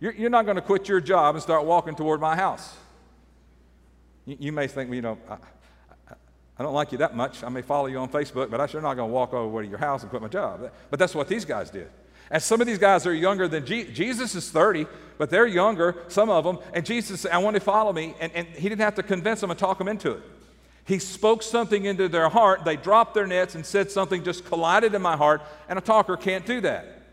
you're, 0.00 0.14
you're 0.14 0.30
not 0.30 0.46
going 0.46 0.56
to 0.56 0.62
quit 0.62 0.88
your 0.88 1.00
job 1.00 1.36
and 1.36 1.42
start 1.42 1.64
walking 1.64 1.94
toward 1.94 2.20
my 2.20 2.34
house. 2.34 2.76
You, 4.26 4.52
may 4.52 4.66
think, 4.66 4.92
you 4.92 5.02
know, 5.02 5.18
I 6.60 6.62
don't 6.62 6.74
like 6.74 6.92
you 6.92 6.98
that 6.98 7.16
much. 7.16 7.42
I 7.42 7.48
may 7.48 7.62
follow 7.62 7.86
you 7.86 7.96
on 7.96 8.10
Facebook, 8.10 8.50
but 8.50 8.60
I'm 8.60 8.68
sure 8.68 8.82
not 8.82 8.92
going 8.92 9.08
to 9.08 9.14
walk 9.14 9.32
over 9.32 9.62
to 9.62 9.66
your 9.66 9.78
house 9.78 10.02
and 10.02 10.10
quit 10.10 10.20
my 10.20 10.28
job. 10.28 10.70
But 10.90 10.98
that's 10.98 11.14
what 11.14 11.26
these 11.26 11.46
guys 11.46 11.70
did. 11.70 11.88
And 12.30 12.42
some 12.42 12.60
of 12.60 12.66
these 12.66 12.76
guys 12.76 13.06
are 13.06 13.14
younger 13.14 13.48
than 13.48 13.64
Je- 13.64 13.90
Jesus 13.90 14.34
is 14.34 14.50
30, 14.50 14.86
but 15.16 15.30
they're 15.30 15.46
younger, 15.46 15.96
some 16.08 16.28
of 16.28 16.44
them. 16.44 16.58
And 16.74 16.84
Jesus 16.84 17.22
said, 17.22 17.32
I 17.32 17.38
want 17.38 17.54
to 17.54 17.60
follow 17.60 17.94
me. 17.94 18.14
And, 18.20 18.30
and 18.34 18.46
he 18.46 18.68
didn't 18.68 18.82
have 18.82 18.94
to 18.96 19.02
convince 19.02 19.40
them 19.40 19.50
and 19.50 19.58
talk 19.58 19.78
them 19.78 19.88
into 19.88 20.10
it. 20.10 20.22
He 20.84 20.98
spoke 20.98 21.42
something 21.42 21.86
into 21.86 22.08
their 22.08 22.28
heart. 22.28 22.66
They 22.66 22.76
dropped 22.76 23.14
their 23.14 23.26
nets 23.26 23.54
and 23.54 23.64
said 23.64 23.90
something 23.90 24.22
just 24.22 24.44
collided 24.44 24.94
in 24.94 25.00
my 25.00 25.16
heart. 25.16 25.40
And 25.66 25.78
a 25.78 25.82
talker 25.82 26.18
can't 26.18 26.44
do 26.44 26.60
that. 26.60 27.04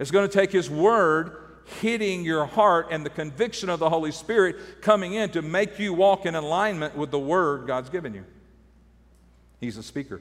It's 0.00 0.10
going 0.10 0.28
to 0.28 0.32
take 0.32 0.50
his 0.50 0.68
word 0.68 1.36
hitting 1.80 2.24
your 2.24 2.46
heart 2.46 2.88
and 2.90 3.06
the 3.06 3.10
conviction 3.10 3.68
of 3.68 3.78
the 3.78 3.88
Holy 3.88 4.10
Spirit 4.10 4.82
coming 4.82 5.14
in 5.14 5.30
to 5.30 5.40
make 5.40 5.78
you 5.78 5.94
walk 5.94 6.26
in 6.26 6.34
alignment 6.34 6.96
with 6.96 7.12
the 7.12 7.18
word 7.20 7.68
God's 7.68 7.88
given 7.88 8.12
you. 8.12 8.24
He's 9.62 9.76
a 9.76 9.82
speaker. 9.82 10.20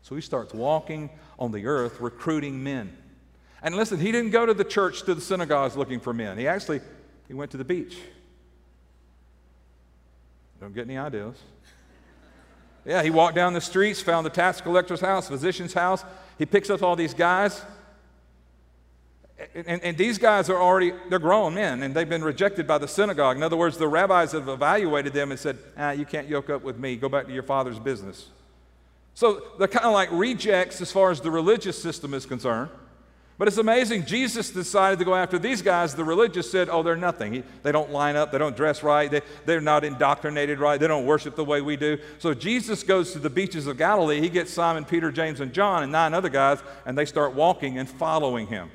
So 0.00 0.14
he 0.14 0.22
starts 0.22 0.54
walking 0.54 1.10
on 1.38 1.52
the 1.52 1.66
earth 1.66 2.00
recruiting 2.00 2.64
men. 2.64 2.96
And 3.62 3.76
listen, 3.76 4.00
he 4.00 4.10
didn't 4.10 4.30
go 4.30 4.46
to 4.46 4.54
the 4.54 4.64
church, 4.64 5.02
to 5.02 5.14
the 5.14 5.20
synagogues 5.20 5.76
looking 5.76 6.00
for 6.00 6.14
men. 6.14 6.38
He 6.38 6.48
actually 6.48 6.80
he 7.28 7.34
went 7.34 7.50
to 7.50 7.58
the 7.58 7.64
beach. 7.64 7.98
Don't 10.60 10.74
get 10.74 10.86
any 10.86 10.96
ideas. 10.96 11.36
Yeah, 12.86 13.02
he 13.02 13.10
walked 13.10 13.34
down 13.34 13.52
the 13.52 13.60
streets, 13.60 14.00
found 14.00 14.24
the 14.24 14.30
tax 14.30 14.62
collector's 14.62 15.02
house, 15.02 15.28
physician's 15.28 15.74
house. 15.74 16.02
He 16.38 16.46
picks 16.46 16.70
up 16.70 16.82
all 16.82 16.96
these 16.96 17.12
guys. 17.12 17.62
And, 19.54 19.82
and, 19.82 19.96
these 19.96 20.18
guys 20.18 20.50
are 20.50 20.60
already, 20.60 20.92
they're 21.08 21.18
grown 21.18 21.54
men, 21.54 21.82
and 21.82 21.94
they've 21.94 22.08
been 22.08 22.24
rejected 22.24 22.66
by 22.66 22.76
the 22.78 22.88
synagogue. 22.88 23.36
In 23.36 23.42
other 23.42 23.56
words, 23.56 23.78
the 23.78 23.88
rabbis 23.88 24.32
have 24.32 24.48
evaluated 24.48 25.14
them 25.14 25.30
and 25.30 25.40
said, 25.40 25.56
ah, 25.78 25.92
you 25.92 26.04
can't 26.04 26.28
yoke 26.28 26.50
up 26.50 26.62
with 26.62 26.78
me. 26.78 26.96
Go 26.96 27.08
back 27.08 27.26
to 27.26 27.32
your 27.32 27.42
father's 27.42 27.78
business. 27.78 28.28
So 29.20 29.42
they're 29.58 29.68
kind 29.68 29.84
of 29.84 29.92
like 29.92 30.08
rejects 30.12 30.80
as 30.80 30.90
far 30.90 31.10
as 31.10 31.20
the 31.20 31.30
religious 31.30 31.80
system 31.80 32.14
is 32.14 32.24
concerned. 32.24 32.70
But 33.36 33.48
it's 33.48 33.58
amazing, 33.58 34.06
Jesus 34.06 34.48
decided 34.48 34.98
to 34.98 35.04
go 35.04 35.14
after 35.14 35.38
these 35.38 35.60
guys. 35.60 35.94
The 35.94 36.04
religious 36.04 36.50
said, 36.50 36.70
oh, 36.70 36.82
they're 36.82 36.96
nothing. 36.96 37.34
He, 37.34 37.42
they 37.62 37.70
don't 37.70 37.90
line 37.90 38.16
up, 38.16 38.32
they 38.32 38.38
don't 38.38 38.56
dress 38.56 38.82
right, 38.82 39.10
they, 39.10 39.20
they're 39.44 39.60
not 39.60 39.84
indoctrinated 39.84 40.58
right, 40.58 40.80
they 40.80 40.88
don't 40.88 41.04
worship 41.04 41.36
the 41.36 41.44
way 41.44 41.60
we 41.60 41.76
do. 41.76 41.98
So 42.18 42.32
Jesus 42.32 42.82
goes 42.82 43.12
to 43.12 43.18
the 43.18 43.28
beaches 43.28 43.66
of 43.66 43.76
Galilee. 43.76 44.22
He 44.22 44.30
gets 44.30 44.50
Simon, 44.54 44.86
Peter, 44.86 45.12
James, 45.12 45.40
and 45.40 45.52
John, 45.52 45.82
and 45.82 45.92
nine 45.92 46.14
other 46.14 46.30
guys, 46.30 46.62
and 46.86 46.96
they 46.96 47.04
start 47.04 47.34
walking 47.34 47.76
and 47.76 47.86
following 47.86 48.46
him. 48.46 48.70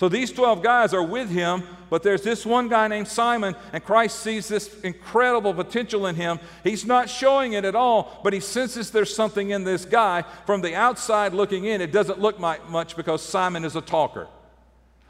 So 0.00 0.08
these 0.08 0.32
12 0.32 0.62
guys 0.62 0.94
are 0.94 1.02
with 1.02 1.28
him, 1.28 1.62
but 1.90 2.02
there's 2.02 2.22
this 2.22 2.46
one 2.46 2.68
guy 2.68 2.88
named 2.88 3.06
Simon, 3.06 3.54
and 3.70 3.84
Christ 3.84 4.20
sees 4.20 4.48
this 4.48 4.80
incredible 4.80 5.52
potential 5.52 6.06
in 6.06 6.16
him. 6.16 6.40
He's 6.64 6.86
not 6.86 7.10
showing 7.10 7.52
it 7.52 7.66
at 7.66 7.74
all, 7.74 8.18
but 8.24 8.32
he 8.32 8.40
senses 8.40 8.90
there's 8.90 9.14
something 9.14 9.50
in 9.50 9.64
this 9.64 9.84
guy. 9.84 10.24
From 10.46 10.62
the 10.62 10.74
outside 10.74 11.34
looking 11.34 11.66
in, 11.66 11.82
it 11.82 11.92
doesn't 11.92 12.18
look 12.18 12.40
much 12.40 12.96
because 12.96 13.20
Simon 13.20 13.62
is 13.62 13.76
a 13.76 13.82
talker. 13.82 14.26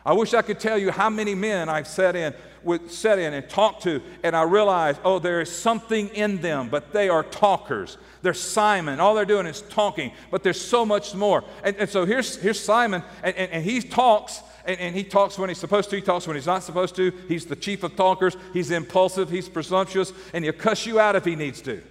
I 0.05 0.13
wish 0.13 0.35
I 0.35 0.43
could 0.43 0.59
tell 0.59 0.77
you 0.77 0.91
how 0.91 1.09
many 1.09 1.37
men 1.37 1.69
I've 1.69 1.87
sat 1.87 2.17
in, 2.17 2.35
with, 2.65 2.91
sat 2.91 3.21
in 3.21 3.33
and 3.33 3.49
talked 3.49 3.85
to, 3.85 4.03
and 4.25 4.35
I 4.35 4.43
realized, 4.43 5.01
oh, 5.05 5.21
there 5.21 5.41
is 5.41 5.55
something 5.55 6.09
in 6.09 6.41
them, 6.41 6.69
but 6.69 6.93
they 6.93 7.09
are 7.09 7.23
talkers. 7.23 7.97
They're 8.23 8.35
Simon. 8.35 8.99
All 8.99 9.15
they're 9.15 9.25
doing 9.25 9.47
is 9.47 9.63
talking, 9.63 10.11
but 10.33 10.43
there's 10.43 10.61
so 10.61 10.85
much 10.85 11.15
more. 11.15 11.45
And, 11.63 11.77
and 11.77 11.89
so 11.89 12.05
here's, 12.07 12.35
here's 12.35 12.59
Simon, 12.59 13.05
and, 13.23 13.37
and, 13.37 13.53
and 13.53 13.65
he 13.65 13.83
talks, 13.83 14.43
and, 14.65 14.79
and, 14.81 14.97
he 14.97 15.05
talks 15.05 15.39
when 15.39 15.49
he's 15.49 15.59
supposed 15.59 15.91
to, 15.91 15.97
he 15.97 16.03
talks 16.03 16.27
when 16.27 16.37
he's 16.37 16.47
not 16.47 16.63
supposed 16.63 16.97
to. 16.97 17.13
He's 17.29 17.47
the 17.47 17.57
chief 17.57 17.83
of 17.83 17.97
talkers, 17.97 18.37
he's 18.53 18.71
impulsive, 18.71 19.31
he's 19.31 19.49
presumptuous, 19.49 20.13
and 20.33 20.45
he'll 20.45 20.53
cuss 20.53 20.87
you 20.87 21.01
out 21.01 21.17
if 21.17 21.25
he 21.25 21.37
needs 21.37 21.61
to. 21.63 21.83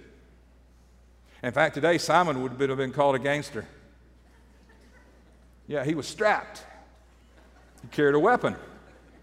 In 1.42 1.52
fact, 1.52 1.74
today 1.74 1.98
Simon 1.98 2.42
would 2.42 2.60
have 2.60 2.78
been 2.78 2.92
called 2.92 3.14
a 3.14 3.18
gangster. 3.18 3.66
Yeah, 5.66 5.84
he 5.84 5.94
was 5.94 6.06
strapped. 6.06 6.64
He 7.82 7.88
carried 7.88 8.14
a 8.14 8.18
weapon. 8.18 8.56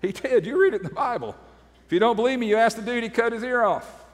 He 0.01 0.11
did. 0.11 0.45
You 0.45 0.61
read 0.61 0.73
it 0.73 0.81
in 0.81 0.87
the 0.87 0.93
Bible. 0.93 1.35
If 1.85 1.93
you 1.93 1.99
don't 1.99 2.15
believe 2.15 2.39
me, 2.39 2.47
you 2.47 2.57
ask 2.57 2.75
the 2.75 2.81
dude, 2.81 3.03
he 3.03 3.09
cut 3.09 3.33
his 3.33 3.43
ear 3.43 3.63
off. 3.63 4.05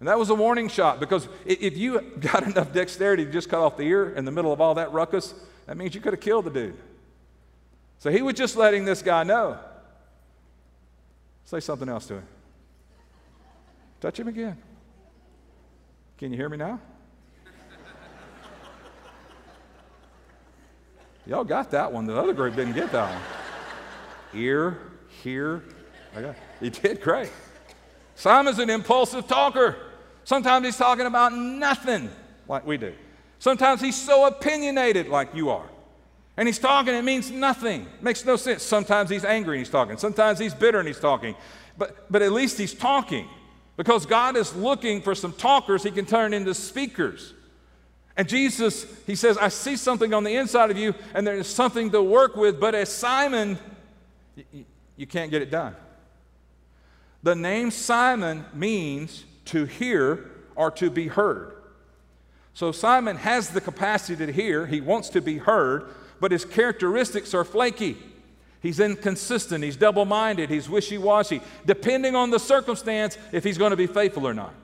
And 0.00 0.08
that 0.08 0.18
was 0.18 0.30
a 0.30 0.34
warning 0.34 0.68
shot 0.68 0.98
because 0.98 1.28
if 1.46 1.76
you 1.76 2.00
got 2.20 2.42
enough 2.42 2.72
dexterity 2.72 3.24
to 3.24 3.30
just 3.30 3.48
cut 3.48 3.60
off 3.60 3.76
the 3.76 3.84
ear 3.84 4.10
in 4.10 4.24
the 4.24 4.32
middle 4.32 4.52
of 4.52 4.60
all 4.60 4.74
that 4.74 4.92
ruckus, 4.92 5.32
that 5.66 5.76
means 5.76 5.94
you 5.94 6.00
could 6.00 6.12
have 6.12 6.20
killed 6.20 6.44
the 6.44 6.50
dude. 6.50 6.76
So 8.02 8.10
he 8.10 8.20
was 8.20 8.34
just 8.34 8.56
letting 8.56 8.84
this 8.84 9.00
guy 9.00 9.22
know. 9.22 9.56
Say 11.44 11.60
something 11.60 11.88
else 11.88 12.08
to 12.08 12.14
him. 12.14 12.26
Touch 14.00 14.18
him 14.18 14.26
again. 14.26 14.58
Can 16.18 16.32
you 16.32 16.36
hear 16.36 16.48
me 16.48 16.56
now? 16.56 16.80
Y'all 21.26 21.44
got 21.44 21.70
that 21.70 21.92
one. 21.92 22.04
The 22.04 22.16
other 22.16 22.32
group 22.32 22.56
didn't 22.56 22.72
get 22.72 22.90
that 22.90 23.08
one. 23.08 23.22
Ear, 24.34 24.78
hear. 25.22 25.62
Okay. 26.16 26.36
He 26.58 26.70
did 26.70 27.00
great. 27.00 27.30
Simon's 28.16 28.58
an 28.58 28.68
impulsive 28.68 29.28
talker. 29.28 29.76
Sometimes 30.24 30.66
he's 30.66 30.76
talking 30.76 31.06
about 31.06 31.32
nothing 31.34 32.10
like 32.48 32.66
we 32.66 32.78
do. 32.78 32.94
Sometimes 33.38 33.80
he's 33.80 33.94
so 33.94 34.26
opinionated 34.26 35.06
like 35.06 35.36
you 35.36 35.50
are. 35.50 35.68
And 36.42 36.48
he's 36.48 36.58
talking, 36.58 36.92
it 36.92 37.04
means 37.04 37.30
nothing. 37.30 37.82
It 37.82 38.02
makes 38.02 38.24
no 38.24 38.34
sense. 38.34 38.64
Sometimes 38.64 39.08
he's 39.08 39.24
angry 39.24 39.58
and 39.58 39.64
he's 39.64 39.70
talking. 39.70 39.96
Sometimes 39.96 40.40
he's 40.40 40.52
bitter 40.52 40.80
and 40.80 40.88
he's 40.88 40.98
talking. 40.98 41.36
But, 41.78 42.10
but 42.10 42.20
at 42.20 42.32
least 42.32 42.58
he's 42.58 42.74
talking. 42.74 43.28
Because 43.76 44.06
God 44.06 44.36
is 44.36 44.52
looking 44.56 45.02
for 45.02 45.14
some 45.14 45.32
talkers 45.34 45.84
he 45.84 45.92
can 45.92 46.04
turn 46.04 46.34
into 46.34 46.52
speakers. 46.52 47.32
And 48.16 48.28
Jesus, 48.28 48.86
he 49.06 49.14
says, 49.14 49.38
I 49.38 49.50
see 49.50 49.76
something 49.76 50.12
on 50.12 50.24
the 50.24 50.34
inside 50.34 50.72
of 50.72 50.76
you, 50.76 50.96
and 51.14 51.24
there's 51.24 51.46
something 51.46 51.92
to 51.92 52.02
work 52.02 52.34
with, 52.34 52.58
but 52.58 52.74
as 52.74 52.92
Simon, 52.92 53.56
you, 54.34 54.64
you 54.96 55.06
can't 55.06 55.30
get 55.30 55.42
it 55.42 55.50
done. 55.52 55.76
The 57.22 57.36
name 57.36 57.70
Simon 57.70 58.46
means 58.52 59.26
to 59.44 59.64
hear 59.64 60.28
or 60.56 60.72
to 60.72 60.90
be 60.90 61.06
heard. 61.06 61.52
So 62.52 62.72
Simon 62.72 63.18
has 63.18 63.50
the 63.50 63.60
capacity 63.60 64.26
to 64.26 64.32
hear, 64.32 64.66
he 64.66 64.80
wants 64.80 65.08
to 65.10 65.20
be 65.20 65.38
heard, 65.38 65.88
but 66.22 66.30
his 66.30 66.44
characteristics 66.44 67.34
are 67.34 67.42
flaky. 67.42 67.96
He's 68.60 68.78
inconsistent, 68.78 69.64
he's 69.64 69.74
double 69.74 70.04
minded, 70.04 70.50
he's 70.50 70.70
wishy 70.70 70.96
washy, 70.96 71.40
depending 71.66 72.14
on 72.14 72.30
the 72.30 72.38
circumstance 72.38 73.18
if 73.32 73.42
he's 73.42 73.58
going 73.58 73.72
to 73.72 73.76
be 73.76 73.88
faithful 73.88 74.28
or 74.28 74.32
not. 74.32 74.54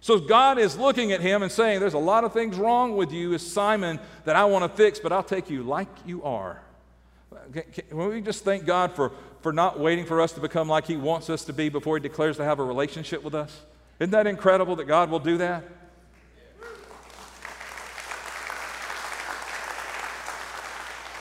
So 0.00 0.18
God 0.18 0.58
is 0.58 0.76
looking 0.76 1.12
at 1.12 1.20
him 1.20 1.44
and 1.44 1.52
saying, 1.52 1.78
There's 1.78 1.94
a 1.94 1.98
lot 1.98 2.24
of 2.24 2.32
things 2.32 2.56
wrong 2.56 2.96
with 2.96 3.12
you, 3.12 3.34
as 3.34 3.46
Simon, 3.46 4.00
that 4.24 4.34
I 4.34 4.46
want 4.46 4.64
to 4.64 4.76
fix, 4.76 4.98
but 4.98 5.12
I'll 5.12 5.22
take 5.22 5.48
you 5.48 5.62
like 5.62 5.86
you 6.04 6.24
are. 6.24 6.60
Can, 7.52 7.96
we 7.96 8.20
just 8.20 8.42
thank 8.42 8.66
God 8.66 8.90
for, 8.90 9.12
for 9.42 9.52
not 9.52 9.78
waiting 9.78 10.06
for 10.06 10.20
us 10.20 10.32
to 10.32 10.40
become 10.40 10.68
like 10.68 10.86
He 10.86 10.96
wants 10.96 11.30
us 11.30 11.44
to 11.44 11.52
be 11.52 11.68
before 11.68 11.98
He 11.98 12.02
declares 12.02 12.36
to 12.38 12.44
have 12.44 12.58
a 12.58 12.64
relationship 12.64 13.22
with 13.22 13.36
us? 13.36 13.62
Isn't 14.00 14.10
that 14.10 14.26
incredible 14.26 14.74
that 14.74 14.86
God 14.86 15.08
will 15.08 15.20
do 15.20 15.38
that? 15.38 15.62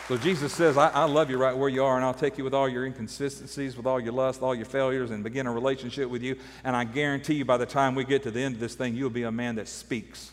So 0.08 0.18
Jesus 0.18 0.54
says, 0.54 0.78
I, 0.78 0.90
I, 0.90 1.06
love 1.06 1.32
you 1.32 1.38
right 1.40 1.58
where 1.58 1.68
you 1.68 1.84
are, 1.84 1.96
and 1.96 2.06
I'll 2.06 2.14
take 2.14 2.38
you 2.38 2.44
with 2.44 2.54
all 2.54 2.70
your 2.70 2.86
inconsistencies, 2.86 3.76
with 3.76 3.88
all 3.88 4.00
your 4.00 4.14
lust, 4.14 4.44
all 4.44 4.54
your 4.54 4.66
failures, 4.66 5.10
and 5.10 5.24
begin 5.24 5.48
a 5.48 5.52
relationship 5.52 6.12
with 6.12 6.22
you. 6.22 6.36
And 6.64 6.76
I 6.76 6.84
guarantee 6.84 7.34
you, 7.34 7.46
by 7.46 7.58
the 7.58 7.66
time 7.66 7.96
we 7.96 8.04
get 8.06 8.22
to 8.24 8.32
the 8.32 8.40
end 8.40 8.54
of 8.54 8.62
this 8.62 8.76
thing, 8.76 8.96
you'll 8.96 9.10
be 9.10 9.24
a 9.24 9.32
man 9.32 9.56
that 9.56 9.68
speaks. 9.68 10.32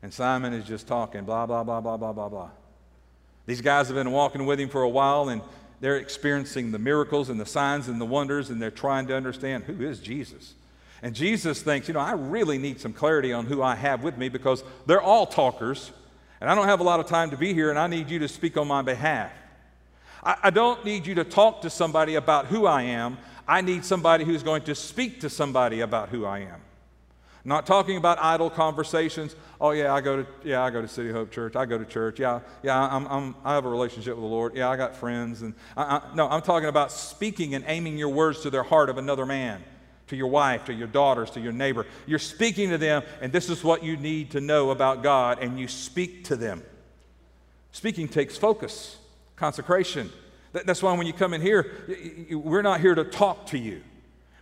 And 0.00 0.14
Simon 0.14 0.52
is 0.52 0.64
just 0.64 0.86
talking, 0.86 1.24
blah, 1.24 1.44
blah, 1.44 1.64
blah, 1.64 1.80
blah, 1.80 1.96
blah, 1.96 2.12
blah, 2.12 2.28
blah. 2.28 2.50
These 3.46 3.62
guys 3.62 3.88
have 3.88 3.96
been 3.96 4.12
walking 4.12 4.46
with 4.46 4.60
him 4.60 4.68
for 4.68 4.82
a 4.82 4.88
while, 4.88 5.28
and 5.28 5.42
they're 5.80 5.96
experiencing 5.96 6.70
the 6.70 6.78
miracles 6.78 7.30
and 7.30 7.40
the 7.40 7.46
signs 7.46 7.88
and 7.88 8.00
the 8.00 8.06
wonders, 8.06 8.48
and 8.48 8.62
they're 8.62 8.70
trying 8.70 9.08
to 9.08 9.16
understand 9.16 9.64
who 9.64 9.84
is 9.84 9.98
Jesus. 9.98 10.54
And 11.02 11.16
Jesus 11.16 11.60
thinks, 11.62 11.88
you 11.88 11.94
know, 11.94 12.00
I 12.00 12.12
really 12.12 12.58
need 12.58 12.80
some 12.80 12.92
clarity 12.92 13.32
on 13.32 13.46
who 13.46 13.60
I 13.60 13.74
have 13.74 14.04
with 14.04 14.16
me 14.16 14.28
because 14.28 14.62
they're 14.86 15.02
all 15.02 15.26
talkers. 15.26 15.90
And 16.40 16.50
I 16.50 16.54
don't 16.54 16.66
have 16.66 16.80
a 16.80 16.84
lot 16.84 17.00
of 17.00 17.06
time 17.06 17.30
to 17.30 17.36
be 17.36 17.54
here, 17.54 17.70
and 17.70 17.78
I 17.78 17.86
need 17.86 18.10
you 18.10 18.18
to 18.20 18.28
speak 18.28 18.56
on 18.56 18.68
my 18.68 18.82
behalf. 18.82 19.32
I, 20.22 20.36
I 20.44 20.50
don't 20.50 20.84
need 20.84 21.06
you 21.06 21.14
to 21.16 21.24
talk 21.24 21.62
to 21.62 21.70
somebody 21.70 22.16
about 22.16 22.46
who 22.46 22.66
I 22.66 22.82
am. 22.82 23.18
I 23.46 23.60
need 23.60 23.84
somebody 23.84 24.24
who's 24.24 24.42
going 24.42 24.62
to 24.62 24.74
speak 24.74 25.20
to 25.20 25.30
somebody 25.30 25.80
about 25.80 26.08
who 26.08 26.24
I 26.24 26.40
am. 26.40 26.60
Not 27.46 27.66
talking 27.66 27.98
about 27.98 28.18
idle 28.22 28.48
conversations. 28.48 29.36
Oh 29.60 29.72
yeah, 29.72 29.92
I 29.92 30.00
go 30.00 30.22
to 30.22 30.26
yeah 30.44 30.62
I 30.62 30.70
go 30.70 30.80
to 30.80 30.88
City 30.88 31.12
Hope 31.12 31.30
Church. 31.30 31.56
I 31.56 31.66
go 31.66 31.76
to 31.76 31.84
church. 31.84 32.18
Yeah, 32.18 32.40
yeah, 32.62 32.82
I'm, 32.82 33.06
I'm 33.06 33.34
I 33.44 33.52
have 33.52 33.66
a 33.66 33.68
relationship 33.68 34.14
with 34.14 34.22
the 34.22 34.28
Lord. 34.28 34.54
Yeah, 34.54 34.70
I 34.70 34.76
got 34.76 34.96
friends. 34.96 35.42
And 35.42 35.54
I, 35.76 35.82
I, 35.82 36.14
no, 36.14 36.26
I'm 36.26 36.40
talking 36.40 36.70
about 36.70 36.90
speaking 36.90 37.54
and 37.54 37.62
aiming 37.68 37.98
your 37.98 38.08
words 38.08 38.40
to 38.42 38.50
their 38.50 38.62
heart 38.62 38.88
of 38.88 38.96
another 38.96 39.26
man 39.26 39.62
to 40.14 40.18
your 40.18 40.28
wife, 40.28 40.64
to 40.66 40.72
your 40.72 40.86
daughters, 40.86 41.30
to 41.32 41.40
your 41.40 41.52
neighbor. 41.52 41.86
You're 42.06 42.18
speaking 42.18 42.70
to 42.70 42.78
them, 42.78 43.02
and 43.20 43.32
this 43.32 43.50
is 43.50 43.64
what 43.64 43.82
you 43.82 43.96
need 43.96 44.30
to 44.30 44.40
know 44.40 44.70
about 44.70 45.02
God, 45.02 45.38
and 45.40 45.58
you 45.58 45.68
speak 45.68 46.24
to 46.24 46.36
them. 46.36 46.62
Speaking 47.72 48.06
takes 48.08 48.38
focus, 48.38 48.96
consecration. 49.36 50.10
That's 50.52 50.82
why 50.82 50.96
when 50.96 51.06
you 51.06 51.12
come 51.12 51.34
in 51.34 51.40
here, 51.40 52.28
we're 52.30 52.62
not 52.62 52.80
here 52.80 52.94
to 52.94 53.04
talk 53.04 53.46
to 53.46 53.58
you, 53.58 53.82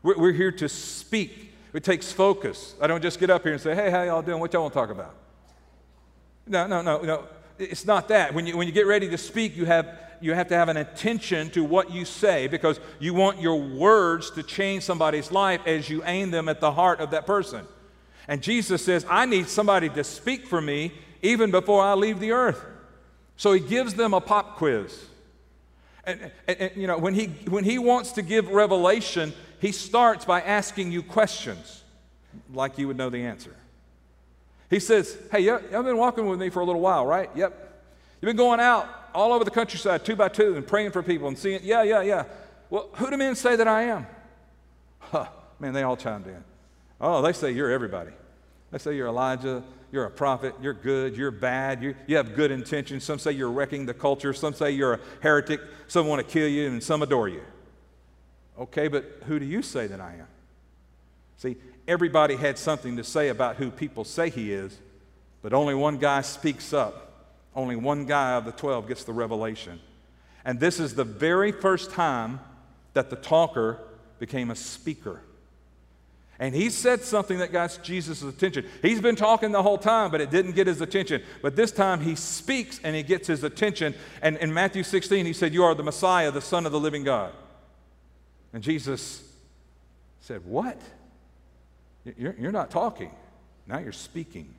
we're 0.03 0.33
here 0.33 0.53
to 0.53 0.69
speak. 0.69 1.55
It 1.73 1.85
takes 1.85 2.13
focus. 2.13 2.75
I 2.83 2.87
don't 2.87 3.01
just 3.01 3.19
get 3.19 3.31
up 3.31 3.45
here 3.45 3.53
and 3.53 3.61
say, 3.61 3.75
hey, 3.75 3.91
how 3.91 4.03
y'all 4.03 4.21
doing? 4.21 4.41
What 4.41 4.53
y'all 4.53 4.63
want 4.63 4.75
to 4.75 4.79
talk 4.79 4.91
about? 4.91 5.15
No, 6.47 6.67
no, 6.67 6.83
no, 6.83 7.01
no. 7.01 7.25
It's 7.59 7.87
not 7.87 8.09
that. 8.09 8.35
When 8.35 8.47
you, 8.47 8.59
when 8.59 8.67
you 8.67 8.75
get 8.75 8.87
ready 8.87 9.09
to 9.09 9.17
speak, 9.17 9.57
you 9.57 9.65
have 9.65 9.87
you 10.23 10.35
have 10.35 10.49
to 10.49 10.55
have 10.55 10.69
an 10.69 10.77
attention 10.77 11.51
to 11.51 11.65
what 11.65 11.91
you 11.91 12.05
say 12.05 12.47
because 12.47 12.79
you 13.01 13.13
want 13.13 13.41
your 13.41 13.57
words 13.57 14.31
to 14.33 14.43
change 14.43 14.85
somebody's 14.85 15.33
life 15.33 15.61
as 15.67 15.91
you 15.91 16.03
aim 16.05 16.31
them 16.31 16.49
at 16.49 16.61
the 16.61 16.73
heart 16.73 17.01
of 17.01 17.11
that 17.11 17.27
person. 17.27 17.67
And 18.29 18.43
Jesus 18.43 18.85
says, 18.85 19.05
I 19.11 19.27
need 19.27 19.49
somebody 19.49 19.89
to 19.91 20.05
speak 20.05 20.47
for 20.47 20.61
me 20.61 20.93
even 21.23 21.51
before 21.51 21.83
I 21.83 21.95
leave 21.95 22.21
the 22.21 22.33
earth. 22.33 22.65
So 23.37 23.53
he 23.53 23.61
gives 23.61 23.95
them 23.95 24.15
a 24.15 24.21
pop 24.21 24.57
quiz. 24.57 25.07
And, 26.05 26.31
and, 26.47 26.61
and, 26.61 26.77
you 26.77 26.87
know, 26.87 26.99
when 26.99 27.15
he, 27.15 27.27
when 27.49 27.65
he 27.65 27.79
wants 27.79 28.13
to 28.13 28.23
give 28.23 28.49
revelation, 28.49 29.33
he 29.61 29.73
starts 29.73 30.25
by 30.25 30.41
asking 30.41 30.93
you 30.93 31.03
questions 31.03 31.83
like 32.53 32.79
you 32.79 32.87
would 32.89 32.97
know 32.97 33.11
the 33.11 33.25
answer. 33.25 33.55
He 34.71 34.81
says, 34.81 35.17
Hey, 35.31 35.41
you've 35.41 35.71
been 35.71 35.99
walking 35.99 36.27
with 36.27 36.41
me 36.41 36.49
for 36.49 36.61
a 36.61 36.65
little 36.65 36.81
while, 36.81 37.05
right? 37.07 37.31
Yep. 37.35 37.59
You've 38.21 38.29
been 38.29 38.37
going 38.37 38.61
out 38.61 38.89
all 39.15 39.33
over 39.33 39.45
the 39.45 39.51
countryside, 39.51 40.05
two 40.05 40.17
by 40.17 40.29
two, 40.29 40.57
and 40.57 40.67
praying 40.67 40.91
for 40.91 41.03
people 41.03 41.29
and 41.29 41.39
seeing, 41.39 41.61
yeah, 41.63 41.83
yeah, 41.83 42.03
yeah. 42.03 42.25
Well, 42.71 42.89
who 42.95 43.11
do 43.11 43.17
men 43.17 43.35
say 43.35 43.57
that 43.57 43.69
I 43.69 43.83
am? 43.83 44.07
Huh, 44.99 45.27
man, 45.59 45.73
they 45.73 45.83
all 45.83 45.97
chimed 45.97 46.27
in. 46.27 46.43
Oh, 47.01 47.21
they 47.23 47.33
say 47.33 47.51
you're 47.51 47.71
everybody. 47.71 48.13
They 48.71 48.79
say 48.79 48.97
you're 48.97 49.09
Elijah, 49.09 49.63
you're 49.91 50.07
a 50.07 50.11
prophet, 50.11 50.55
you're 50.63 50.73
good, 50.73 51.17
you're 51.17 51.31
bad, 51.31 51.83
you, 51.83 51.95
you 52.07 52.17
have 52.17 52.35
good 52.35 52.51
intentions. 52.51 53.05
Some 53.05 53.19
say 53.19 53.33
you're 53.33 53.51
wrecking 53.51 53.85
the 53.85 53.95
culture, 53.95 54.33
some 54.33 54.55
say 54.55 54.71
you're 54.71 54.95
a 54.95 55.01
heretic, 55.21 55.61
some 55.89 56.07
want 56.07 56.27
to 56.27 56.33
kill 56.33 56.49
you, 56.49 56.69
and 56.69 56.83
some 56.83 57.03
adore 57.03 57.29
you. 57.29 57.43
Okay, 58.59 58.89
but 58.89 59.05
who 59.27 59.39
do 59.39 59.45
you 59.45 59.61
say 59.61 59.87
that 59.87 60.01
I 60.01 60.15
am? 60.15 60.29
See, 61.37 61.57
everybody 61.87 62.37
had 62.37 62.57
something 62.57 62.97
to 62.97 63.05
say 63.05 63.29
about 63.29 63.57
who 63.57 63.71
people 63.71 64.05
say 64.05 64.31
he 64.31 64.53
is, 64.53 64.79
but 65.43 65.53
only 65.53 65.75
one 65.75 65.99
guy 65.99 66.23
speaks 66.23 66.73
up 66.73 67.12
only 67.55 67.77
one 67.77 68.07
guy 68.07 68.33
of 68.33 68.45
the 68.45 68.53
12 68.53 68.89
gets 68.89 69.05
the 69.05 69.13
revelation. 69.13 69.81
And 70.45 70.59
this 70.59 70.81
is 70.81 70.95
the 70.95 71.05
very 71.05 71.53
first 71.53 71.91
time 71.91 72.41
that 72.95 73.11
the 73.11 73.17
talker 73.17 73.79
became 74.19 74.51
a 74.51 74.57
speaker. 74.57 75.21
And 76.39 76.55
he 76.55 76.71
said 76.71 77.03
something 77.03 77.39
that 77.39 77.53
got 77.53 77.79
Jesus' 77.83 78.23
attention. 78.23 78.67
He's 78.81 79.01
been 79.01 79.15
talking 79.15 79.53
the 79.53 79.63
whole 79.63 79.79
time, 79.79 80.11
but 80.11 80.21
it 80.21 80.31
didn't 80.31 80.53
get 80.53 80.67
his 80.67 80.81
attention. 80.81 81.23
But 81.41 81.55
this 81.55 81.71
time 81.71 82.01
he 82.01 82.17
speaks 82.17 82.81
and 82.83 82.97
he 82.97 83.05
gets 83.05 83.29
his 83.29 83.45
attention. 83.45 83.95
And 84.23 84.37
in 84.39 84.53
Matthew 84.53 84.83
16, 84.83 85.25
he 85.25 85.33
said, 85.35 85.55
You 85.55 85.63
are 85.63 85.75
the 85.75 85.85
Messiah, 85.85 86.31
the 86.33 86.41
Son 86.41 86.67
of 86.67 86.73
the 86.73 86.81
living 86.81 87.05
God. 87.05 87.33
And 88.53 88.63
Jesus 88.63 89.23
said, 90.21 90.45
What? 90.45 90.81
You're, 92.17 92.51
not 92.51 92.71
talking. 92.73 93.13
Now 93.69 93.79
you're 93.79 93.93
speaking. 93.93 94.53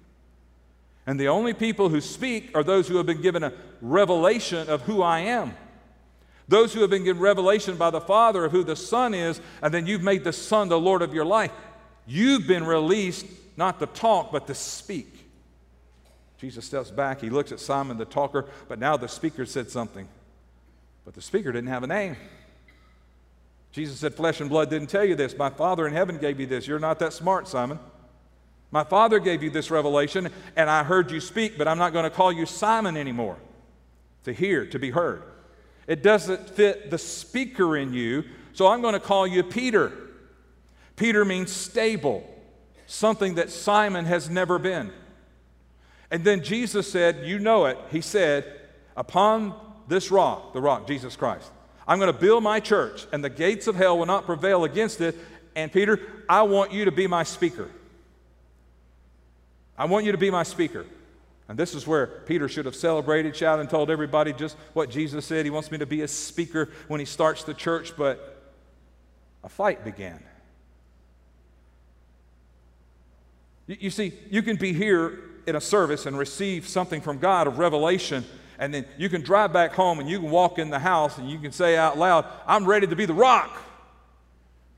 And 1.05 1.19
the 1.19 1.27
only 1.27 1.53
people 1.53 1.89
who 1.89 2.01
speak 2.01 2.51
are 2.55 2.63
those 2.63 2.87
who 2.87 2.97
have 2.97 3.05
been 3.05 3.21
given 3.21 3.43
a 3.43 3.53
revelation 3.81 4.69
of 4.69 4.83
who 4.83 5.01
I 5.01 5.19
am. 5.19 5.53
Those 6.47 6.73
who 6.73 6.81
have 6.81 6.89
been 6.89 7.03
given 7.03 7.21
revelation 7.21 7.77
by 7.77 7.89
the 7.89 8.01
Father 8.01 8.45
of 8.45 8.51
who 8.51 8.63
the 8.63 8.75
Son 8.75 9.13
is, 9.13 9.41
and 9.61 9.73
then 9.73 9.87
you've 9.87 10.03
made 10.03 10.23
the 10.23 10.33
Son 10.33 10.69
the 10.69 10.79
Lord 10.79 11.01
of 11.01 11.13
your 11.13 11.25
life. 11.25 11.51
You've 12.05 12.47
been 12.47 12.65
released 12.65 13.25
not 13.55 13.79
to 13.79 13.85
talk, 13.85 14.31
but 14.31 14.47
to 14.47 14.55
speak. 14.55 15.07
Jesus 16.37 16.65
steps 16.65 16.91
back. 16.91 17.21
He 17.21 17.29
looks 17.29 17.51
at 17.53 17.59
Simon 17.59 17.97
the 17.97 18.05
talker, 18.05 18.45
but 18.67 18.79
now 18.79 18.97
the 18.97 19.07
speaker 19.07 19.45
said 19.45 19.69
something. 19.69 20.07
But 21.05 21.13
the 21.13 21.21
speaker 21.21 21.51
didn't 21.51 21.69
have 21.69 21.83
a 21.83 21.87
name. 21.87 22.17
Jesus 23.71 23.99
said, 23.99 24.13
Flesh 24.13 24.41
and 24.41 24.49
blood 24.49 24.69
didn't 24.69 24.89
tell 24.89 25.05
you 25.05 25.15
this. 25.15 25.37
My 25.37 25.49
Father 25.49 25.87
in 25.87 25.93
heaven 25.93 26.17
gave 26.17 26.39
you 26.39 26.45
this. 26.45 26.67
You're 26.67 26.79
not 26.79 26.99
that 26.99 27.13
smart, 27.13 27.47
Simon. 27.47 27.79
My 28.73 28.83
father 28.83 29.19
gave 29.19 29.43
you 29.43 29.51
this 29.51 29.69
revelation, 29.69 30.29
and 30.55 30.67
I 30.67 30.83
heard 30.83 31.11
you 31.11 31.19
speak, 31.19 31.59
but 31.59 31.67
I'm 31.67 31.77
not 31.77 31.93
going 31.93 32.05
to 32.05 32.09
call 32.09 32.31
you 32.31 32.47
Simon 32.47 32.97
anymore. 32.97 33.37
To 34.23 34.33
hear, 34.33 34.65
to 34.65 34.79
be 34.79 34.89
heard. 34.89 35.21
It 35.85 36.01
doesn't 36.01 36.49
fit 36.49 36.89
the 36.89 36.97
speaker 36.97 37.77
in 37.77 37.93
you, 37.93 38.23
so 38.53 38.65
I'm 38.65 38.81
going 38.81 38.95
to 38.95 38.99
call 38.99 39.27
you 39.27 39.43
Peter. 39.43 39.91
Peter 40.95 41.23
means 41.23 41.51
stable, 41.51 42.27
something 42.87 43.35
that 43.35 43.51
Simon 43.51 44.05
has 44.05 44.27
never 44.27 44.57
been. 44.57 44.91
And 46.09 46.23
then 46.23 46.43
Jesus 46.43 46.91
said, 46.91 47.27
You 47.27 47.37
know 47.37 47.67
it. 47.67 47.77
He 47.91 48.01
said, 48.01 48.59
Upon 48.97 49.53
this 49.87 50.09
rock, 50.09 50.53
the 50.53 50.61
rock, 50.61 50.87
Jesus 50.87 51.15
Christ, 51.15 51.51
I'm 51.87 51.99
going 51.99 52.11
to 52.11 52.19
build 52.19 52.41
my 52.41 52.59
church, 52.59 53.05
and 53.11 53.23
the 53.23 53.29
gates 53.29 53.67
of 53.67 53.75
hell 53.75 53.99
will 53.99 54.07
not 54.07 54.25
prevail 54.25 54.63
against 54.63 54.99
it. 54.99 55.15
And 55.55 55.71
Peter, 55.71 55.99
I 56.27 56.41
want 56.41 56.71
you 56.71 56.85
to 56.85 56.91
be 56.91 57.05
my 57.05 57.21
speaker. 57.21 57.69
I 59.77 59.85
want 59.85 60.05
you 60.05 60.11
to 60.11 60.17
be 60.17 60.29
my 60.29 60.43
speaker. 60.43 60.85
And 61.47 61.59
this 61.59 61.75
is 61.75 61.85
where 61.85 62.07
Peter 62.07 62.47
should 62.47 62.65
have 62.65 62.75
celebrated, 62.75 63.35
shouted, 63.35 63.61
and 63.61 63.69
told 63.69 63.89
everybody 63.89 64.31
just 64.33 64.55
what 64.73 64.89
Jesus 64.89 65.25
said. 65.25 65.45
He 65.45 65.51
wants 65.51 65.71
me 65.71 65.77
to 65.79 65.85
be 65.85 66.01
a 66.01 66.07
speaker 66.07 66.69
when 66.87 66.99
he 66.99 67.05
starts 67.05 67.43
the 67.43 67.53
church, 67.53 67.93
but 67.97 68.41
a 69.43 69.49
fight 69.49 69.83
began. 69.83 70.23
You, 73.67 73.77
you 73.81 73.89
see, 73.89 74.13
you 74.29 74.41
can 74.41 74.55
be 74.55 74.73
here 74.73 75.19
in 75.45 75.55
a 75.55 75.61
service 75.61 76.05
and 76.05 76.17
receive 76.17 76.67
something 76.67 77.01
from 77.01 77.19
God 77.19 77.47
of 77.47 77.59
revelation, 77.59 78.23
and 78.57 78.73
then 78.73 78.85
you 78.97 79.09
can 79.09 79.21
drive 79.21 79.51
back 79.51 79.73
home 79.73 79.99
and 79.99 80.09
you 80.09 80.19
can 80.19 80.31
walk 80.31 80.59
in 80.59 80.69
the 80.69 80.79
house 80.79 81.17
and 81.17 81.29
you 81.29 81.39
can 81.39 81.51
say 81.51 81.75
out 81.75 81.97
loud, 81.97 82.25
I'm 82.47 82.65
ready 82.65 82.87
to 82.87 82.95
be 82.95 83.05
the 83.05 83.13
rock. 83.13 83.61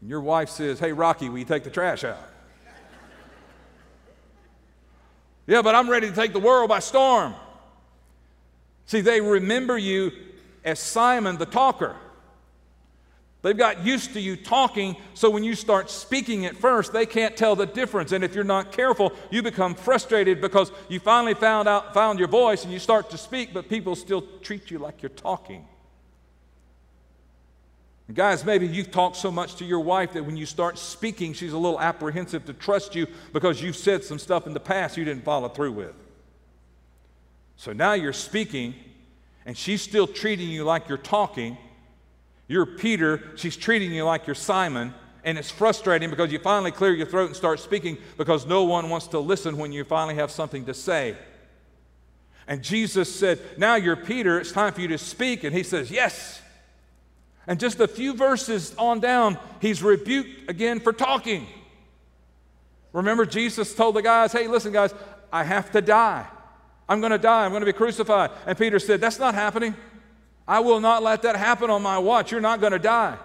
And 0.02 0.10
your 0.10 0.22
wife 0.22 0.50
says, 0.50 0.80
Hey, 0.80 0.94
Rocky, 0.94 1.30
will 1.30 1.38
you 1.38 1.46
take 1.46 1.64
the 1.64 1.70
trash 1.70 2.04
out? 2.04 2.18
Yeah, 5.48 5.62
but 5.62 5.76
I'm 5.76 5.90
ready 5.90 6.10
to 6.10 6.16
take 6.16 6.34
the 6.34 6.40
world 6.40 6.70
by 6.70 6.80
storm. 6.80 7.36
See, 8.88 9.02
they 9.02 9.22
remember 9.22 9.78
you 9.78 10.12
as 10.64 10.80
Simon 10.80 11.38
the 11.38 11.46
talker. 11.46 11.96
They've 13.42 13.56
got 13.56 13.86
used 13.86 14.14
to 14.14 14.20
you 14.20 14.36
talking, 14.36 14.96
so 15.14 15.30
when 15.30 15.44
you 15.44 15.54
start 15.54 15.92
speaking 15.92 16.48
at 16.48 16.56
first, 16.56 16.94
they 16.94 17.06
can't 17.06 17.38
tell 17.38 17.56
the 17.56 17.68
difference. 17.68 18.12
And 18.12 18.24
if 18.24 18.34
you're 18.34 18.44
not 18.44 18.72
careful, 18.72 19.14
you 19.30 19.44
become 19.44 19.76
frustrated 19.76 20.42
because 20.42 20.72
you 20.90 21.00
finally 21.00 21.36
found 21.36 21.68
out 21.68 21.94
found 21.94 22.18
your 22.18 22.28
voice 22.28 22.64
and 22.64 22.74
you 22.74 22.80
start 22.80 23.12
to 23.12 23.20
speak, 23.20 23.54
but 23.54 23.70
people 23.70 23.96
still 23.96 24.24
treat 24.42 24.72
you 24.72 24.80
like 24.80 25.04
you're 25.04 25.10
talking. 25.10 25.64
Guys, 28.14 28.46
maybe 28.46 28.68
you've 28.68 28.92
talked 28.92 29.16
so 29.16 29.32
much 29.32 29.56
to 29.56 29.66
your 29.66 29.80
wife 29.80 30.14
that 30.14 30.24
when 30.24 30.38
you 30.38 30.46
start 30.46 30.78
speaking, 30.78 31.34
she's 31.34 31.54
a 31.54 31.58
little 31.58 31.80
apprehensive 31.80 32.46
to 32.46 32.54
trust 32.54 32.94
you 32.94 33.08
because 33.34 33.62
you've 33.64 33.76
said 33.76 34.04
some 34.04 34.20
stuff 34.20 34.46
in 34.46 34.54
the 34.54 34.60
past 34.60 34.96
you 34.96 35.04
didn't 35.04 35.24
follow 35.24 35.50
through 35.50 35.72
with. 35.72 35.96
So 37.58 37.74
now 37.74 37.94
you're 37.94 38.14
speaking, 38.14 38.76
and 39.46 39.58
she's 39.58 39.82
still 39.82 40.06
treating 40.06 40.50
you 40.50 40.64
like 40.64 40.88
you're 40.88 41.00
talking, 41.00 41.58
you're 42.48 42.68
Peter, 42.68 43.24
she's 43.38 43.58
treating 43.58 43.92
you 43.92 44.04
like 44.04 44.28
you're 44.28 44.36
Simon, 44.36 44.94
and 45.24 45.40
it's 45.40 45.50
frustrating 45.50 46.12
because 46.12 46.32
you 46.32 46.38
finally 46.38 46.72
clear 46.72 46.94
your 46.94 47.08
throat 47.08 47.26
and 47.28 47.36
start 47.36 47.60
speaking 47.60 47.98
because 48.18 48.46
no 48.46 48.66
one 48.66 48.88
wants 48.92 49.08
to 49.08 49.20
listen 49.20 49.58
when 49.58 49.72
you 49.72 49.84
finally 49.84 50.14
have 50.16 50.30
something 50.30 50.66
to 50.66 50.76
say. 50.76 51.18
And 52.48 52.62
Jesus 52.62 53.14
said, 53.14 53.40
Now 53.58 53.74
you're 53.74 53.96
Peter, 53.96 54.40
it's 54.40 54.52
time 54.52 54.74
for 54.74 54.82
you 54.82 54.90
to 54.90 55.00
speak. 55.00 55.44
And 55.44 55.56
he 55.56 55.64
says, 55.64 55.90
Yes. 55.90 56.44
And 57.48 57.60
just 57.60 57.80
a 57.80 57.88
few 57.88 58.14
verses 58.14 58.74
on 58.78 59.00
down, 59.00 59.38
he's 59.62 59.84
rebuked 59.84 60.50
again 60.50 60.80
for 60.80 60.92
talking. 60.92 61.48
Remember, 62.92 63.26
Jesus 63.26 63.76
told 63.76 63.96
the 63.96 64.02
guys, 64.02 64.32
Hey, 64.32 64.48
listen, 64.48 64.72
guys, 64.72 64.94
I 65.32 65.44
have 65.44 65.72
to 65.72 65.82
die. 65.82 66.26
I'm 66.88 67.02
going 67.02 67.12
to 67.12 67.18
die. 67.18 67.46
I'm 67.46 67.52
going 67.52 67.62
to 67.62 67.66
be 67.66 67.74
crucified. 67.74 68.32
And 68.46 68.58
Peter 68.58 68.80
said, 68.80 69.02
That's 69.02 69.20
not 69.20 69.36
happening. 69.36 69.76
I 70.48 70.60
will 70.60 70.80
not 70.80 71.04
let 71.04 71.24
that 71.24 71.36
happen 71.36 71.70
on 71.70 71.82
my 71.82 71.98
watch. 71.98 72.32
You're 72.32 72.42
not 72.42 72.62
going 72.62 72.74
to 72.74 72.80
die. 72.80 73.18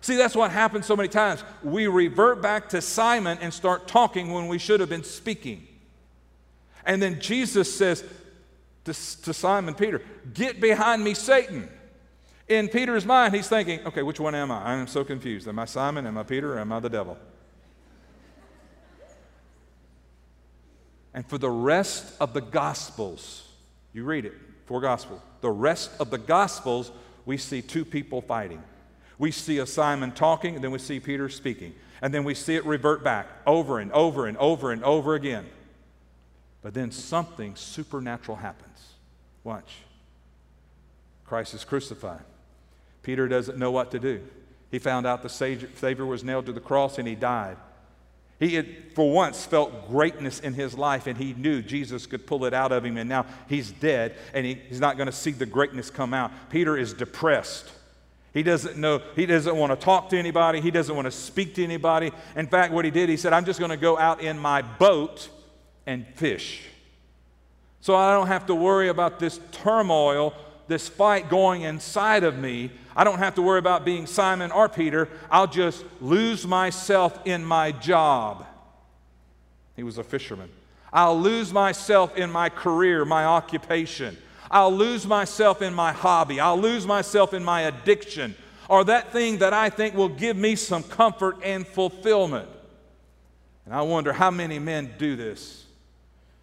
See, 0.00 0.16
that's 0.16 0.36
what 0.36 0.52
happens 0.52 0.86
so 0.86 0.94
many 0.94 1.08
times. 1.08 1.42
We 1.62 1.88
revert 1.88 2.40
back 2.40 2.68
to 2.70 2.80
Simon 2.80 3.38
and 3.40 3.52
start 3.52 3.88
talking 3.88 4.32
when 4.32 4.46
we 4.46 4.58
should 4.58 4.78
have 4.80 4.88
been 4.88 5.02
speaking. 5.04 5.66
And 6.86 7.02
then 7.02 7.20
Jesus 7.20 7.74
says, 7.74 8.04
to, 8.84 8.92
to 9.22 9.34
Simon 9.34 9.74
Peter, 9.74 10.02
Get 10.32 10.60
behind 10.60 11.02
me, 11.04 11.14
Satan. 11.14 11.68
In 12.48 12.68
Peter's 12.68 13.04
mind, 13.04 13.34
he's 13.34 13.48
thinking, 13.48 13.80
Okay, 13.86 14.02
which 14.02 14.18
one 14.18 14.34
am 14.34 14.50
I? 14.50 14.62
I 14.62 14.74
am 14.74 14.86
so 14.86 15.04
confused. 15.04 15.46
Am 15.46 15.58
I 15.58 15.66
Simon? 15.66 16.06
Am 16.06 16.16
I 16.16 16.22
Peter? 16.22 16.54
Or 16.54 16.58
am 16.58 16.72
I 16.72 16.80
the 16.80 16.88
devil? 16.88 17.18
And 21.12 21.26
for 21.26 21.36
the 21.36 21.50
rest 21.50 22.14
of 22.20 22.32
the 22.32 22.40
Gospels, 22.40 23.46
you 23.92 24.04
read 24.04 24.24
it, 24.24 24.34
four 24.66 24.80
Gospels, 24.80 25.20
the 25.40 25.50
rest 25.50 25.90
of 25.98 26.10
the 26.10 26.18
Gospels, 26.18 26.92
we 27.26 27.36
see 27.36 27.60
two 27.60 27.84
people 27.84 28.22
fighting. 28.22 28.62
We 29.18 29.32
see 29.32 29.58
a 29.58 29.66
Simon 29.66 30.12
talking, 30.12 30.54
and 30.54 30.62
then 30.62 30.70
we 30.70 30.78
see 30.78 31.00
Peter 31.00 31.28
speaking. 31.28 31.74
And 32.00 32.14
then 32.14 32.24
we 32.24 32.34
see 32.34 32.54
it 32.54 32.64
revert 32.64 33.02
back 33.02 33.26
over 33.46 33.80
and 33.80 33.90
over 33.92 34.26
and 34.26 34.36
over 34.38 34.70
and 34.70 34.84
over 34.84 35.14
again. 35.14 35.46
But 36.62 36.74
then 36.74 36.92
something 36.92 37.56
supernatural 37.56 38.36
happens. 38.36 38.94
Watch. 39.42 39.78
Christ 41.26 41.54
is 41.54 41.64
crucified. 41.64 42.22
Peter 43.08 43.26
doesn't 43.26 43.56
know 43.56 43.70
what 43.70 43.90
to 43.92 43.98
do. 43.98 44.20
He 44.70 44.78
found 44.78 45.06
out 45.06 45.22
the 45.22 45.30
Savior 45.30 46.04
was 46.04 46.22
nailed 46.22 46.44
to 46.44 46.52
the 46.52 46.60
cross 46.60 46.98
and 46.98 47.08
he 47.08 47.14
died. 47.14 47.56
He 48.38 48.54
had, 48.54 48.66
for 48.94 49.10
once, 49.10 49.46
felt 49.46 49.88
greatness 49.88 50.40
in 50.40 50.52
his 50.52 50.76
life 50.76 51.06
and 51.06 51.16
he 51.16 51.32
knew 51.32 51.62
Jesus 51.62 52.04
could 52.04 52.26
pull 52.26 52.44
it 52.44 52.52
out 52.52 52.70
of 52.70 52.84
him, 52.84 52.98
and 52.98 53.08
now 53.08 53.24
he's 53.48 53.70
dead 53.70 54.14
and 54.34 54.44
he, 54.44 54.56
he's 54.68 54.78
not 54.78 54.98
going 54.98 55.06
to 55.06 55.12
see 55.12 55.30
the 55.30 55.46
greatness 55.46 55.88
come 55.88 56.12
out. 56.12 56.30
Peter 56.50 56.76
is 56.76 56.92
depressed. 56.92 57.72
He 58.34 58.42
doesn't 58.42 58.76
know, 58.76 59.00
he 59.16 59.24
doesn't 59.24 59.56
want 59.56 59.72
to 59.72 59.82
talk 59.82 60.10
to 60.10 60.18
anybody, 60.18 60.60
he 60.60 60.70
doesn't 60.70 60.94
want 60.94 61.06
to 61.06 61.10
speak 61.10 61.54
to 61.54 61.64
anybody. 61.64 62.12
In 62.36 62.46
fact, 62.46 62.74
what 62.74 62.84
he 62.84 62.90
did, 62.90 63.08
he 63.08 63.16
said, 63.16 63.32
I'm 63.32 63.46
just 63.46 63.58
going 63.58 63.70
to 63.70 63.78
go 63.78 63.96
out 63.96 64.20
in 64.20 64.38
my 64.38 64.60
boat 64.60 65.30
and 65.86 66.06
fish. 66.08 66.60
So 67.80 67.96
I 67.96 68.12
don't 68.12 68.26
have 68.26 68.44
to 68.48 68.54
worry 68.54 68.90
about 68.90 69.18
this 69.18 69.40
turmoil, 69.50 70.34
this 70.66 70.90
fight 70.90 71.30
going 71.30 71.62
inside 71.62 72.22
of 72.22 72.36
me. 72.38 72.70
I 72.98 73.04
don't 73.04 73.20
have 73.20 73.36
to 73.36 73.42
worry 73.42 73.60
about 73.60 73.84
being 73.84 74.08
Simon 74.08 74.50
or 74.50 74.68
Peter. 74.68 75.08
I'll 75.30 75.46
just 75.46 75.84
lose 76.00 76.44
myself 76.44 77.16
in 77.24 77.44
my 77.44 77.70
job. 77.70 78.44
He 79.76 79.84
was 79.84 79.98
a 79.98 80.02
fisherman. 80.02 80.50
I'll 80.92 81.16
lose 81.16 81.52
myself 81.52 82.16
in 82.16 82.28
my 82.28 82.48
career, 82.48 83.04
my 83.04 83.24
occupation. 83.24 84.18
I'll 84.50 84.72
lose 84.72 85.06
myself 85.06 85.62
in 85.62 85.74
my 85.74 85.92
hobby. 85.92 86.40
I'll 86.40 86.58
lose 86.58 86.88
myself 86.88 87.32
in 87.32 87.44
my 87.44 87.62
addiction 87.62 88.34
or 88.68 88.82
that 88.82 89.12
thing 89.12 89.38
that 89.38 89.52
I 89.52 89.70
think 89.70 89.94
will 89.94 90.08
give 90.08 90.36
me 90.36 90.56
some 90.56 90.82
comfort 90.82 91.36
and 91.44 91.64
fulfillment. 91.64 92.48
And 93.64 93.72
I 93.72 93.82
wonder 93.82 94.12
how 94.12 94.32
many 94.32 94.58
men 94.58 94.90
do 94.98 95.14
this. 95.14 95.66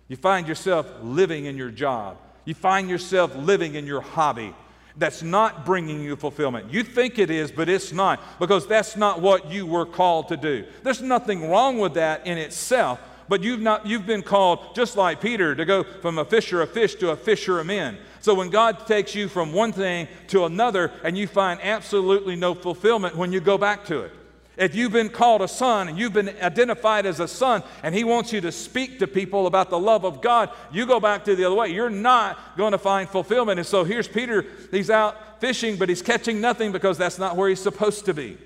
You 0.07 0.15
find 0.15 0.47
yourself 0.47 0.89
living 1.03 1.43
in 1.45 1.57
your 1.57 1.69
job. 1.69 2.15
You 2.45 2.53
find 2.53 2.89
yourself 2.89 3.35
living 3.35 3.75
in 3.75 3.85
your 3.85 3.99
hobby 3.99 4.55
that's 4.97 5.21
not 5.21 5.65
bringing 5.65 6.01
you 6.01 6.15
fulfillment. 6.15 6.71
You 6.71 6.83
think 6.83 7.19
it 7.19 7.29
is, 7.29 7.51
but 7.51 7.69
it's 7.69 7.91
not 7.91 8.21
because 8.39 8.65
that's 8.67 8.95
not 8.95 9.21
what 9.21 9.51
you 9.51 9.65
were 9.65 9.85
called 9.85 10.29
to 10.29 10.37
do. 10.37 10.65
There's 10.83 11.01
nothing 11.01 11.49
wrong 11.49 11.79
with 11.79 11.95
that 11.95 12.25
in 12.25 12.37
itself, 12.37 12.99
but 13.27 13.43
you've 13.43 13.61
not 13.61 13.85
you've 13.85 14.05
been 14.05 14.21
called 14.21 14.75
just 14.75 14.95
like 14.95 15.21
Peter 15.21 15.55
to 15.55 15.65
go 15.65 15.83
from 15.83 16.17
a 16.17 16.25
fisher 16.25 16.61
of 16.61 16.71
fish 16.71 16.95
to 16.95 17.11
a 17.11 17.15
fisher 17.15 17.59
of 17.59 17.65
men. 17.65 17.97
So 18.21 18.33
when 18.33 18.49
God 18.49 18.87
takes 18.87 19.13
you 19.13 19.27
from 19.27 19.53
one 19.53 19.71
thing 19.71 20.07
to 20.27 20.45
another 20.45 20.91
and 21.03 21.17
you 21.17 21.27
find 21.27 21.59
absolutely 21.61 22.35
no 22.35 22.53
fulfillment 22.55 23.15
when 23.15 23.31
you 23.31 23.39
go 23.39 23.57
back 23.57 23.85
to 23.85 24.01
it. 24.01 24.11
If 24.57 24.73
you've 24.73 24.93
been 24.93 25.09
called 25.09 25.41
a 25.41 25.47
son 25.47 25.89
and 25.89 25.97
you've 25.97 26.13
been 26.13 26.29
identified 26.41 27.05
as 27.05 27.19
a 27.19 27.27
son 27.27 27.61
and 27.83 27.93
he 27.93 28.03
wants 28.03 28.31
you 28.31 28.39
to 28.41 28.51
speak 28.51 28.99
to 28.99 29.07
people 29.07 29.47
about 29.47 29.69
the 29.69 29.79
love 29.79 30.05
of 30.05 30.21
God, 30.21 30.49
you 30.71 30.85
go 30.85 30.99
back 30.99 31.25
to 31.25 31.35
the 31.35 31.43
other 31.43 31.55
way. 31.55 31.69
You're 31.69 31.89
not 31.89 32.57
going 32.57 32.71
to 32.71 32.77
find 32.77 33.09
fulfillment. 33.09 33.59
And 33.59 33.67
so 33.67 33.83
here's 33.83 34.07
Peter. 34.07 34.45
He's 34.71 34.89
out 34.89 35.41
fishing, 35.41 35.75
but 35.75 35.89
he's 35.89 36.01
catching 36.01 36.39
nothing 36.39 36.71
because 36.71 36.97
that's 36.97 37.19
not 37.19 37.35
where 37.35 37.49
he's 37.49 37.61
supposed 37.61 38.05
to 38.05 38.13
be. 38.13 38.37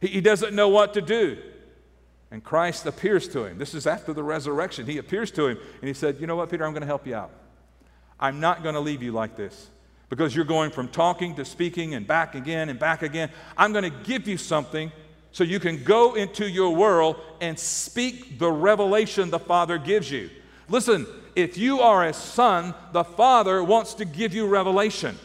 He, 0.00 0.08
he 0.08 0.20
doesn't 0.22 0.54
know 0.54 0.68
what 0.68 0.94
to 0.94 1.02
do. 1.02 1.36
And 2.30 2.42
Christ 2.42 2.86
appears 2.86 3.28
to 3.28 3.44
him. 3.44 3.58
This 3.58 3.74
is 3.74 3.86
after 3.86 4.12
the 4.14 4.22
resurrection. 4.22 4.86
He 4.86 4.98
appears 4.98 5.30
to 5.32 5.48
him 5.48 5.58
and 5.80 5.88
he 5.88 5.94
said, 5.94 6.20
You 6.20 6.26
know 6.26 6.36
what, 6.36 6.48
Peter? 6.48 6.64
I'm 6.64 6.72
going 6.72 6.82
to 6.82 6.86
help 6.86 7.06
you 7.06 7.16
out. 7.16 7.32
I'm 8.18 8.40
not 8.40 8.62
going 8.62 8.74
to 8.74 8.80
leave 8.80 9.02
you 9.02 9.12
like 9.12 9.36
this 9.36 9.68
because 10.10 10.34
you're 10.36 10.44
going 10.44 10.70
from 10.70 10.88
talking 10.88 11.36
to 11.36 11.44
speaking 11.44 11.94
and 11.94 12.06
back 12.06 12.34
again 12.34 12.68
and 12.68 12.78
back 12.78 13.02
again. 13.02 13.30
I'm 13.56 13.72
going 13.72 13.84
to 13.84 13.98
give 14.04 14.28
you 14.28 14.36
something 14.36 14.92
so 15.32 15.44
you 15.44 15.60
can 15.60 15.84
go 15.84 16.14
into 16.14 16.50
your 16.50 16.74
world 16.74 17.16
and 17.40 17.58
speak 17.58 18.38
the 18.38 18.50
revelation 18.50 19.30
the 19.30 19.38
Father 19.38 19.78
gives 19.78 20.10
you. 20.10 20.28
Listen, 20.68 21.06
if 21.36 21.56
you 21.56 21.80
are 21.80 22.04
a 22.04 22.12
son, 22.12 22.74
the 22.92 23.04
Father 23.04 23.62
wants 23.62 23.94
to 23.94 24.04
give 24.04 24.34
you 24.34 24.48
revelation. 24.48 25.16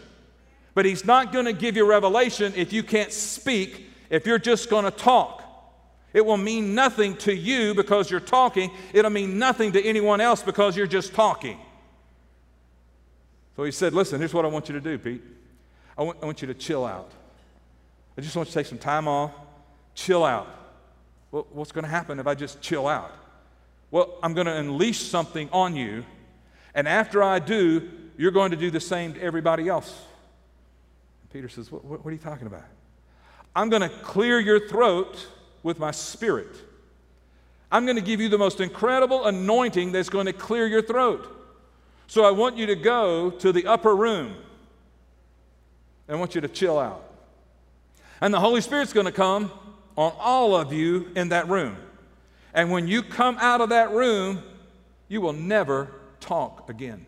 But 0.75 0.85
He's 0.85 1.03
not 1.03 1.33
going 1.33 1.45
to 1.45 1.53
give 1.53 1.75
you 1.75 1.89
revelation 1.89 2.53
if 2.55 2.71
you 2.71 2.83
can't 2.83 3.11
speak, 3.11 3.87
if 4.11 4.27
you're 4.27 4.39
just 4.39 4.69
going 4.69 4.85
to 4.85 4.91
talk. 4.91 5.41
It 6.13 6.25
will 6.25 6.37
mean 6.37 6.75
nothing 6.75 7.17
to 7.17 7.33
you 7.35 7.73
because 7.73 8.09
you're 8.09 8.19
talking. 8.19 8.71
It'll 8.93 9.11
mean 9.11 9.39
nothing 9.39 9.71
to 9.73 9.83
anyone 9.83 10.21
else 10.21 10.43
because 10.43 10.77
you're 10.77 10.87
just 10.87 11.13
talking. 11.13 11.57
So 13.55 13.63
he 13.63 13.71
said, 13.71 13.93
Listen, 13.93 14.19
here's 14.19 14.33
what 14.33 14.45
I 14.45 14.47
want 14.47 14.69
you 14.69 14.73
to 14.73 14.81
do, 14.81 14.97
Pete. 14.97 15.23
I 15.97 16.03
want, 16.03 16.21
want 16.21 16.41
you 16.41 16.47
to 16.47 16.53
chill 16.53 16.85
out. 16.85 17.11
I 18.17 18.21
just 18.21 18.35
want 18.35 18.47
you 18.47 18.53
to 18.53 18.59
take 18.59 18.67
some 18.67 18.77
time 18.77 19.07
off, 19.07 19.31
chill 19.93 20.23
out. 20.23 20.47
Well, 21.31 21.47
what's 21.51 21.71
going 21.71 21.83
to 21.83 21.89
happen 21.89 22.19
if 22.19 22.27
I 22.27 22.35
just 22.35 22.61
chill 22.61 22.87
out? 22.87 23.11
Well, 23.91 24.17
I'm 24.23 24.33
going 24.33 24.47
to 24.47 24.55
unleash 24.55 25.01
something 25.01 25.49
on 25.51 25.75
you, 25.75 26.05
and 26.73 26.87
after 26.87 27.21
I 27.23 27.39
do, 27.39 27.89
you're 28.17 28.31
going 28.31 28.51
to 28.51 28.57
do 28.57 28.71
the 28.71 28.79
same 28.79 29.13
to 29.13 29.21
everybody 29.21 29.67
else. 29.67 30.01
Peter 31.31 31.49
says, 31.49 31.71
what, 31.71 31.83
what, 31.83 32.03
what 32.03 32.09
are 32.09 32.13
you 32.13 32.21
talking 32.21 32.47
about? 32.47 32.63
I'm 33.55 33.69
going 33.69 33.81
to 33.81 33.89
clear 33.89 34.39
your 34.39 34.67
throat 34.67 35.27
with 35.63 35.79
my 35.79 35.91
spirit. 35.91 36.55
I'm 37.71 37.85
going 37.85 37.97
to 37.97 38.01
give 38.01 38.21
you 38.21 38.29
the 38.29 38.37
most 38.37 38.61
incredible 38.61 39.25
anointing 39.25 39.91
that's 39.91 40.09
going 40.09 40.27
to 40.27 40.33
clear 40.33 40.67
your 40.67 40.81
throat. 40.81 41.27
So 42.07 42.23
I 42.23 42.31
want 42.31 42.57
you 42.57 42.65
to 42.67 42.75
go 42.75 43.31
to 43.31 43.51
the 43.51 43.67
upper 43.67 43.95
room. 43.95 44.35
And 46.07 46.17
I 46.17 46.19
want 46.19 46.35
you 46.35 46.41
to 46.41 46.47
chill 46.47 46.77
out. 46.77 47.03
And 48.21 48.33
the 48.33 48.39
Holy 48.39 48.61
Spirit's 48.61 48.93
going 48.93 49.07
to 49.07 49.11
come 49.11 49.51
on 49.95 50.13
all 50.19 50.55
of 50.55 50.71
you 50.71 51.11
in 51.15 51.29
that 51.29 51.47
room. 51.47 51.77
And 52.53 52.71
when 52.71 52.87
you 52.87 53.03
come 53.03 53.37
out 53.39 53.61
of 53.61 53.69
that 53.69 53.91
room, 53.91 54.41
you 55.07 55.21
will 55.21 55.33
never 55.33 55.91
talk 56.19 56.69
again. 56.69 57.05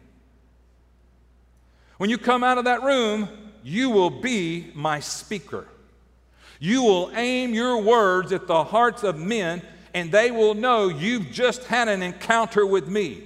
When 1.98 2.10
you 2.10 2.18
come 2.18 2.44
out 2.44 2.58
of 2.58 2.66
that 2.66 2.84
room, 2.84 3.28
you 3.64 3.90
will 3.90 4.10
be 4.10 4.72
my 4.76 5.00
speaker. 5.00 5.68
You 6.60 6.84
will 6.84 7.12
aim 7.16 7.54
your 7.54 7.82
words 7.82 8.32
at 8.32 8.48
the 8.48 8.64
hearts 8.64 9.04
of 9.04 9.18
men, 9.18 9.62
and 9.94 10.12
they 10.12 10.32
will 10.32 10.54
know 10.54 10.90
you've 10.90 11.32
just 11.32 11.64
had 11.66 11.88
an 11.88 12.02
encounter 12.02 12.66
with 12.66 12.88
me. 12.88 13.24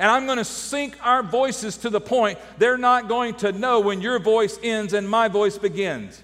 And 0.00 0.10
I'm 0.10 0.24
going 0.24 0.38
to 0.38 0.46
sync 0.46 0.96
our 1.02 1.22
voices 1.22 1.76
to 1.76 1.90
the 1.90 2.00
point 2.00 2.38
they're 2.56 2.78
not 2.78 3.06
going 3.06 3.34
to 3.34 3.52
know 3.52 3.80
when 3.80 4.00
your 4.00 4.18
voice 4.18 4.58
ends 4.62 4.94
and 4.94 5.06
my 5.06 5.28
voice 5.28 5.58
begins. 5.58 6.22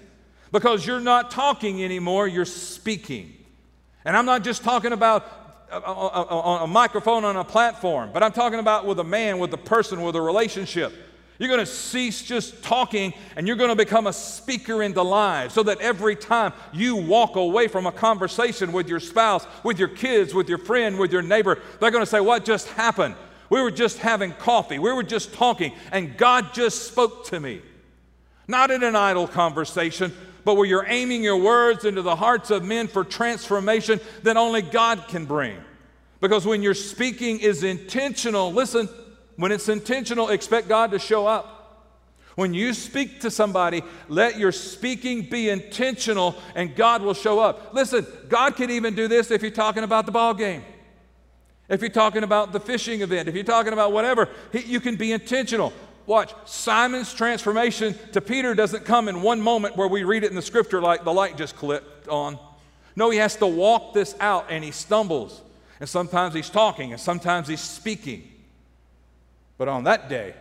Because 0.51 0.83
you're 0.83 0.99
not 0.99 1.29
talking 1.29 1.83
anymore, 1.83 2.27
you're 2.27 2.43
speaking. 2.43 3.31
And 4.03 4.17
I'm 4.17 4.25
not 4.25 4.43
just 4.43 4.63
talking 4.63 4.93
about 4.93 5.31
a, 5.71 5.77
a, 5.77 5.81
a, 5.81 6.63
a 6.63 6.67
microphone 6.67 7.23
on 7.23 7.35
a 7.35 7.43
platform, 7.43 8.09
but 8.11 8.23
I'm 8.23 8.31
talking 8.31 8.57
about 8.57 8.87
with 8.87 8.99
a 8.99 9.03
man, 9.03 9.37
with 9.37 9.53
a 9.53 9.57
person, 9.57 10.01
with 10.01 10.15
a 10.15 10.21
relationship. 10.21 10.91
You're 11.37 11.49
going 11.49 11.59
to 11.59 11.67
cease 11.67 12.23
just 12.23 12.63
talking 12.63 13.13
and 13.35 13.47
you're 13.47 13.57
going 13.57 13.69
to 13.69 13.75
become 13.75 14.07
a 14.07 14.13
speaker 14.13 14.81
into 14.81 15.03
lives 15.03 15.53
so 15.53 15.61
that 15.61 15.81
every 15.81 16.15
time 16.15 16.51
you 16.73 16.95
walk 16.95 17.35
away 17.35 17.67
from 17.67 17.85
a 17.85 17.91
conversation 17.91 18.71
with 18.71 18.89
your 18.89 18.99
spouse, 18.99 19.45
with 19.63 19.77
your 19.77 19.89
kids, 19.89 20.33
with 20.33 20.49
your 20.49 20.57
friend, 20.57 20.97
with 20.97 21.11
your 21.13 21.21
neighbor, 21.21 21.59
they're 21.79 21.91
going 21.91 22.01
to 22.01 22.09
say, 22.09 22.21
What 22.21 22.43
just 22.43 22.69
happened? 22.69 23.13
We 23.49 23.61
were 23.61 23.71
just 23.71 23.99
having 23.99 24.33
coffee. 24.33 24.79
We 24.79 24.91
were 24.91 25.03
just 25.03 25.33
talking, 25.33 25.73
and 25.91 26.17
God 26.17 26.53
just 26.53 26.87
spoke 26.87 27.25
to 27.27 27.39
me. 27.39 27.61
Not 28.47 28.71
in 28.71 28.83
an 28.83 28.95
idle 28.95 29.27
conversation, 29.27 30.13
but 30.43 30.55
where 30.55 30.65
you're 30.65 30.85
aiming 30.87 31.23
your 31.23 31.37
words 31.37 31.85
into 31.85 32.01
the 32.01 32.15
hearts 32.15 32.51
of 32.51 32.63
men 32.63 32.87
for 32.87 33.03
transformation 33.03 33.99
that 34.23 34.37
only 34.37 34.61
God 34.61 35.07
can 35.07 35.25
bring. 35.25 35.57
Because 36.19 36.45
when 36.45 36.63
your 36.63 36.73
speaking 36.73 37.39
is 37.39 37.63
intentional, 37.63 38.51
listen, 38.51 38.89
when 39.35 39.51
it's 39.51 39.69
intentional, 39.69 40.29
expect 40.29 40.67
God 40.67 40.91
to 40.91 40.99
show 40.99 41.27
up. 41.27 41.57
When 42.35 42.53
you 42.53 42.73
speak 42.73 43.21
to 43.21 43.31
somebody, 43.31 43.81
let 44.07 44.37
your 44.37 44.51
speaking 44.51 45.23
be 45.23 45.49
intentional 45.49 46.35
and 46.55 46.75
God 46.75 47.01
will 47.01 47.15
show 47.15 47.39
up. 47.39 47.73
Listen, 47.73 48.05
God 48.29 48.55
can 48.55 48.69
even 48.69 48.93
do 48.93 49.07
this 49.07 49.31
if 49.31 49.41
you're 49.41 49.49
talking 49.51 49.83
about 49.83 50.05
the 50.05 50.11
ball 50.11 50.33
game. 50.33 50.63
If 51.69 51.81
you're 51.81 51.89
talking 51.89 52.23
about 52.23 52.53
the 52.53 52.59
fishing 52.59 53.01
event, 53.01 53.27
if 53.27 53.35
you're 53.35 53.43
talking 53.43 53.73
about 53.73 53.91
whatever, 53.91 54.29
he, 54.51 54.59
you 54.61 54.79
can 54.79 54.95
be 54.95 55.11
intentional. 55.11 55.73
Watch, 56.05 56.33
Simon's 56.45 57.13
transformation 57.13 57.93
to 58.13 58.21
Peter 58.21 58.55
doesn't 58.55 58.85
come 58.85 59.09
in 59.09 59.21
one 59.21 59.41
moment 59.41 59.75
where 59.75 59.89
we 59.89 60.03
read 60.03 60.23
it 60.23 60.29
in 60.29 60.35
the 60.35 60.41
scripture 60.41 60.81
like 60.81 61.03
the 61.03 61.13
light 61.13 61.35
just 61.35 61.57
clicked 61.57 62.07
on. 62.07 62.39
No, 62.95 63.09
he 63.09 63.17
has 63.17 63.35
to 63.37 63.47
walk 63.47 63.93
this 63.93 64.15
out 64.21 64.47
and 64.49 64.63
he 64.63 64.71
stumbles. 64.71 65.41
And 65.79 65.89
sometimes 65.89 66.33
he's 66.33 66.49
talking 66.49 66.93
and 66.93 67.01
sometimes 67.01 67.49
he's 67.49 67.61
speaking. 67.61 68.31
But 69.57 69.67
on 69.67 69.83
that 69.83 70.07
day, 70.07 70.33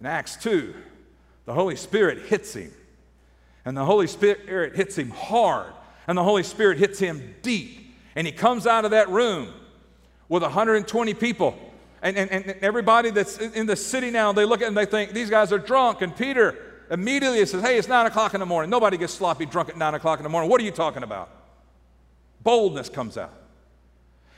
in 0.00 0.06
Acts 0.06 0.36
2, 0.36 0.74
the 1.44 1.52
Holy 1.52 1.76
Spirit 1.76 2.26
hits 2.26 2.54
him. 2.54 2.72
And 3.64 3.76
the 3.76 3.84
Holy 3.84 4.06
Spirit 4.06 4.74
hits 4.74 4.96
him 4.96 5.10
hard. 5.10 5.72
And 6.06 6.16
the 6.16 6.24
Holy 6.24 6.42
Spirit 6.42 6.78
hits 6.78 6.98
him 6.98 7.34
deep. 7.42 7.85
And 8.16 8.26
he 8.26 8.32
comes 8.32 8.66
out 8.66 8.84
of 8.84 8.90
that 8.90 9.08
room 9.08 9.52
with 10.28 10.42
120 10.42 11.14
people. 11.14 11.56
And, 12.02 12.16
and, 12.16 12.30
and 12.30 12.56
everybody 12.62 13.10
that's 13.10 13.38
in 13.38 13.66
the 13.66 13.76
city 13.76 14.10
now, 14.10 14.32
they 14.32 14.44
look 14.44 14.62
at 14.62 14.68
and 14.68 14.76
they 14.76 14.86
think, 14.86 15.12
these 15.12 15.30
guys 15.30 15.52
are 15.52 15.58
drunk. 15.58 16.02
And 16.02 16.16
Peter 16.16 16.56
immediately 16.90 17.44
says, 17.46 17.62
hey, 17.62 17.78
it's 17.78 17.86
9 17.86 18.06
o'clock 18.06 18.34
in 18.34 18.40
the 18.40 18.46
morning. 18.46 18.70
Nobody 18.70 18.96
gets 18.96 19.14
sloppy 19.14 19.46
drunk 19.46 19.68
at 19.68 19.76
9 19.76 19.94
o'clock 19.94 20.18
in 20.18 20.24
the 20.24 20.28
morning. 20.28 20.50
What 20.50 20.60
are 20.60 20.64
you 20.64 20.72
talking 20.72 21.04
about? 21.04 21.30
Boldness 22.42 22.88
comes 22.88 23.16
out. 23.16 23.32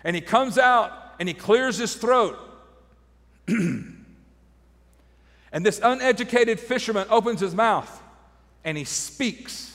And 0.04 0.14
he 0.14 0.20
comes 0.20 0.58
out 0.58 0.92
and 1.18 1.26
he 1.26 1.34
clears 1.34 1.78
his 1.78 1.94
throat. 1.94 2.38
And 5.52 5.64
this 5.64 5.80
uneducated 5.82 6.60
fisherman 6.60 7.06
opens 7.10 7.40
his 7.40 7.54
mouth 7.54 8.02
and 8.64 8.76
he 8.76 8.84
speaks. 8.84 9.74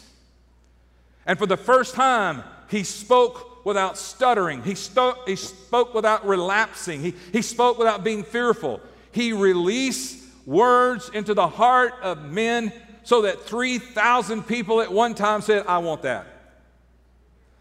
And 1.26 1.40
for 1.40 1.46
the 1.46 1.58
first 1.58 1.96
time, 1.96 2.44
he 2.70 2.84
spoke 2.84 3.53
without 3.64 3.98
stuttering. 3.98 4.64
He, 4.64 4.76
sto- 4.76 5.18
he 5.26 5.36
spoke 5.36 5.94
without 5.94 6.26
relapsing. 6.26 7.02
He, 7.02 7.14
he 7.32 7.42
spoke 7.42 7.78
without 7.78 8.04
being 8.04 8.24
fearful. 8.24 8.82
He 9.12 9.34
released 9.34 10.24
words 10.46 11.10
into 11.10 11.34
the 11.34 11.48
heart 11.48 11.94
of 12.02 12.24
men 12.24 12.74
so 13.04 13.24
that 13.24 13.42
3,000 13.42 14.44
people 14.44 14.82
at 14.82 14.92
one 14.92 15.16
time 15.16 15.42
said, 15.42 15.66
I 15.68 15.78
want 15.80 16.04
that. 16.04 16.26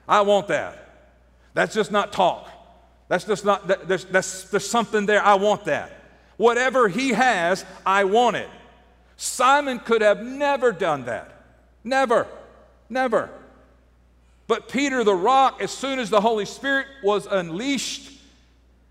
I 0.09 0.23
want 0.23 0.49
that. 0.49 0.79
That's 1.55 1.75
just 1.75 1.93
not 1.93 2.13
talk. 2.13 2.49
That's 3.09 3.25
just 3.25 3.45
not, 3.45 3.69
that, 3.69 3.89
there's, 3.89 4.05
that's, 4.07 4.45
there's 4.45 4.69
something 4.69 5.07
there. 5.07 5.23
I 5.23 5.35
want 5.35 5.67
that. 5.67 5.93
Whatever 6.37 6.89
he 6.89 7.11
has, 7.11 7.65
I 7.85 8.05
want 8.05 8.37
it. 8.37 8.49
Simon 9.17 9.79
could 9.79 10.03
have 10.03 10.23
never 10.23 10.73
done 10.73 11.05
that. 11.05 11.31
Never. 11.85 12.27
Never. 12.89 13.31
But 14.53 14.69
Peter 14.69 15.03
the 15.03 15.15
rock, 15.15 15.63
as 15.63 15.71
soon 15.71 15.99
as 15.99 16.11
the 16.11 16.21
Holy 16.21 16.45
Spirit 16.45 16.87
was 17.03 17.25
unleashed 17.25 18.13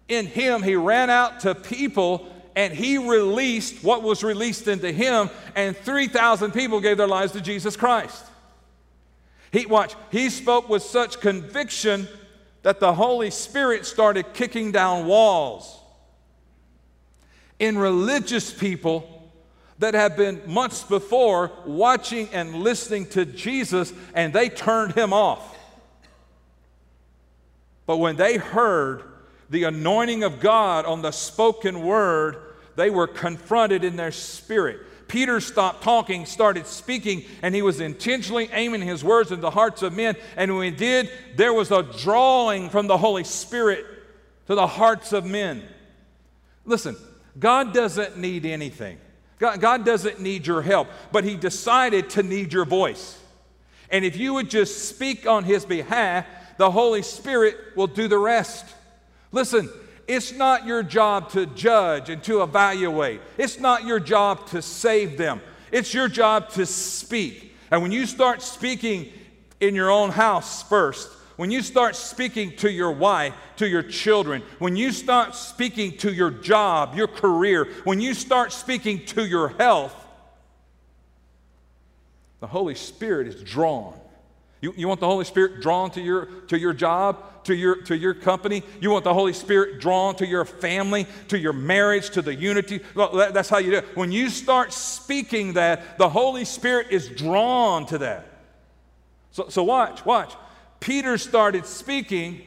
in 0.08 0.26
him, 0.26 0.64
he 0.64 0.76
ran 0.76 1.12
out 1.12 1.42
to 1.42 1.54
people 1.54 2.34
and 2.56 2.74
he 2.74 2.98
released 2.98 3.84
what 3.84 4.02
was 4.02 4.24
released 4.24 4.68
into 4.68 4.92
him, 4.92 5.30
and 5.56 5.78
3,000 5.78 6.50
people 6.50 6.82
gave 6.82 6.98
their 6.98 7.06
lives 7.06 7.34
to 7.34 7.42
Jesus 7.42 7.78
Christ. 7.78 8.26
He, 9.52 9.68
watch, 9.68 9.94
he 10.10 10.32
spoke 10.32 10.68
with 10.68 10.82
such 10.82 11.20
conviction 11.20 12.08
that 12.64 12.80
the 12.80 12.96
Holy 12.96 13.30
Spirit 13.30 13.86
started 13.86 14.34
kicking 14.34 14.72
down 14.72 15.06
walls 15.06 15.80
in 17.60 17.78
religious 17.78 18.52
people 18.52 19.30
that 19.78 19.94
have 19.94 20.18
been 20.18 20.42
months 20.48 20.82
before 20.82 21.52
watching 21.68 22.30
and 22.34 22.56
listening 22.56 23.06
to 23.10 23.26
Jesus 23.26 23.94
and 24.16 24.34
they 24.34 24.50
turned 24.50 24.94
him 24.94 25.14
off. 25.14 25.51
But 27.92 27.98
when 27.98 28.16
they 28.16 28.38
heard 28.38 29.04
the 29.50 29.66
anointing 29.66 30.24
of 30.24 30.40
God 30.40 30.86
on 30.86 31.02
the 31.02 31.12
spoken 31.12 31.82
word, 31.82 32.38
they 32.78 32.90
were 32.90 33.06
confronted 33.06 33.84
in 33.84 33.98
their 33.98 34.14
spirit. 34.14 34.80
Peter 35.10 35.42
stopped 35.42 35.84
talking, 35.84 36.26
started 36.26 36.66
speaking, 36.66 37.26
and 37.42 37.54
he 37.54 37.62
was 37.62 37.82
intentionally 37.82 38.50
aiming 38.54 38.82
his 38.82 39.04
words 39.04 39.34
in 39.34 39.42
the 39.42 39.50
hearts 39.50 39.82
of 39.82 39.92
men. 39.92 40.16
And 40.38 40.56
when 40.56 40.72
he 40.72 40.78
did, 40.78 41.12
there 41.36 41.52
was 41.52 41.70
a 41.70 41.84
drawing 41.84 42.70
from 42.70 42.88
the 42.88 42.98
Holy 42.98 43.26
Spirit 43.26 43.86
to 44.48 44.56
the 44.56 44.68
hearts 44.68 45.12
of 45.12 45.26
men. 45.26 45.62
Listen, 46.64 46.96
God 47.38 47.74
doesn't 47.74 48.16
need 48.18 48.46
anything. 48.46 49.00
God, 49.38 49.60
God 49.60 49.84
doesn't 49.86 50.22
need 50.22 50.48
your 50.48 50.62
help, 50.62 50.88
but 51.12 51.26
He 51.26 51.36
decided 51.36 52.10
to 52.12 52.24
need 52.24 52.54
your 52.54 52.64
voice. 52.64 53.20
And 53.90 54.06
if 54.06 54.16
you 54.16 54.36
would 54.36 54.50
just 54.50 54.88
speak 54.88 55.28
on 55.28 55.44
His 55.44 55.66
behalf, 55.66 56.26
the 56.62 56.70
Holy 56.70 57.02
Spirit 57.02 57.58
will 57.76 57.88
do 57.88 58.08
the 58.08 58.20
rest. 58.20 58.68
Listen, 59.32 59.68
it's 60.08 60.32
not 60.32 60.64
your 60.68 60.84
job 60.84 61.32
to 61.32 61.48
judge 61.48 62.12
and 62.12 62.24
to 62.26 62.44
evaluate, 62.44 63.20
it's 63.36 63.60
not 63.60 63.84
your 63.84 64.00
job 64.00 64.46
to 64.50 64.62
save 64.62 65.18
them. 65.18 65.42
It's 65.72 65.92
your 65.92 66.08
job 66.08 66.50
to 66.52 66.68
speak. 66.68 67.56
And 67.72 67.82
when 67.82 67.92
you 67.92 68.06
start 68.06 68.44
speaking 68.44 69.12
in 69.60 69.74
your 69.74 69.90
own 69.90 70.12
house 70.12 70.62
first, 70.62 71.10
when 71.36 71.50
you 71.50 71.64
start 71.64 71.96
speaking 71.96 72.56
to 72.58 72.70
your 72.70 72.92
wife, 72.92 73.34
to 73.56 73.68
your 73.68 73.82
children, 73.82 74.44
when 74.60 74.76
you 74.76 74.92
start 74.92 75.34
speaking 75.34 75.98
to 75.98 76.14
your 76.14 76.30
job, 76.30 76.96
your 76.96 77.08
career, 77.08 77.70
when 77.86 78.00
you 78.00 78.14
start 78.14 78.54
speaking 78.54 79.04
to 79.08 79.26
your 79.26 79.48
health, 79.48 79.96
the 82.40 82.46
Holy 82.46 82.76
Spirit 82.76 83.26
is 83.26 83.42
drawn. 83.42 84.00
You, 84.62 84.74
you 84.78 84.88
want 84.88 85.00
the 85.00 85.08
Holy 85.08 85.26
Spirit 85.26 85.60
drawn 85.60 85.90
to 85.92 86.02
your, 86.02 86.26
to 86.48 86.58
your 86.58 86.74
job, 86.74 87.44
to 87.46 87.56
your, 87.56 87.82
to 87.84 87.98
your 87.98 88.14
company? 88.14 88.62
You 88.80 88.92
want 88.92 89.04
the 89.04 89.14
Holy 89.14 89.34
Spirit 89.34 89.82
drawn 89.82 90.16
to 90.18 90.28
your 90.28 90.46
family, 90.46 91.08
to 91.30 91.40
your 91.40 91.54
marriage, 91.54 92.12
to 92.12 92.22
the 92.22 92.36
unity? 92.36 92.80
Well, 92.94 93.12
that, 93.14 93.34
that's 93.34 93.50
how 93.50 93.58
you 93.58 93.72
do 93.72 93.78
it. 93.78 93.98
When 93.98 94.12
you 94.12 94.30
start 94.30 94.72
speaking 94.72 95.54
that, 95.54 95.98
the 95.98 96.10
Holy 96.10 96.46
Spirit 96.46 96.88
is 96.92 97.10
drawn 97.10 97.88
to 97.88 97.98
that. 97.98 98.28
So, 99.32 99.50
so 99.50 99.64
watch, 99.64 100.06
watch. 100.06 100.34
Peter 100.80 101.18
started 101.18 101.66
speaking, 101.66 102.42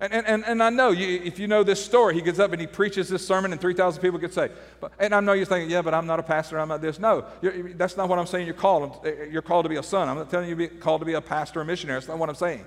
and, 0.00 0.12
and, 0.12 0.44
and 0.44 0.62
I 0.62 0.70
know 0.70 0.90
you, 0.90 1.20
if 1.24 1.40
you 1.40 1.48
know 1.48 1.64
this 1.64 1.84
story, 1.84 2.14
he 2.14 2.22
gets 2.22 2.38
up 2.38 2.52
and 2.52 2.60
he 2.60 2.68
preaches 2.68 3.08
this 3.08 3.26
sermon, 3.26 3.50
and 3.50 3.60
3,000 3.60 4.00
people 4.00 4.18
get 4.18 4.32
saved. 4.32 4.52
But, 4.80 4.92
and 5.00 5.12
I 5.12 5.18
know 5.18 5.32
you're 5.32 5.44
thinking, 5.44 5.70
yeah, 5.70 5.82
but 5.82 5.92
I'm 5.92 6.06
not 6.06 6.20
a 6.20 6.22
pastor, 6.22 6.58
I'm 6.58 6.68
not 6.68 6.80
this. 6.80 7.00
No, 7.00 7.24
that's 7.42 7.96
not 7.96 8.08
what 8.08 8.18
I'm 8.18 8.26
saying 8.26 8.46
you're 8.46 8.54
called. 8.54 9.04
Eh, 9.04 9.08
eh, 9.08 9.24
you're 9.24 9.42
called 9.42 9.64
to 9.64 9.68
be 9.68 9.76
a 9.76 9.82
son. 9.82 10.08
I'm 10.08 10.16
not 10.16 10.30
telling 10.30 10.48
you 10.48 10.56
you're 10.56 10.68
called 10.68 11.00
to 11.00 11.04
be 11.04 11.14
a 11.14 11.20
pastor 11.20 11.60
or 11.60 11.64
missionary. 11.64 11.96
That's 11.96 12.08
not 12.08 12.18
what 12.18 12.28
I'm 12.28 12.36
saying. 12.36 12.64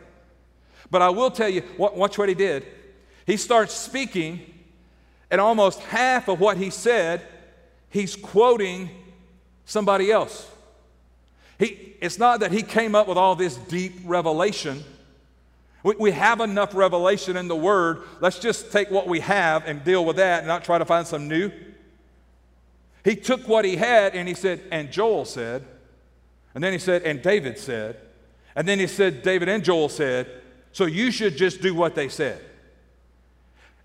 But 0.90 1.02
I 1.02 1.10
will 1.10 1.32
tell 1.32 1.48
you, 1.48 1.64
watch 1.78 2.18
what 2.18 2.28
he 2.28 2.36
did. 2.36 2.66
He 3.26 3.38
starts 3.38 3.74
speaking, 3.74 4.42
and 5.30 5.40
almost 5.40 5.80
half 5.80 6.28
of 6.28 6.42
what 6.42 6.58
he 6.58 6.70
said, 6.70 7.22
he's 7.90 8.18
quoting 8.18 8.90
somebody 9.64 10.12
else. 10.12 10.50
He, 11.58 11.96
it's 12.02 12.20
not 12.20 12.42
that 12.42 12.52
he 12.52 12.62
came 12.62 12.94
up 12.94 13.08
with 13.08 13.18
all 13.18 13.36
this 13.36 13.56
deep 13.56 13.94
revelation. 14.04 14.84
We, 15.84 15.96
we 15.98 16.12
have 16.12 16.42
enough 16.42 16.76
revelation 16.76 17.38
in 17.38 17.48
the 17.48 17.56
Word. 17.56 18.04
Let's 18.20 18.40
just 18.40 18.72
take 18.72 18.92
what 18.92 19.08
we 19.08 19.20
have 19.22 19.66
and 19.66 19.84
deal 19.84 20.06
with 20.06 20.18
that 20.18 20.40
and 20.40 20.48
not 20.48 20.64
try 20.64 20.78
to 20.78 20.86
find 20.86 21.08
some 21.08 21.28
new. 21.28 21.52
He 23.04 23.16
took 23.16 23.48
what 23.48 23.66
he 23.66 23.76
had 23.76 24.16
and 24.16 24.28
he 24.28 24.34
said, 24.34 24.62
and 24.72 24.92
Joel 24.92 25.26
said, 25.26 25.66
and 26.54 26.64
then 26.64 26.74
he 26.74 26.80
said, 26.80 27.04
and 27.04 27.22
David 27.22 27.58
said, 27.58 27.98
and 28.56 28.68
then 28.68 28.80
he 28.80 28.88
said, 28.88 29.24
David 29.24 29.50
and 29.50 29.64
Joel 29.64 29.90
said, 29.90 30.30
so 30.72 30.86
you 30.86 31.12
should 31.12 31.38
just 31.38 31.62
do 31.62 31.74
what 31.74 31.96
they 31.96 32.10
said. 32.10 32.42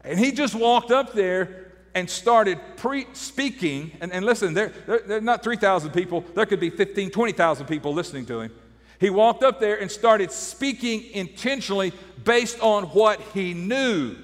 And 0.05 0.19
he 0.19 0.33
just 0.33 0.55
walked 0.55 0.91
up 0.91 1.15
there 1.15 1.73
and 1.95 2.09
started 2.09 2.61
pre- 2.77 3.07
speaking. 3.15 3.91
And, 4.01 4.13
and 4.13 4.25
listen, 4.25 4.55
there, 4.55 4.73
are 5.09 5.21
not 5.21 5.43
3,000 5.43 5.91
people, 5.93 6.21
there 6.35 6.47
could 6.47 6.61
be 6.61 6.71
15, 6.71 7.11
20,000 7.11 7.67
people 7.67 7.95
listening 7.95 8.27
to 8.27 8.41
him. 8.41 8.53
He 8.99 9.11
walked 9.11 9.43
up 9.43 9.61
there 9.61 9.81
and 9.81 9.91
started 9.91 10.33
speaking 10.33 11.05
intentionally 11.13 11.93
based 12.25 12.61
on 12.61 12.85
what 12.85 13.21
he 13.35 13.55
knew. 13.55 14.17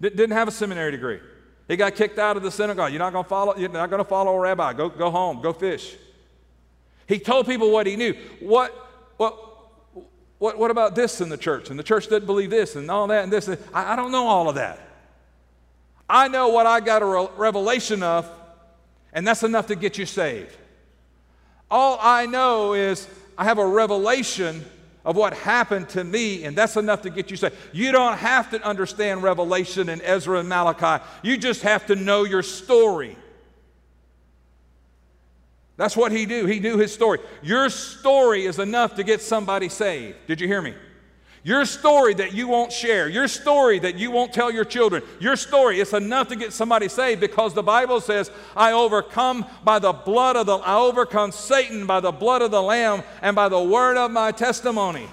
D- 0.00 0.10
didn't 0.10 0.32
have 0.32 0.48
a 0.48 0.52
seminary 0.52 0.90
degree. 0.90 1.20
He 1.68 1.76
got 1.76 1.94
kicked 1.94 2.18
out 2.18 2.36
of 2.36 2.42
the 2.42 2.50
synagogue. 2.50 2.92
You're 2.92 3.00
not 3.00 3.12
going 3.12 3.24
to 3.24 3.28
follow. 3.28 3.56
You're 3.56 3.68
not 3.68 3.90
going 3.90 4.02
to 4.02 4.08
follow 4.08 4.34
a 4.34 4.40
rabbi. 4.40 4.72
Go, 4.72 4.88
go 4.88 5.10
home. 5.10 5.40
Go 5.42 5.52
fish. 5.52 5.96
He 7.06 7.18
told 7.18 7.46
people 7.46 7.70
what 7.70 7.86
he 7.86 7.96
knew. 7.96 8.14
What, 8.40 8.72
what, 9.16 9.36
what, 10.38 10.58
what 10.58 10.70
about 10.70 10.94
this 10.94 11.20
in 11.20 11.28
the 11.28 11.36
church? 11.36 11.70
And 11.70 11.78
the 11.78 11.82
church 11.82 12.08
doesn't 12.08 12.26
believe 12.26 12.50
this 12.50 12.76
and 12.76 12.90
all 12.90 13.06
that 13.08 13.24
and 13.24 13.32
this. 13.32 13.48
I, 13.72 13.92
I 13.92 13.96
don't 13.96 14.12
know 14.12 14.26
all 14.26 14.48
of 14.48 14.56
that. 14.56 14.80
I 16.08 16.28
know 16.28 16.48
what 16.48 16.66
I 16.66 16.80
got 16.80 17.02
a 17.02 17.30
revelation 17.36 18.02
of, 18.02 18.30
and 19.12 19.26
that's 19.26 19.42
enough 19.42 19.66
to 19.68 19.76
get 19.76 19.98
you 19.98 20.06
saved. 20.06 20.56
All 21.70 21.98
I 22.00 22.26
know 22.26 22.74
is 22.74 23.08
I 23.38 23.44
have 23.44 23.58
a 23.58 23.66
revelation 23.66 24.64
of 25.04 25.16
what 25.16 25.34
happened 25.34 25.88
to 25.90 26.02
me, 26.02 26.44
and 26.44 26.56
that's 26.56 26.76
enough 26.76 27.02
to 27.02 27.10
get 27.10 27.30
you 27.30 27.36
saved. 27.36 27.54
You 27.72 27.92
don't 27.92 28.18
have 28.18 28.50
to 28.50 28.62
understand 28.62 29.22
Revelation 29.22 29.88
and 29.88 30.02
Ezra 30.02 30.40
and 30.40 30.48
Malachi, 30.48 31.02
you 31.22 31.36
just 31.36 31.62
have 31.62 31.86
to 31.86 31.94
know 31.94 32.24
your 32.24 32.42
story. 32.42 33.16
That's 35.76 35.96
what 35.96 36.10
he 36.10 36.24
do. 36.26 36.46
He 36.46 36.58
knew 36.58 36.78
his 36.78 36.92
story. 36.92 37.18
Your 37.42 37.68
story 37.68 38.46
is 38.46 38.58
enough 38.58 38.94
to 38.96 39.04
get 39.04 39.20
somebody 39.20 39.68
saved. 39.68 40.16
Did 40.26 40.40
you 40.40 40.48
hear 40.48 40.62
me? 40.62 40.74
Your 41.46 41.64
story 41.64 42.12
that 42.14 42.34
you 42.34 42.48
won't 42.48 42.72
share, 42.72 43.08
your 43.08 43.28
story 43.28 43.78
that 43.78 43.94
you 43.94 44.10
won't 44.10 44.32
tell 44.32 44.50
your 44.50 44.64
children, 44.64 45.04
your 45.20 45.36
story, 45.36 45.78
it's 45.78 45.92
enough 45.92 46.26
to 46.30 46.34
get 46.34 46.52
somebody 46.52 46.88
saved 46.88 47.20
because 47.20 47.54
the 47.54 47.62
Bible 47.62 48.00
says, 48.00 48.32
I 48.56 48.72
overcome 48.72 49.46
by 49.62 49.78
the 49.78 49.92
blood 49.92 50.34
of 50.34 50.46
the, 50.46 50.56
I 50.56 50.74
overcome 50.74 51.30
Satan 51.30 51.86
by 51.86 52.00
the 52.00 52.10
blood 52.10 52.42
of 52.42 52.50
the 52.50 52.60
Lamb 52.60 53.04
and 53.22 53.36
by 53.36 53.48
the 53.48 53.62
word 53.62 53.96
of 53.96 54.10
my 54.10 54.32
testimony. 54.32 55.06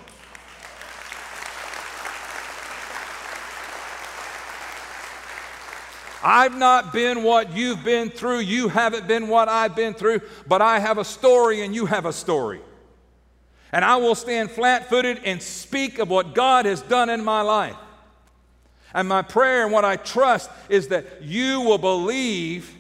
I've 6.23 6.57
not 6.57 6.91
been 6.91 7.21
what 7.21 7.55
you've 7.55 7.84
been 7.84 8.09
through. 8.09 8.39
You 8.39 8.69
haven't 8.69 9.07
been 9.07 9.27
what 9.27 9.49
I've 9.49 9.75
been 9.75 9.93
through, 9.93 10.21
but 10.47 10.63
I 10.63 10.79
have 10.79 10.97
a 10.97 11.05
story 11.05 11.61
and 11.61 11.75
you 11.75 11.86
have 11.86 12.07
a 12.07 12.13
story. 12.13 12.61
And 13.74 13.84
I 13.84 13.95
will 13.95 14.13
stand 14.13 14.51
flat 14.51 14.88
footed 14.88 15.21
and 15.26 15.41
speak 15.41 15.97
of 15.97 16.07
what 16.09 16.36
God 16.36 16.65
has 16.65 16.82
done 16.84 17.09
in 17.09 17.26
my 17.26 17.41
life. 17.41 17.76
And 18.93 19.09
my 19.09 19.24
prayer 19.24 19.63
and 19.63 19.74
what 19.74 19.84
I 19.84 19.95
trust 19.95 20.51
is 20.69 20.89
that 20.89 21.24
you 21.24 21.59
will 21.61 21.80
believe 21.80 22.71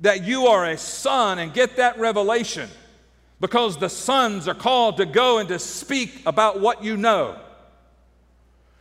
that 0.00 0.24
you 0.24 0.46
are 0.46 0.64
a 0.64 0.78
son 0.78 1.38
and 1.38 1.52
get 1.52 1.76
that 1.76 1.98
revelation 1.98 2.70
because 3.40 3.76
the 3.76 3.90
sons 3.90 4.48
are 4.48 4.54
called 4.54 4.96
to 4.96 5.04
go 5.04 5.36
and 5.36 5.50
to 5.50 5.58
speak 5.58 6.22
about 6.24 6.60
what 6.60 6.82
you 6.82 6.96
know. 6.96 7.38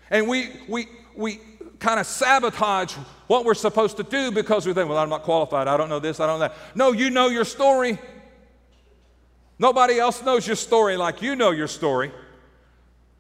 And 0.10 0.30
we, 0.30 0.52
we, 0.70 0.88
we 1.18 1.42
kind 1.80 2.00
of 2.00 2.06
sabotage 2.06 2.94
what 3.28 3.44
we're 3.44 3.56
supposed 3.56 3.98
to 3.98 4.04
do 4.04 4.32
because 4.32 4.66
we 4.66 4.74
think, 4.74 4.88
well, 4.88 4.98
I'm 4.98 5.10
not 5.10 5.24
qualified. 5.24 5.68
I 5.68 5.76
don't 5.76 5.90
know 5.90 6.00
this, 6.00 6.22
I 6.22 6.28
don't 6.28 6.40
know 6.40 6.48
that. 6.48 6.56
No, 6.76 6.94
you 6.94 7.10
know 7.10 7.28
your 7.28 7.44
story. 7.44 8.00
Nobody 9.58 10.00
else 10.00 10.22
knows 10.22 10.46
your 10.46 10.56
story 10.56 10.98
like 10.98 11.22
you 11.22 11.36
know 11.36 11.52
your 11.52 11.68
story. 11.68 12.12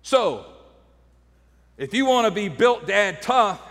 So, 0.01 0.45
if 1.77 1.93
you 1.93 2.05
want 2.05 2.25
to 2.27 2.31
be 2.31 2.49
built 2.49 2.87
dad 2.87 3.21
tough, 3.21 3.61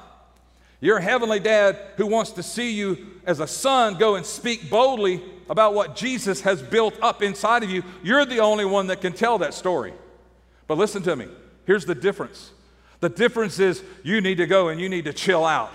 your 0.81 1.01
heavenly 1.01 1.41
dad 1.41 1.79
who 1.97 2.07
wants 2.07 2.33
to 2.33 2.43
see 2.43 2.73
you 2.73 3.21
as 3.27 3.41
a 3.41 3.47
son 3.47 3.95
go 3.95 4.17
and 4.17 4.27
speak 4.27 4.69
boldly 4.69 5.23
about 5.49 5.75
what 5.75 5.97
Jesus 5.97 6.41
has 6.43 6.63
built 6.63 6.95
up 7.01 7.23
inside 7.23 7.63
of 7.63 7.71
you, 7.71 7.83
you're 8.03 8.25
the 8.25 8.39
only 8.39 8.65
one 8.65 8.87
that 8.89 9.01
can 9.01 9.13
tell 9.13 9.39
that 9.39 9.55
story. 9.55 9.93
But 10.67 10.79
listen 10.79 11.03
to 11.05 11.17
me. 11.17 11.29
Here's 11.67 11.85
the 11.85 11.95
difference. 11.95 12.51
The 13.01 13.09
difference 13.09 13.59
is 13.59 13.83
you 14.03 14.21
need 14.21 14.37
to 14.37 14.47
go 14.47 14.69
and 14.69 14.81
you 14.81 14.89
need 14.89 15.05
to 15.05 15.13
chill 15.13 15.45
out. 15.45 15.73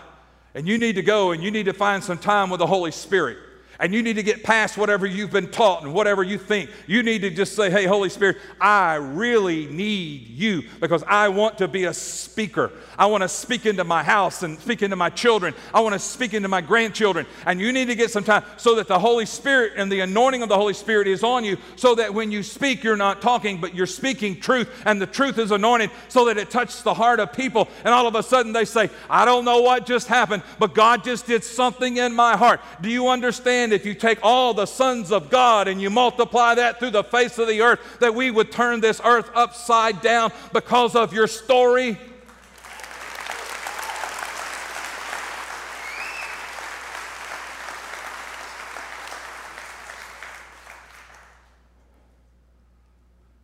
And 0.55 0.67
you 0.67 0.77
need 0.79 0.95
to 0.95 1.03
go 1.03 1.31
and 1.31 1.43
you 1.43 1.51
need 1.51 1.65
to 1.65 1.73
find 1.73 2.03
some 2.03 2.17
time 2.17 2.49
with 2.49 2.59
the 2.59 2.67
Holy 2.67 2.91
Spirit 2.91 3.37
and 3.79 3.93
you 3.93 4.03
need 4.03 4.17
to 4.17 4.23
get 4.23 4.43
past 4.43 4.77
whatever 4.77 5.05
you've 5.05 5.31
been 5.31 5.49
taught 5.49 5.83
and 5.83 5.93
whatever 5.93 6.21
you 6.21 6.37
think. 6.37 6.69
You 6.85 7.01
need 7.01 7.21
to 7.21 7.29
just 7.29 7.55
say, 7.55 7.71
Hey, 7.71 7.85
Holy 7.85 8.09
Spirit, 8.09 8.37
I 8.59 8.95
really 8.95 9.67
need 9.67 10.27
you 10.27 10.63
because 10.81 11.01
I 11.07 11.29
want 11.29 11.59
to 11.59 11.67
be 11.67 11.85
a 11.85 11.93
speaker. 11.93 12.71
I 12.97 13.05
want 13.05 13.23
to 13.23 13.29
speak 13.29 13.65
into 13.65 13.85
my 13.85 14.03
house 14.03 14.43
and 14.43 14.59
speak 14.59 14.81
into 14.81 14.97
my 14.97 15.09
children. 15.09 15.53
I 15.73 15.79
want 15.79 15.93
to 15.93 15.99
speak 15.99 16.33
into 16.33 16.49
my 16.49 16.59
grandchildren. 16.59 17.25
And 17.45 17.61
you 17.61 17.71
need 17.71 17.85
to 17.85 17.95
get 17.95 18.11
some 18.11 18.25
time 18.25 18.43
so 18.57 18.75
that 18.75 18.89
the 18.89 18.99
Holy 18.99 19.25
Spirit 19.25 19.73
and 19.77 19.89
the 19.89 20.01
anointing 20.01 20.43
of 20.43 20.49
the 20.49 20.57
Holy 20.57 20.73
Spirit 20.73 21.07
is 21.07 21.23
on 21.23 21.45
you 21.45 21.57
so 21.77 21.95
that 21.95 22.13
when 22.13 22.31
you 22.31 22.43
speak, 22.43 22.83
you're 22.83 22.97
not 22.97 23.21
talking, 23.21 23.61
but 23.61 23.73
you're 23.73 23.85
speaking 23.85 24.41
truth 24.41 24.69
and 24.85 25.01
the 25.01 25.07
truth 25.07 25.37
is 25.37 25.51
anointed 25.51 25.89
so 26.09 26.25
that 26.25 26.37
it 26.37 26.49
touches 26.49 26.83
the 26.83 26.93
heart 26.93 27.21
of 27.21 27.31
people. 27.31 27.69
And 27.85 27.93
all 27.93 28.07
of 28.07 28.15
a 28.15 28.23
sudden 28.23 28.51
they 28.51 28.65
say, 28.65 28.89
I 29.09 29.23
don't 29.23 29.45
know 29.45 29.61
what 29.61 29.85
just 29.85 30.07
happened, 30.07 30.43
but 30.59 30.73
God 30.73 31.05
just 31.05 31.25
did 31.25 31.45
something 31.45 31.95
in 31.95 32.13
my 32.13 32.35
heart. 32.35 32.59
Do 32.81 32.89
you 32.89 33.07
understand? 33.07 33.68
If 33.71 33.85
you 33.85 33.93
take 33.93 34.19
all 34.23 34.53
the 34.53 34.65
sons 34.65 35.11
of 35.11 35.29
God 35.29 35.67
and 35.67 35.81
you 35.81 35.89
multiply 35.89 36.55
that 36.55 36.79
through 36.79 36.91
the 36.91 37.03
face 37.03 37.37
of 37.37 37.47
the 37.47 37.61
earth, 37.61 37.79
that 37.99 38.13
we 38.13 38.31
would 38.31 38.51
turn 38.51 38.81
this 38.81 39.01
earth 39.03 39.29
upside 39.33 40.01
down 40.01 40.31
because 40.53 40.95
of 40.95 41.13
your 41.13 41.27
story? 41.27 41.97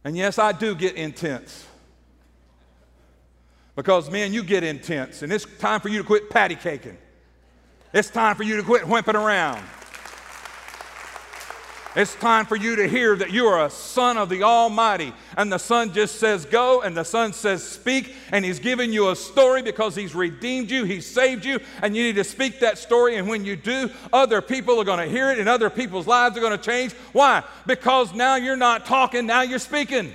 And 0.06 0.16
yes, 0.16 0.38
I 0.38 0.52
do 0.52 0.76
get 0.76 0.96
intense. 0.96 1.66
Because, 3.76 4.10
man, 4.10 4.32
you 4.32 4.44
get 4.44 4.64
intense, 4.64 5.22
and 5.24 5.34
it's 5.34 5.46
time 5.58 5.82
for 5.82 5.90
you 5.90 5.98
to 5.98 6.04
quit 6.04 6.30
patty 6.30 6.56
caking. 6.56 6.98
It's 7.92 8.10
time 8.10 8.36
for 8.36 8.44
you 8.44 8.56
to 8.58 8.64
quit 8.64 8.88
whimping 8.88 9.16
around. 9.16 9.64
It's 11.96 12.14
time 12.16 12.46
for 12.46 12.58
you 12.58 12.76
to 12.76 12.90
hear 12.90 13.16
that 13.16 13.32
you 13.32 13.46
are 13.46 13.66
a 13.66 13.70
son 13.70 14.18
of 14.18 14.28
the 14.28 14.44
Almighty. 14.44 15.14
And 15.38 15.50
the 15.50 15.58
Son 15.58 15.94
just 15.94 16.20
says, 16.20 16.46
Go, 16.46 16.82
and 16.82 16.96
the 16.96 17.06
Son 17.06 17.32
says, 17.32 17.64
Speak. 17.64 18.14
And 18.32 18.44
He's 18.44 18.60
given 18.60 18.92
you 18.92 19.12
a 19.12 19.16
story 19.16 19.62
because 19.62 19.96
He's 19.96 20.14
redeemed 20.14 20.70
you, 20.70 20.84
He's 20.84 21.08
saved 21.08 21.46
you, 21.46 21.62
and 21.82 21.96
you 21.96 22.04
need 22.04 22.16
to 22.16 22.26
speak 22.26 22.60
that 22.60 22.78
story. 22.78 23.16
And 23.16 23.30
when 23.30 23.46
you 23.46 23.56
do, 23.56 23.90
other 24.12 24.42
people 24.42 24.78
are 24.82 24.84
going 24.84 25.00
to 25.00 25.10
hear 25.10 25.32
it, 25.32 25.40
and 25.40 25.48
other 25.48 25.70
people's 25.70 26.06
lives 26.06 26.36
are 26.36 26.42
going 26.42 26.58
to 26.58 26.64
change. 26.64 26.92
Why? 27.14 27.44
Because 27.66 28.14
now 28.14 28.36
you're 28.36 28.58
not 28.58 28.86
talking, 28.86 29.26
now 29.26 29.44
you're 29.44 29.58
speaking. 29.58 30.14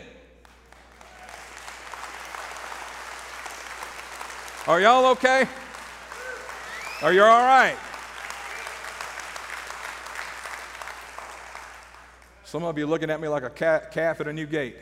Are 4.67 4.83
y'all 4.83 5.07
okay? 5.13 5.49
Are 7.03 7.13
you 7.15 7.23
all 7.23 7.43
right? 7.43 7.77
Some 12.51 12.65
of 12.65 12.77
you 12.77 12.85
looking 12.85 13.11
at 13.11 13.21
me 13.21 13.29
like 13.29 13.45
a 13.45 13.49
cat, 13.49 13.93
calf 13.93 14.21
at 14.21 14.27
a 14.27 14.33
new 14.33 14.45
gate. 14.45 14.75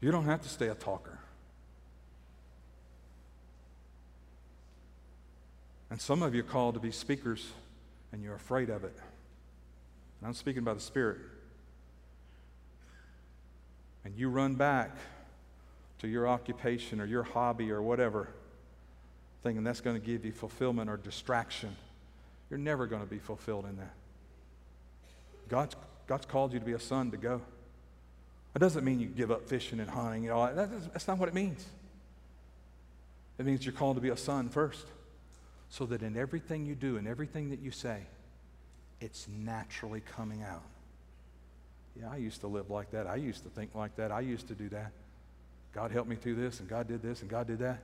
You 0.00 0.12
don't 0.12 0.26
have 0.26 0.40
to 0.42 0.48
stay 0.48 0.68
a 0.68 0.76
talker. 0.76 1.18
And 5.90 6.00
some 6.00 6.22
of 6.22 6.32
you 6.32 6.42
are 6.42 6.44
called 6.44 6.74
to 6.74 6.80
be 6.80 6.92
speakers 6.92 7.44
and 8.12 8.22
you're 8.22 8.36
afraid 8.36 8.70
of 8.70 8.84
it. 8.84 8.94
And 10.20 10.28
I'm 10.28 10.34
speaking 10.34 10.62
by 10.62 10.74
the 10.74 10.80
Spirit. 10.80 11.18
And 14.04 14.16
you 14.16 14.28
run 14.28 14.54
back 14.54 14.96
to 16.00 16.08
your 16.08 16.26
occupation 16.26 17.00
or 17.00 17.06
your 17.06 17.22
hobby 17.22 17.70
or 17.70 17.82
whatever, 17.82 18.28
thinking 19.42 19.64
that's 19.64 19.80
going 19.80 19.98
to 19.98 20.04
give 20.04 20.24
you 20.24 20.32
fulfillment 20.32 20.90
or 20.90 20.96
distraction. 20.96 21.74
You're 22.48 22.58
never 22.58 22.86
going 22.86 23.02
to 23.02 23.08
be 23.08 23.18
fulfilled 23.18 23.66
in 23.66 23.76
that. 23.76 23.94
God's, 25.48 25.76
God's 26.06 26.26
called 26.26 26.52
you 26.52 26.58
to 26.58 26.64
be 26.64 26.72
a 26.72 26.80
son 26.80 27.10
to 27.10 27.16
go. 27.16 27.40
That 28.52 28.60
doesn't 28.60 28.84
mean 28.84 28.98
you 28.98 29.06
give 29.06 29.30
up 29.30 29.48
fishing 29.48 29.78
and 29.78 29.88
hunting. 29.88 30.24
You 30.24 30.30
know, 30.30 30.54
that, 30.54 30.92
that's 30.92 31.06
not 31.06 31.18
what 31.18 31.28
it 31.28 31.34
means. 31.34 31.64
It 33.38 33.46
means 33.46 33.64
you're 33.64 33.72
called 33.72 33.96
to 33.96 34.02
be 34.02 34.10
a 34.10 34.16
son 34.16 34.48
first, 34.48 34.86
so 35.70 35.86
that 35.86 36.02
in 36.02 36.16
everything 36.16 36.66
you 36.66 36.74
do 36.74 36.96
and 36.96 37.06
everything 37.06 37.50
that 37.50 37.60
you 37.60 37.70
say, 37.70 38.00
it's 39.00 39.28
naturally 39.28 40.00
coming 40.00 40.42
out. 40.42 40.64
Yeah, 41.98 42.10
I 42.10 42.16
used 42.16 42.40
to 42.40 42.48
live 42.48 42.70
like 42.70 42.90
that. 42.90 43.06
I 43.06 43.16
used 43.16 43.44
to 43.44 43.50
think 43.50 43.74
like 43.74 43.96
that. 43.96 44.12
I 44.12 44.20
used 44.20 44.48
to 44.48 44.54
do 44.54 44.68
that. 44.70 44.92
God 45.72 45.90
helped 45.90 46.08
me 46.08 46.16
through 46.16 46.34
this, 46.36 46.60
and 46.60 46.68
God 46.68 46.88
did 46.88 47.02
this, 47.02 47.20
and 47.20 47.30
God 47.30 47.46
did 47.46 47.60
that. 47.60 47.82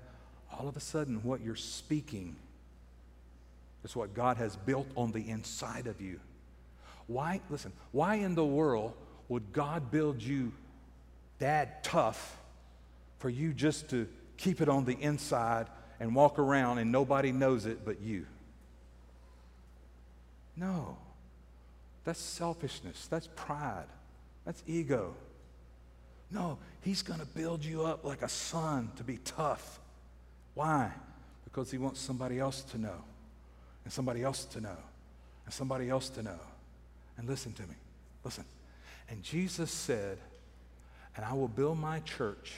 All 0.59 0.69
of 0.69 0.77
a 0.77 0.81
sudden, 0.81 1.23
what 1.23 1.41
you're 1.41 1.55
speaking 1.57 2.37
is 3.85 3.95
what 3.95 4.15
God 4.15 4.37
has 4.37 4.57
built 4.57 4.89
on 4.97 5.13
the 5.13 5.29
inside 5.29 5.87
of 5.87 6.01
you. 6.01 6.19
Why, 7.07 7.41
listen, 7.49 7.73
why 7.93 8.17
in 8.17 8.35
the 8.35 8.45
world 8.45 8.95
would 9.29 9.53
God 9.53 9.91
build 9.91 10.23
you 10.23 10.53
dad 11.39 11.85
tough 11.85 12.39
for 13.19 13.31
you 13.31 13.53
just 13.53 13.91
to 13.91 14.09
keep 14.37 14.61
it 14.61 14.69
on 14.69 14.85
the 14.85 14.99
inside 15.01 15.67
and 16.01 16.15
walk 16.15 16.39
around 16.39 16.79
and 16.79 16.91
nobody 16.91 17.31
knows 17.31 17.67
it 17.67 17.85
but 17.85 18.01
you? 18.01 18.27
No. 20.57 20.97
That's 22.05 22.21
selfishness. 22.21 23.07
That's 23.09 23.29
pride. 23.37 23.87
That's 24.45 24.63
ego. 24.67 25.15
No, 26.31 26.59
He's 26.83 27.03
going 27.03 27.21
to 27.21 27.27
build 27.27 27.65
you 27.65 27.85
up 27.85 28.05
like 28.05 28.23
a 28.23 28.29
son 28.29 28.91
to 28.97 29.05
be 29.05 29.19
tough. 29.19 29.81
Why? 30.55 30.91
Because 31.45 31.71
He 31.71 31.79
wants 31.79 32.01
somebody 32.01 32.39
else 32.39 32.63
to 32.63 32.79
know, 32.79 33.05
and 33.85 33.93
somebody 33.93 34.23
else 34.23 34.45
to 34.47 34.61
know, 34.61 34.77
and 35.45 35.55
somebody 35.55 35.89
else 35.89 36.09
to 36.11 36.23
know. 36.23 36.39
And 37.19 37.29
listen 37.29 37.53
to 37.55 37.63
me 37.63 37.75
Listen. 38.27 38.45
And 39.09 39.23
Jesus 39.23 39.71
said, 39.71 40.19
And 41.15 41.25
I 41.25 41.33
will 41.33 41.47
build 41.47 41.79
my 41.79 42.01
church, 42.01 42.55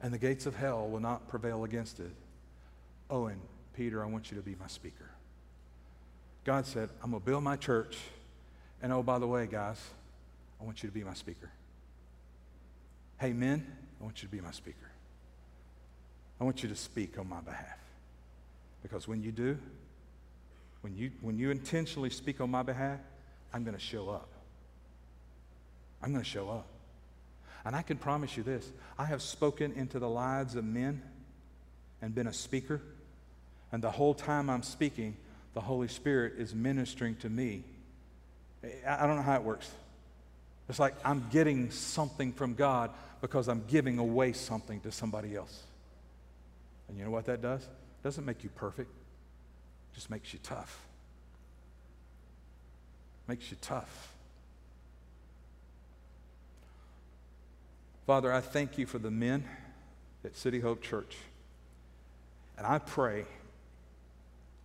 and 0.00 0.14
the 0.14 0.18
gates 0.18 0.46
of 0.46 0.56
hell 0.56 0.88
will 0.88 0.98
not 0.98 1.28
prevail 1.28 1.64
against 1.64 2.00
it. 2.00 2.10
Oh, 3.10 3.26
and 3.26 3.38
Peter, 3.76 4.02
I 4.02 4.06
want 4.06 4.30
you 4.30 4.38
to 4.38 4.42
be 4.42 4.56
my 4.58 4.66
speaker. 4.66 5.10
God 6.44 6.64
said, 6.64 6.88
I'm 7.02 7.10
going 7.10 7.20
to 7.20 7.26
build 7.26 7.44
my 7.44 7.56
church. 7.56 7.98
And 8.82 8.94
oh, 8.94 9.02
by 9.02 9.18
the 9.18 9.26
way, 9.26 9.46
guys, 9.46 9.78
I 10.58 10.64
want 10.64 10.82
you 10.82 10.88
to 10.88 10.94
be 10.94 11.04
my 11.04 11.14
speaker. 11.14 11.50
Hey, 13.22 13.32
men, 13.32 13.64
I 14.00 14.02
want 14.02 14.20
you 14.20 14.28
to 14.28 14.34
be 14.34 14.40
my 14.40 14.50
speaker. 14.50 14.90
I 16.40 16.44
want 16.44 16.64
you 16.64 16.68
to 16.68 16.74
speak 16.74 17.20
on 17.20 17.28
my 17.28 17.40
behalf. 17.40 17.78
Because 18.82 19.06
when 19.06 19.22
you 19.22 19.30
do, 19.30 19.56
when 20.80 20.96
you, 20.96 21.12
when 21.20 21.38
you 21.38 21.52
intentionally 21.52 22.10
speak 22.10 22.40
on 22.40 22.50
my 22.50 22.64
behalf, 22.64 22.98
I'm 23.54 23.62
going 23.62 23.76
to 23.76 23.80
show 23.80 24.10
up. 24.10 24.28
I'm 26.02 26.10
going 26.10 26.24
to 26.24 26.28
show 26.28 26.50
up. 26.50 26.66
And 27.64 27.76
I 27.76 27.82
can 27.82 27.96
promise 27.96 28.36
you 28.36 28.42
this 28.42 28.72
I 28.98 29.04
have 29.04 29.22
spoken 29.22 29.70
into 29.74 30.00
the 30.00 30.08
lives 30.08 30.56
of 30.56 30.64
men 30.64 31.00
and 32.00 32.12
been 32.16 32.26
a 32.26 32.32
speaker. 32.32 32.82
And 33.70 33.84
the 33.84 33.92
whole 33.92 34.14
time 34.14 34.50
I'm 34.50 34.64
speaking, 34.64 35.16
the 35.54 35.60
Holy 35.60 35.86
Spirit 35.86 36.32
is 36.38 36.56
ministering 36.56 37.14
to 37.18 37.30
me. 37.30 37.62
I 38.84 39.06
don't 39.06 39.14
know 39.14 39.22
how 39.22 39.36
it 39.36 39.44
works. 39.44 39.70
It's 40.68 40.78
like 40.78 40.94
I'm 41.04 41.26
getting 41.30 41.70
something 41.70 42.32
from 42.32 42.54
God 42.54 42.90
because 43.20 43.48
I'm 43.48 43.64
giving 43.68 43.98
away 43.98 44.32
something 44.32 44.80
to 44.80 44.92
somebody 44.92 45.36
else. 45.36 45.62
And 46.88 46.98
you 46.98 47.04
know 47.04 47.10
what 47.10 47.26
that 47.26 47.40
does? 47.40 47.62
It 47.62 48.04
doesn't 48.04 48.24
make 48.24 48.44
you 48.44 48.50
perfect, 48.50 48.90
it 48.90 49.94
just 49.94 50.10
makes 50.10 50.32
you 50.32 50.38
tough. 50.42 50.78
Makes 53.28 53.50
you 53.50 53.56
tough. 53.60 54.12
Father, 58.06 58.32
I 58.32 58.40
thank 58.40 58.78
you 58.78 58.86
for 58.86 58.98
the 58.98 59.12
men 59.12 59.44
at 60.24 60.36
City 60.36 60.58
Hope 60.58 60.82
Church. 60.82 61.16
And 62.58 62.66
I 62.66 62.78
pray, 62.78 63.24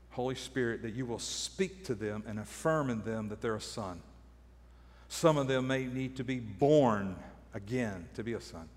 Holy 0.09 0.35
Spirit, 0.35 0.81
that 0.81 0.93
you 0.95 1.05
will 1.05 1.19
speak 1.19 1.85
to 1.85 1.95
them 1.95 2.23
and 2.27 2.39
affirm 2.39 2.89
in 2.89 3.03
them 3.03 3.29
that 3.29 3.41
they're 3.41 3.55
a 3.55 3.61
son. 3.61 4.01
Some 5.09 5.37
of 5.37 5.47
them 5.47 5.67
may 5.67 5.85
need 5.85 6.17
to 6.17 6.23
be 6.23 6.39
born 6.39 7.15
again 7.53 8.07
to 8.15 8.23
be 8.23 8.33
a 8.33 8.41
son. 8.41 8.67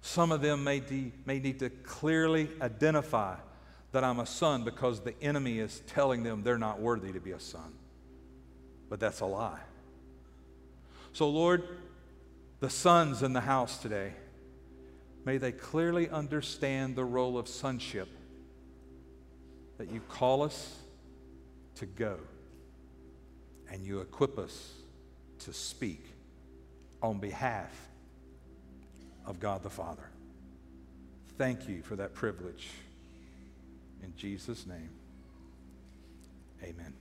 Some 0.00 0.32
of 0.32 0.40
them 0.40 0.64
may, 0.64 0.80
de- 0.80 1.12
may 1.26 1.38
need 1.38 1.58
to 1.60 1.70
clearly 1.70 2.48
identify 2.60 3.36
that 3.92 4.04
I'm 4.04 4.20
a 4.20 4.26
son 4.26 4.64
because 4.64 5.00
the 5.00 5.20
enemy 5.22 5.58
is 5.58 5.80
telling 5.86 6.22
them 6.22 6.42
they're 6.42 6.58
not 6.58 6.80
worthy 6.80 7.12
to 7.12 7.20
be 7.20 7.32
a 7.32 7.40
son. 7.40 7.72
But 8.88 9.00
that's 9.00 9.20
a 9.20 9.26
lie. 9.26 9.60
So, 11.12 11.28
Lord, 11.28 11.62
the 12.60 12.70
sons 12.70 13.22
in 13.22 13.32
the 13.32 13.40
house 13.40 13.78
today, 13.78 14.12
may 15.24 15.38
they 15.38 15.52
clearly 15.52 16.08
understand 16.08 16.96
the 16.96 17.04
role 17.04 17.38
of 17.38 17.48
sonship 17.48 18.08
that 19.78 19.90
you 19.90 20.00
call 20.08 20.42
us 20.42 20.76
to 21.76 21.86
go 21.86 22.18
and 23.70 23.86
you 23.86 24.00
equip 24.00 24.38
us 24.38 24.72
to 25.40 25.52
speak 25.52 26.04
on 27.02 27.18
behalf 27.18 27.70
of 29.26 29.40
God 29.40 29.62
the 29.62 29.70
Father. 29.70 30.08
Thank 31.36 31.68
you 31.68 31.82
for 31.82 31.96
that 31.96 32.14
privilege. 32.14 32.68
In 34.02 34.14
Jesus' 34.16 34.66
name, 34.66 34.90
amen. 36.62 36.94